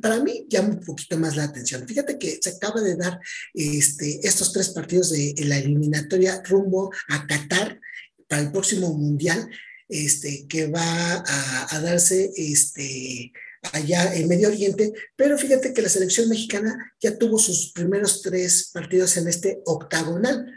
para 0.00 0.22
mí 0.22 0.46
llama 0.48 0.68
un 0.68 0.80
poquito 0.80 1.18
más 1.18 1.34
la 1.34 1.44
atención. 1.44 1.86
Fíjate 1.86 2.16
que 2.16 2.38
se 2.40 2.50
acaba 2.50 2.80
de 2.80 2.94
dar 2.94 3.18
este, 3.54 4.20
estos 4.22 4.52
tres 4.52 4.68
partidos 4.68 5.10
de, 5.10 5.34
de 5.34 5.44
la 5.46 5.58
eliminatoria 5.58 6.40
rumbo 6.44 6.92
a 7.08 7.26
Qatar 7.26 7.80
para 8.28 8.42
el 8.42 8.52
próximo 8.52 8.94
Mundial, 8.94 9.50
este, 9.88 10.46
que 10.46 10.66
va 10.66 11.14
a, 11.14 11.76
a 11.76 11.80
darse 11.80 12.30
este, 12.36 13.32
allá 13.72 14.14
en 14.14 14.28
Medio 14.28 14.48
Oriente, 14.48 14.92
pero 15.16 15.38
fíjate 15.38 15.72
que 15.72 15.82
la 15.82 15.88
selección 15.88 16.28
mexicana 16.28 16.94
ya 17.00 17.16
tuvo 17.16 17.38
sus 17.38 17.72
primeros 17.72 18.22
tres 18.22 18.70
partidos 18.72 19.16
en 19.16 19.28
este 19.28 19.60
octagonal 19.64 20.52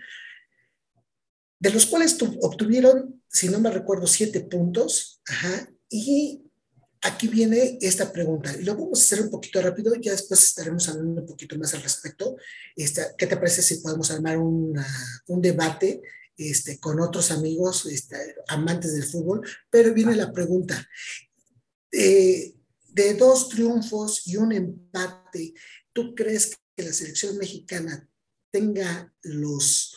de 1.61 1.69
los 1.69 1.85
cuales 1.85 2.17
obtuvieron, 2.41 3.21
si 3.29 3.47
no 3.47 3.59
me 3.59 3.69
recuerdo, 3.69 4.07
siete 4.07 4.41
puntos. 4.41 5.21
Ajá, 5.27 5.69
y 5.89 6.41
aquí 7.03 7.27
viene 7.27 7.77
esta 7.81 8.11
pregunta. 8.11 8.51
Y 8.59 8.63
lo 8.63 8.73
vamos 8.73 8.99
a 8.99 9.03
hacer 9.03 9.21
un 9.21 9.29
poquito 9.29 9.61
rápido, 9.61 9.93
ya 9.93 10.11
después 10.11 10.41
estaremos 10.41 10.89
hablando 10.89 11.21
un 11.21 11.27
poquito 11.27 11.55
más 11.59 11.75
al 11.75 11.83
respecto. 11.83 12.35
Esta, 12.75 13.15
¿Qué 13.15 13.27
te 13.27 13.37
parece 13.37 13.61
si 13.61 13.75
podemos 13.75 14.09
armar 14.09 14.39
una, 14.39 14.87
un 15.27 15.39
debate 15.39 16.01
este, 16.37 16.79
con 16.79 16.99
otros 16.99 17.31
amigos 17.31 17.85
este, 17.85 18.35
amantes 18.47 18.93
del 18.93 19.03
fútbol? 19.03 19.47
Pero 19.69 19.93
viene 19.93 20.15
la 20.15 20.31
pregunta. 20.31 20.87
Eh, 21.91 22.53
de 22.87 23.13
dos 23.13 23.49
triunfos 23.49 24.27
y 24.27 24.37
un 24.37 24.51
empate, 24.51 25.53
¿tú 25.93 26.13
crees 26.13 26.57
que 26.75 26.83
la 26.83 26.93
selección 26.93 27.37
mexicana 27.37 28.09
tenga 28.51 29.13
los 29.21 29.95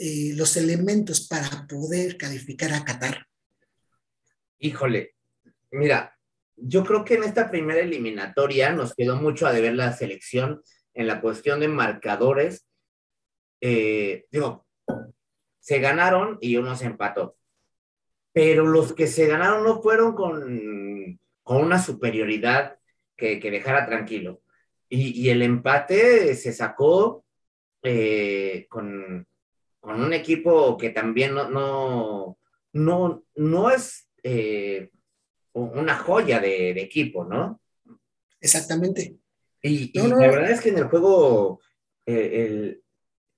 eh, 0.00 0.32
los 0.36 0.56
elementos 0.56 1.26
para 1.26 1.66
poder 1.66 2.16
calificar 2.16 2.72
a 2.72 2.84
Qatar? 2.84 3.26
Híjole, 4.60 5.16
mira, 5.72 6.16
yo 6.54 6.84
creo 6.84 7.04
que 7.04 7.14
en 7.14 7.24
esta 7.24 7.50
primera 7.50 7.80
eliminatoria 7.80 8.70
nos 8.72 8.94
quedó 8.94 9.16
mucho 9.16 9.46
a 9.46 9.52
deber 9.52 9.74
la 9.74 9.96
selección 9.96 10.62
en 10.94 11.06
la 11.06 11.20
cuestión 11.20 11.58
de 11.58 11.68
marcadores. 11.68 12.66
Eh, 13.60 14.26
digo, 14.30 14.66
se 15.68 15.80
ganaron 15.80 16.38
y 16.40 16.56
uno 16.56 16.74
se 16.74 16.86
empató. 16.86 17.36
Pero 18.32 18.64
los 18.64 18.94
que 18.94 19.06
se 19.06 19.26
ganaron 19.26 19.64
no 19.64 19.82
fueron 19.82 20.14
con, 20.14 21.20
con 21.42 21.62
una 21.62 21.78
superioridad 21.78 22.78
que, 23.14 23.38
que 23.38 23.50
dejara 23.50 23.84
tranquilo. 23.84 24.40
Y, 24.88 25.20
y, 25.20 25.28
el 25.28 25.42
empate 25.42 26.34
se 26.36 26.54
sacó 26.54 27.26
eh, 27.82 28.66
con, 28.70 29.26
con 29.78 30.00
un 30.00 30.14
equipo 30.14 30.78
que 30.78 30.88
también 30.88 31.34
no, 31.34 31.50
no, 31.50 32.38
no, 32.72 33.24
no 33.34 33.70
es 33.70 34.08
eh, 34.22 34.88
una 35.52 35.96
joya 35.96 36.40
de, 36.40 36.72
de, 36.72 36.80
equipo, 36.80 37.26
¿no? 37.26 37.60
Exactamente. 38.40 39.18
Y, 39.60 39.92
la 39.98 40.16
verdad 40.16 40.50
es 40.50 40.62
que 40.62 40.70
en 40.70 40.78
el 40.78 40.84
juego 40.84 41.60
eh, 42.06 42.46
el, 42.46 42.82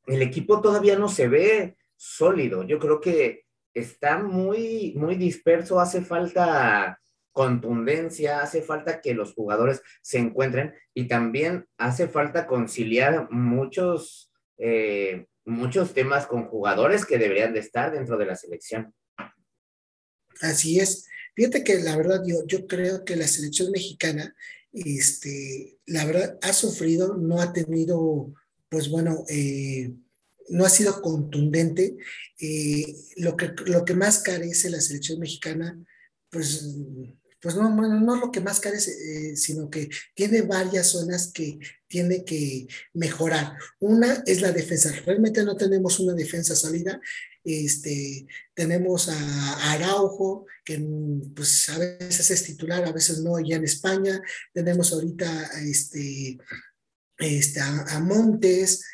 el, 0.07 0.23
equipo 0.23 0.61
todavía 0.61 0.97
no 0.97 1.09
se 1.09 1.27
ve 1.27 1.77
sólido. 2.01 2.63
Yo 2.63 2.79
creo 2.79 2.99
que 2.99 3.45
está 3.75 4.19
muy, 4.23 4.95
muy 4.97 5.17
disperso, 5.17 5.81
hace 5.81 6.01
falta 6.01 6.99
contundencia, 7.31 8.41
hace 8.41 8.63
falta 8.63 9.03
que 9.03 9.13
los 9.13 9.35
jugadores 9.35 9.83
se 10.01 10.19
encuentren 10.19 10.73
y 10.95 11.09
también 11.09 11.67
hace 11.77 12.09
falta 12.09 12.47
conciliar 12.47 13.31
muchos, 13.31 14.33
eh, 14.57 15.27
muchos 15.45 15.93
temas 15.93 16.27
con 16.27 16.47
jugadores 16.47 17.05
que 17.05 17.19
deberían 17.19 17.53
de 17.53 17.61
estar 17.61 17.93
dentro 17.93 18.17
de 18.17 18.27
la 18.27 18.35
selección. 18.35 18.95
Así 20.41 20.81
es. 20.81 21.07
Fíjate 21.37 21.63
que 21.63 21.81
la 21.81 21.99
verdad 21.99 22.23
yo, 22.27 22.47
yo 22.47 22.67
creo 22.67 23.05
que 23.05 23.15
la 23.15 23.29
selección 23.29 23.71
mexicana, 23.73 24.35
este, 24.73 25.77
la 25.85 26.07
verdad, 26.07 26.39
ha 26.41 26.55
sufrido, 26.55 27.19
no 27.19 27.43
ha 27.43 27.53
tenido, 27.53 28.33
pues 28.71 28.89
bueno, 28.89 29.25
eh, 29.29 29.93
no 30.51 30.65
ha 30.65 30.71
sido 30.71 31.01
contundente. 31.01 31.97
Eh, 32.39 32.95
lo, 33.17 33.37
que, 33.37 33.53
lo 33.67 33.85
que 33.85 33.95
más 33.95 34.19
carece 34.19 34.71
la 34.71 34.81
selección 34.81 35.19
mexicana, 35.21 35.79
pues 36.31 36.65
pues 37.41 37.55
no, 37.55 37.71
no, 37.71 38.17
lo 38.17 38.31
que 38.31 38.41
más 38.41 38.61
carece, 38.61 38.91
eh, 38.91 39.37
sino 39.37 39.71
que 39.71 39.89
tiene 40.15 40.43
varias 40.43 40.89
zonas 40.89 41.33
que 41.33 41.59
tiene 41.89 42.23
que 42.25 42.67
mejorar. 42.93 43.57
Una 43.79 44.23
es 44.27 44.43
la 44.43 44.53
defensa. 44.53 44.93
Realmente 45.07 45.43
no 45.43 45.57
tenemos 45.57 45.99
una 46.01 46.13
defensa 46.13 46.55
sólida. 46.55 47.01
Este, 47.43 48.27
tenemos 48.53 49.09
a, 49.09 49.73
Araujo, 49.73 50.47
que 50.65 50.85
pues 51.35 51.69
a 51.71 51.79
veces 51.79 52.31
es 52.31 52.45
titular, 52.45 52.85
a 52.85 52.93
veces 52.93 53.21
no, 53.21 53.41
ya 53.41 53.57
en 53.57 53.65
España. 53.65 54.21
Tenemos 54.53 54.93
ahorita 54.93 55.51
este, 55.65 56.37
este, 57.17 57.61
a, 57.61 58.01
Montes, 58.01 58.85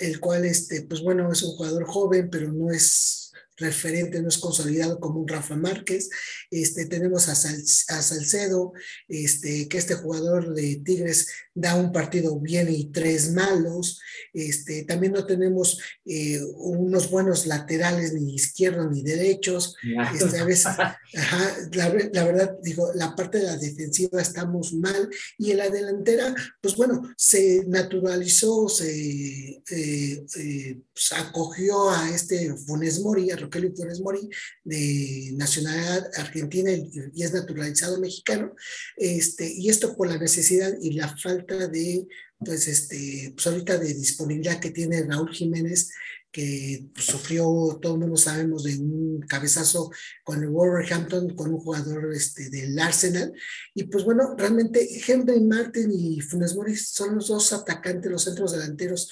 el 0.00 0.20
cual, 0.20 0.44
este, 0.44 0.82
pues 0.82 1.02
bueno, 1.02 1.30
es 1.32 1.42
un 1.42 1.56
jugador 1.56 1.84
joven, 1.84 2.28
pero 2.30 2.52
no 2.52 2.70
es 2.70 3.32
referente, 3.56 4.20
no 4.20 4.28
es 4.28 4.38
consolidado 4.38 4.98
como 5.00 5.20
un 5.20 5.28
Rafa 5.28 5.56
Márquez. 5.56 6.10
Este, 6.50 6.86
tenemos 6.86 7.28
a, 7.28 7.32
a, 7.32 8.02
Salcedo, 8.02 8.72
este, 9.08 9.68
que 9.68 9.78
este 9.78 9.94
jugador 9.94 10.54
de 10.54 10.76
Tigres 10.84 11.28
da 11.54 11.76
un 11.76 11.92
partido 11.92 12.38
bien 12.40 12.68
y 12.68 12.90
tres 12.90 13.32
malos. 13.32 14.00
Este, 14.32 14.82
también 14.84 15.12
no 15.12 15.24
tenemos 15.24 15.78
eh, 16.04 16.40
unos 16.56 17.10
buenos 17.10 17.46
laterales 17.46 18.12
ni 18.12 18.34
izquierdos 18.34 18.90
ni 18.90 19.02
derechos. 19.02 19.76
Este, 20.14 20.38
a 20.38 20.44
veces, 20.44 20.66
ajá, 20.66 21.56
la, 21.72 21.88
verdad, 21.90 22.58
digo, 22.62 22.92
la 22.94 23.14
parte 23.14 23.38
de 23.38 23.44
la 23.44 23.56
defensiva 23.56 24.20
estamos 24.20 24.72
mal 24.72 25.08
y 25.38 25.52
en 25.52 25.58
la 25.58 25.68
delantera, 25.68 26.34
pues 26.60 26.74
bueno, 26.76 27.02
se 27.16 27.64
naturalizó, 27.66 28.68
se 28.68 29.62
eh, 29.70 30.26
eh, 30.36 30.80
pues, 30.92 31.12
acogió 31.12 31.90
a 31.90 32.10
este 32.10 32.54
Funes 32.56 33.00
Mori, 33.00 33.30
a 33.30 33.36
Rogelio 33.44 33.72
Funes 33.74 34.00
Mori, 34.00 34.28
de 34.64 35.32
nacionalidad 35.36 36.10
argentina 36.16 36.70
y, 36.72 37.22
es 37.22 37.32
naturalizado 37.32 38.00
mexicano. 38.00 38.54
Este, 38.96 39.52
y 39.52 39.68
esto 39.68 39.96
por 39.96 40.08
la 40.08 40.18
necesidad 40.18 40.72
y 40.80 40.92
la 40.92 41.16
falta 41.16 41.68
de, 41.68 42.06
pues, 42.38 42.68
este, 42.68 43.32
pues 43.34 43.46
ahorita 43.46 43.78
de 43.78 43.94
disponibilidad 43.94 44.60
que 44.60 44.70
tiene 44.70 45.02
Raúl 45.02 45.30
Jiménez, 45.32 45.90
que 46.34 46.88
pues, 46.92 47.06
sufrió, 47.06 47.78
todo 47.80 47.94
el 47.94 48.00
mundo 48.00 48.16
sabemos, 48.16 48.64
de 48.64 48.76
un 48.76 49.20
cabezazo 49.20 49.92
con 50.24 50.42
el 50.42 50.48
Wolverhampton, 50.48 51.36
con 51.36 51.54
un 51.54 51.60
jugador 51.60 52.12
este, 52.12 52.50
del 52.50 52.76
Arsenal. 52.76 53.32
Y 53.72 53.84
pues 53.84 54.04
bueno, 54.04 54.34
realmente 54.36 54.84
Henry 55.06 55.40
Martin 55.40 55.92
y 55.92 56.20
Funes 56.20 56.56
Mori 56.56 56.74
son 56.74 57.14
los 57.14 57.28
dos 57.28 57.52
atacantes, 57.52 58.10
los 58.10 58.24
centros 58.24 58.50
delanteros 58.50 59.08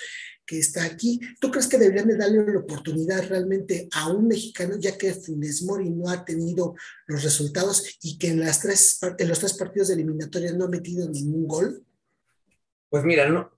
que 0.46 0.58
está 0.58 0.84
aquí. 0.84 1.20
¿Tú 1.40 1.50
crees 1.50 1.68
que 1.68 1.78
deberían 1.78 2.08
de 2.08 2.16
darle 2.16 2.44
la 2.52 2.60
oportunidad 2.60 3.26
realmente 3.28 3.88
a 3.92 4.08
un 4.08 4.28
mexicano, 4.28 4.76
ya 4.78 4.96
que 4.96 5.14
Funes 5.14 5.62
Mori 5.62 5.90
no 5.90 6.10
ha 6.10 6.24
tenido 6.24 6.74
los 7.06 7.22
resultados 7.22 7.98
y 8.02 8.18
que 8.18 8.28
en, 8.28 8.40
las 8.40 8.60
tres, 8.60 8.98
en 9.18 9.28
los 9.28 9.38
tres 9.38 9.54
partidos 9.54 9.88
de 9.88 9.94
eliminatorias 9.94 10.54
no 10.54 10.64
ha 10.64 10.68
metido 10.68 11.08
ningún 11.08 11.46
gol? 11.46 11.84
Pues 12.88 13.04
mira, 13.04 13.28
no, 13.28 13.50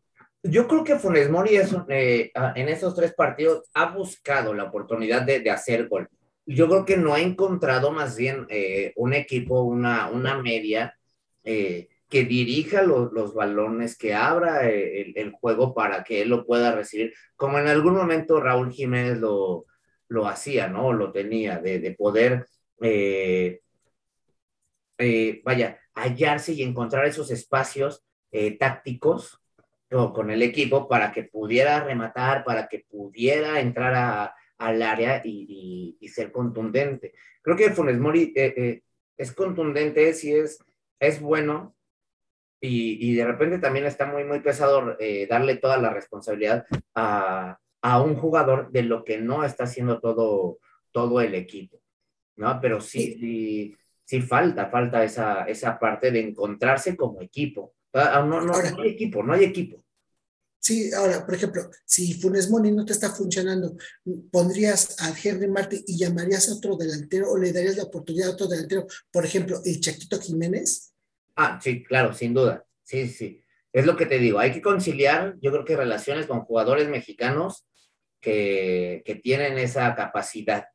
yo 0.44 0.68
creo 0.68 0.84
que 0.84 0.96
Funes 0.96 1.30
Mori 1.30 1.56
eh, 1.88 2.30
en 2.54 2.68
esos 2.68 2.94
tres 2.94 3.14
partidos 3.14 3.64
ha 3.72 3.90
buscado 3.94 4.52
la 4.52 4.64
oportunidad 4.64 5.22
de, 5.22 5.50
hacer 5.50 5.88
gol. 5.88 6.08
Yo 6.46 6.68
creo 6.68 6.84
que 6.84 6.98
no 6.98 7.14
ha 7.14 7.20
encontrado 7.20 7.90
más 7.90 8.16
bien 8.16 8.46
eh, 8.50 8.92
un 8.96 9.14
equipo, 9.14 9.62
una, 9.62 10.10
una 10.10 10.40
media 10.42 10.94
eh, 11.42 11.88
que 12.14 12.24
dirija 12.24 12.82
los 12.82 13.34
balones, 13.34 13.98
que 13.98 14.14
abra 14.14 14.70
el, 14.70 15.32
juego 15.32 15.74
para 15.74 16.04
que 16.04 16.22
él 16.22 16.28
lo 16.28 16.46
pueda 16.46 16.72
recibir, 16.72 17.12
como 17.34 17.58
en 17.58 17.66
algún 17.66 17.94
momento 17.96 18.40
Raúl 18.40 18.70
Jiménez 18.70 19.18
lo, 19.18 19.66
lo 20.06 20.28
hacía, 20.28 20.68
¿no? 20.68 20.92
Lo 20.92 21.10
tenía, 21.10 21.58
de, 21.58 21.80
de 21.80 21.90
poder, 21.90 22.46
vaya, 25.44 25.80
hallarse 25.94 26.52
y 26.52 26.62
encontrar 26.62 27.04
esos 27.04 27.32
espacios 27.32 28.04
eh, 28.30 28.56
tácticos 28.58 29.40
con 29.88 30.30
el 30.30 30.42
equipo 30.42 30.88
para 30.88 31.12
que 31.12 31.24
pudiera 31.24 31.82
rematar, 31.82 32.42
para 32.44 32.68
que 32.68 32.80
pudiera 32.80 33.60
entrar 33.60 34.32
al 34.58 34.82
área 34.82 35.20
y, 35.24 35.96
ser 36.12 36.30
contundente. 36.30 37.12
Creo 37.42 37.56
que 37.56 37.70
Funes 37.70 37.98
Mori 37.98 38.32
eh, 38.36 38.54
eh, 38.56 38.82
es 39.16 39.32
contundente, 39.32 40.12
sí 40.14 40.32
es, 40.32 40.58
es 41.00 41.20
bueno, 41.20 41.74
y, 42.66 43.14
de 43.14 43.24
repente 43.24 43.58
también 43.58 43.86
está 43.86 44.06
muy, 44.06 44.24
muy 44.24 44.40
pesado 44.40 44.96
darle 45.28 45.56
toda 45.56 45.76
la 45.76 45.90
responsabilidad 45.90 46.64
a, 46.94 47.58
un 48.02 48.16
jugador 48.16 48.70
de 48.72 48.82
lo 48.82 49.04
que 49.04 49.18
no 49.18 49.44
está 49.44 49.64
haciendo 49.64 50.00
todo, 50.00 50.58
todo 50.90 51.20
el 51.20 51.34
equipo, 51.34 51.80
¿no? 52.36 52.58
Pero 52.60 52.80
sí, 52.80 53.18
sí, 53.20 53.76
sí 54.04 54.22
falta, 54.22 54.70
falta 54.70 55.04
esa, 55.04 55.44
esa 55.44 55.78
parte 55.78 56.10
de 56.10 56.20
encontrarse 56.20 56.96
como 56.96 57.20
equipo. 57.20 57.74
Ah, 57.92 58.12
ah, 58.14 58.22
no, 58.22 58.40
no, 58.40 58.54
no 58.54 58.82
hay 58.82 58.90
equipo, 58.90 59.22
no 59.22 59.34
hay 59.34 59.44
equipo. 59.44 59.84
Sí, 60.64 60.90
ahora, 60.94 61.26
por 61.26 61.34
ejemplo, 61.34 61.70
si 61.84 62.14
Funes 62.14 62.48
Moni 62.48 62.72
no 62.72 62.86
te 62.86 62.94
está 62.94 63.10
funcionando, 63.10 63.76
¿pondrías 64.30 64.96
a 65.02 65.14
Henry 65.22 65.46
Martin 65.46 65.84
y 65.86 65.98
llamarías 65.98 66.48
a 66.48 66.54
otro 66.54 66.74
delantero 66.74 67.30
o 67.30 67.36
le 67.36 67.52
darías 67.52 67.76
la 67.76 67.82
oportunidad 67.82 68.30
a 68.30 68.32
otro 68.32 68.46
delantero? 68.46 68.86
Por 69.12 69.26
ejemplo, 69.26 69.60
el 69.62 69.78
Chaquito 69.78 70.18
Jiménez. 70.18 70.93
Ah, 71.36 71.58
sí, 71.62 71.82
claro, 71.82 72.12
sin 72.12 72.34
duda. 72.34 72.64
Sí, 72.82 73.08
sí. 73.08 73.42
Es 73.72 73.86
lo 73.86 73.96
que 73.96 74.06
te 74.06 74.18
digo. 74.18 74.38
Hay 74.38 74.52
que 74.52 74.62
conciliar, 74.62 75.36
yo 75.40 75.50
creo 75.50 75.64
que 75.64 75.76
relaciones 75.76 76.26
con 76.26 76.40
jugadores 76.40 76.88
mexicanos 76.88 77.66
que, 78.20 79.02
que 79.04 79.16
tienen 79.16 79.58
esa 79.58 79.94
capacidad. 79.94 80.66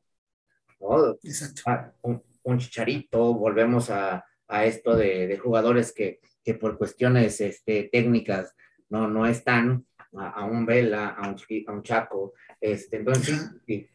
Exacto. 1.22 1.62
Ah, 1.66 1.92
un, 2.02 2.58
chicharito, 2.58 3.34
volvemos 3.34 3.90
a, 3.90 4.24
a 4.48 4.64
esto 4.64 4.96
de, 4.96 5.26
de 5.26 5.38
jugadores 5.38 5.92
que, 5.92 6.20
que 6.44 6.54
por 6.54 6.78
cuestiones 6.78 7.40
este, 7.40 7.88
técnicas 7.92 8.54
no, 8.88 9.08
no 9.08 9.26
están 9.26 9.86
a, 10.16 10.44
un 10.44 10.66
Vela, 10.66 11.08
a 11.08 11.28
un, 11.28 11.36
a 11.66 11.72
un 11.72 11.82
Chaco. 11.82 12.34
Este, 12.60 12.96
entonces, 12.96 13.50
sí, 13.66 13.88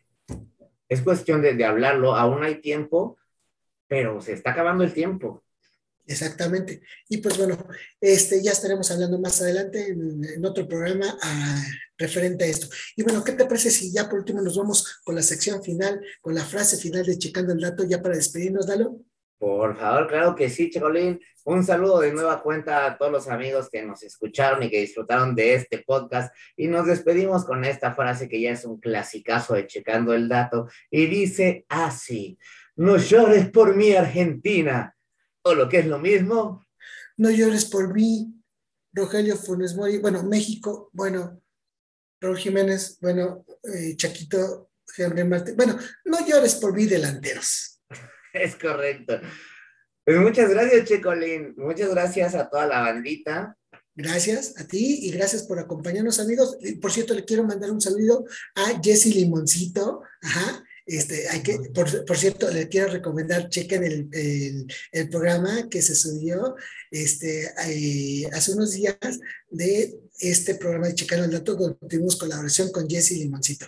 es 0.87 1.01
cuestión 1.01 1.41
de, 1.41 1.53
de, 1.53 1.65
hablarlo, 1.65 2.15
aún 2.15 2.43
hay 2.43 2.61
tiempo, 2.61 3.17
pero 3.87 4.21
se 4.21 4.33
está 4.33 4.51
acabando 4.51 4.83
el 4.83 4.93
tiempo. 4.93 5.43
Exactamente. 6.07 6.81
Y 7.09 7.17
pues 7.17 7.37
bueno, 7.37 7.57
este, 7.99 8.43
ya 8.43 8.51
estaremos 8.51 8.89
hablando 8.91 9.19
más 9.19 9.41
adelante 9.41 9.87
en, 9.87 10.45
otro 10.45 10.67
programa 10.67 11.17
ah, 11.21 11.63
referente 11.97 12.45
a 12.45 12.47
esto. 12.47 12.67
Y 12.95 13.03
bueno, 13.03 13.23
¿qué 13.23 13.31
te 13.31 13.45
parece 13.45 13.71
si 13.71 13.91
ya 13.91 14.07
por 14.07 14.19
último 14.19 14.41
nos 14.41 14.57
vamos 14.57 15.01
con 15.03 15.15
la 15.15 15.23
sección 15.23 15.63
final, 15.63 15.99
con 16.21 16.35
la 16.35 16.43
frase 16.43 16.77
final 16.77 17.05
de 17.05 17.17
Checando 17.17 17.53
el 17.53 17.59
Dato, 17.59 17.83
ya 17.83 18.01
para 18.01 18.15
despedirnos, 18.15 18.67
Dalo? 18.67 18.99
Por 19.37 19.77
favor, 19.77 20.07
claro 20.07 20.35
que 20.35 20.49
sí, 20.49 20.69
Checolín. 20.69 21.19
Un 21.43 21.63
saludo 21.63 21.99
de 21.99 22.13
nueva 22.13 22.41
cuenta 22.41 22.85
a 22.85 22.97
todos 22.97 23.11
los 23.11 23.27
amigos 23.27 23.69
que 23.69 23.83
nos 23.83 24.01
escucharon 24.01 24.63
y 24.63 24.69
que 24.69 24.79
disfrutaron 24.79 25.35
de 25.35 25.55
este 25.55 25.79
podcast. 25.79 26.33
Y 26.55 26.67
nos 26.67 26.87
despedimos 26.87 27.45
con 27.45 27.65
esta 27.65 27.93
frase 27.93 28.29
que 28.29 28.41
ya 28.41 28.51
es 28.51 28.63
un 28.65 28.79
clasicazo 28.79 29.53
de 29.53 29.67
Checando 29.67 30.13
el 30.13 30.29
Dato. 30.29 30.67
Y 30.89 31.05
dice 31.07 31.65
así, 31.67 32.39
no 32.75 32.97
llores 32.97 33.49
por 33.49 33.75
mí, 33.75 33.93
Argentina. 33.93 34.94
O 35.45 35.53
lo 35.53 35.69
que 35.69 35.79
es 35.79 35.85
lo 35.85 35.99
mismo. 35.99 36.65
No 37.17 37.29
llores 37.29 37.65
por 37.65 37.93
mí, 37.93 38.33
Rogelio 38.91 39.37
Funes 39.37 39.75
Mori. 39.75 39.99
Bueno, 39.99 40.23
México, 40.23 40.89
bueno, 40.91 41.41
Raúl 42.19 42.37
Jiménez, 42.37 42.97
bueno, 42.99 43.45
eh, 43.63 43.95
Chaquito, 43.95 44.71
Henry 44.97 45.23
Martín. 45.23 45.55
Bueno, 45.55 45.77
no 46.05 46.25
llores 46.27 46.55
por 46.55 46.73
mí, 46.73 46.85
delanteros. 46.85 47.79
Es 48.33 48.57
correcto. 48.57 49.21
Pues 50.03 50.17
muchas 50.17 50.49
gracias, 50.49 50.89
Checolín. 50.89 51.53
Muchas 51.55 51.89
gracias 51.89 52.35
a 52.35 52.49
toda 52.49 52.67
la 52.67 52.81
bandita. 52.81 53.55
Gracias 53.93 54.59
a 54.59 54.67
ti 54.67 55.07
y 55.07 55.11
gracias 55.11 55.43
por 55.43 55.57
acompañarnos, 55.57 56.19
amigos. 56.19 56.57
Por 56.81 56.91
cierto, 56.91 57.13
le 57.13 57.23
quiero 57.23 57.45
mandar 57.45 57.71
un 57.71 57.79
saludo 57.79 58.25
a 58.55 58.81
Jesse 58.83 59.15
Limoncito, 59.15 60.01
ajá, 60.21 60.65
Este, 60.85 61.27
hay 61.29 61.41
que, 61.41 61.57
por, 61.73 62.05
por 62.05 62.15
cierto, 62.17 62.49
le 62.51 62.69
quiero 62.69 62.91
recomendar, 62.91 63.49
chequen 63.49 63.83
el, 63.83 64.07
el, 64.11 64.67
el 64.91 65.09
programa 65.09 65.67
que 65.69 65.81
se 65.81 65.95
subió 65.95 66.55
este, 66.91 67.45
eh, 67.67 68.27
hace 68.31 68.53
unos 68.53 68.73
días 68.73 68.97
de 69.49 69.95
este 70.19 70.55
programa 70.55 70.87
de 70.87 70.95
Checando 70.95 71.25
el 71.25 71.31
Dato, 71.31 71.55
donde 71.55 71.77
tuvimos 71.89 72.17
colaboración 72.17 72.71
con 72.71 72.87
Jesse 72.87 73.13
Limoncito. 73.13 73.65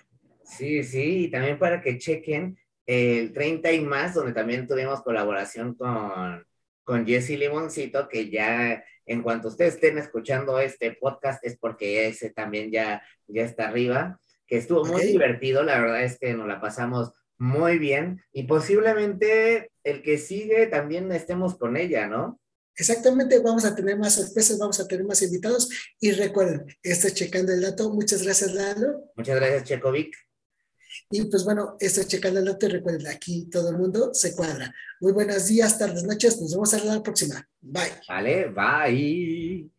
Sí, 0.58 0.84
sí, 0.84 1.26
y 1.26 1.32
también 1.32 1.58
para 1.58 1.82
que 1.82 1.98
chequen 1.98 2.58
el 2.86 3.34
30 3.34 3.72
y 3.74 3.82
más, 3.82 4.14
donde 4.14 4.34
también 4.34 4.68
tuvimos 4.68 5.02
colaboración 5.02 5.74
con, 5.74 6.46
con 6.84 7.06
Jesse 7.06 7.32
Limoncito, 7.32 8.08
que 8.08 8.30
ya 8.30 8.84
en 9.08 9.24
cuanto 9.24 9.48
ustedes 9.48 9.76
estén 9.76 9.98
escuchando 9.98 10.60
este 10.60 10.92
podcast 10.94 11.44
es 11.44 11.58
porque 11.58 12.08
ese 12.08 12.30
también 12.30 12.72
ya, 12.72 13.02
ya 13.28 13.44
está 13.44 13.70
arriba, 13.70 14.20
que 14.48 14.58
estuvo 14.58 14.86
muy 14.86 15.04
divertido, 15.04 15.64
la 15.64 15.80
verdad 15.80 16.04
es 16.04 16.18
que 16.18 16.34
nos 16.34 16.48
la 16.48 16.62
pasamos 16.62 17.12
muy 17.38 17.78
bien 17.78 18.22
y 18.32 18.44
posiblemente 18.44 19.72
el 19.84 20.02
que 20.02 20.18
sigue 20.18 20.68
también 20.68 21.12
estemos 21.12 21.58
con 21.58 21.78
ella, 21.78 22.08
¿no? 22.08 22.40
Exactamente, 22.76 23.40
vamos 23.40 23.66
a 23.66 23.76
tener 23.76 23.98
más 23.98 24.14
sorpresas, 24.16 24.60
vamos 24.60 24.80
a 24.80 24.88
tener 24.88 25.04
más 25.06 25.22
invitados 25.24 25.68
y 26.00 26.12
recuerden, 26.12 26.66
esto 26.84 27.08
es 27.08 27.16
Checando 27.16 27.52
el 27.52 27.62
Dato. 27.62 27.90
Muchas 27.92 28.22
gracias, 28.22 28.54
Lalo. 28.54 29.12
Muchas 29.16 29.36
gracias, 29.36 29.64
Checovic. 29.64 30.16
Y 31.10 31.24
pues 31.26 31.44
bueno, 31.44 31.76
esto 31.80 32.02
es 32.02 32.08
Checando 32.08 32.40
el 32.40 32.46
Dato 32.46 32.68
y 32.68 32.70
recuerden, 32.70 33.08
aquí 33.08 33.50
todo 33.50 33.72
el 33.72 33.78
mundo 33.78 34.14
se 34.14 34.36
cuadra. 34.36 34.74
Muy 35.00 35.12
buenos 35.12 35.48
días, 35.48 35.80
tardes, 35.80 36.04
noches, 36.04 36.40
nos 36.40 36.52
vemos 36.52 36.74
a 36.76 36.84
la 36.84 37.02
próxima. 37.02 37.48
Bye. 37.62 37.94
Vale, 38.08 38.50
bye. 38.50 39.77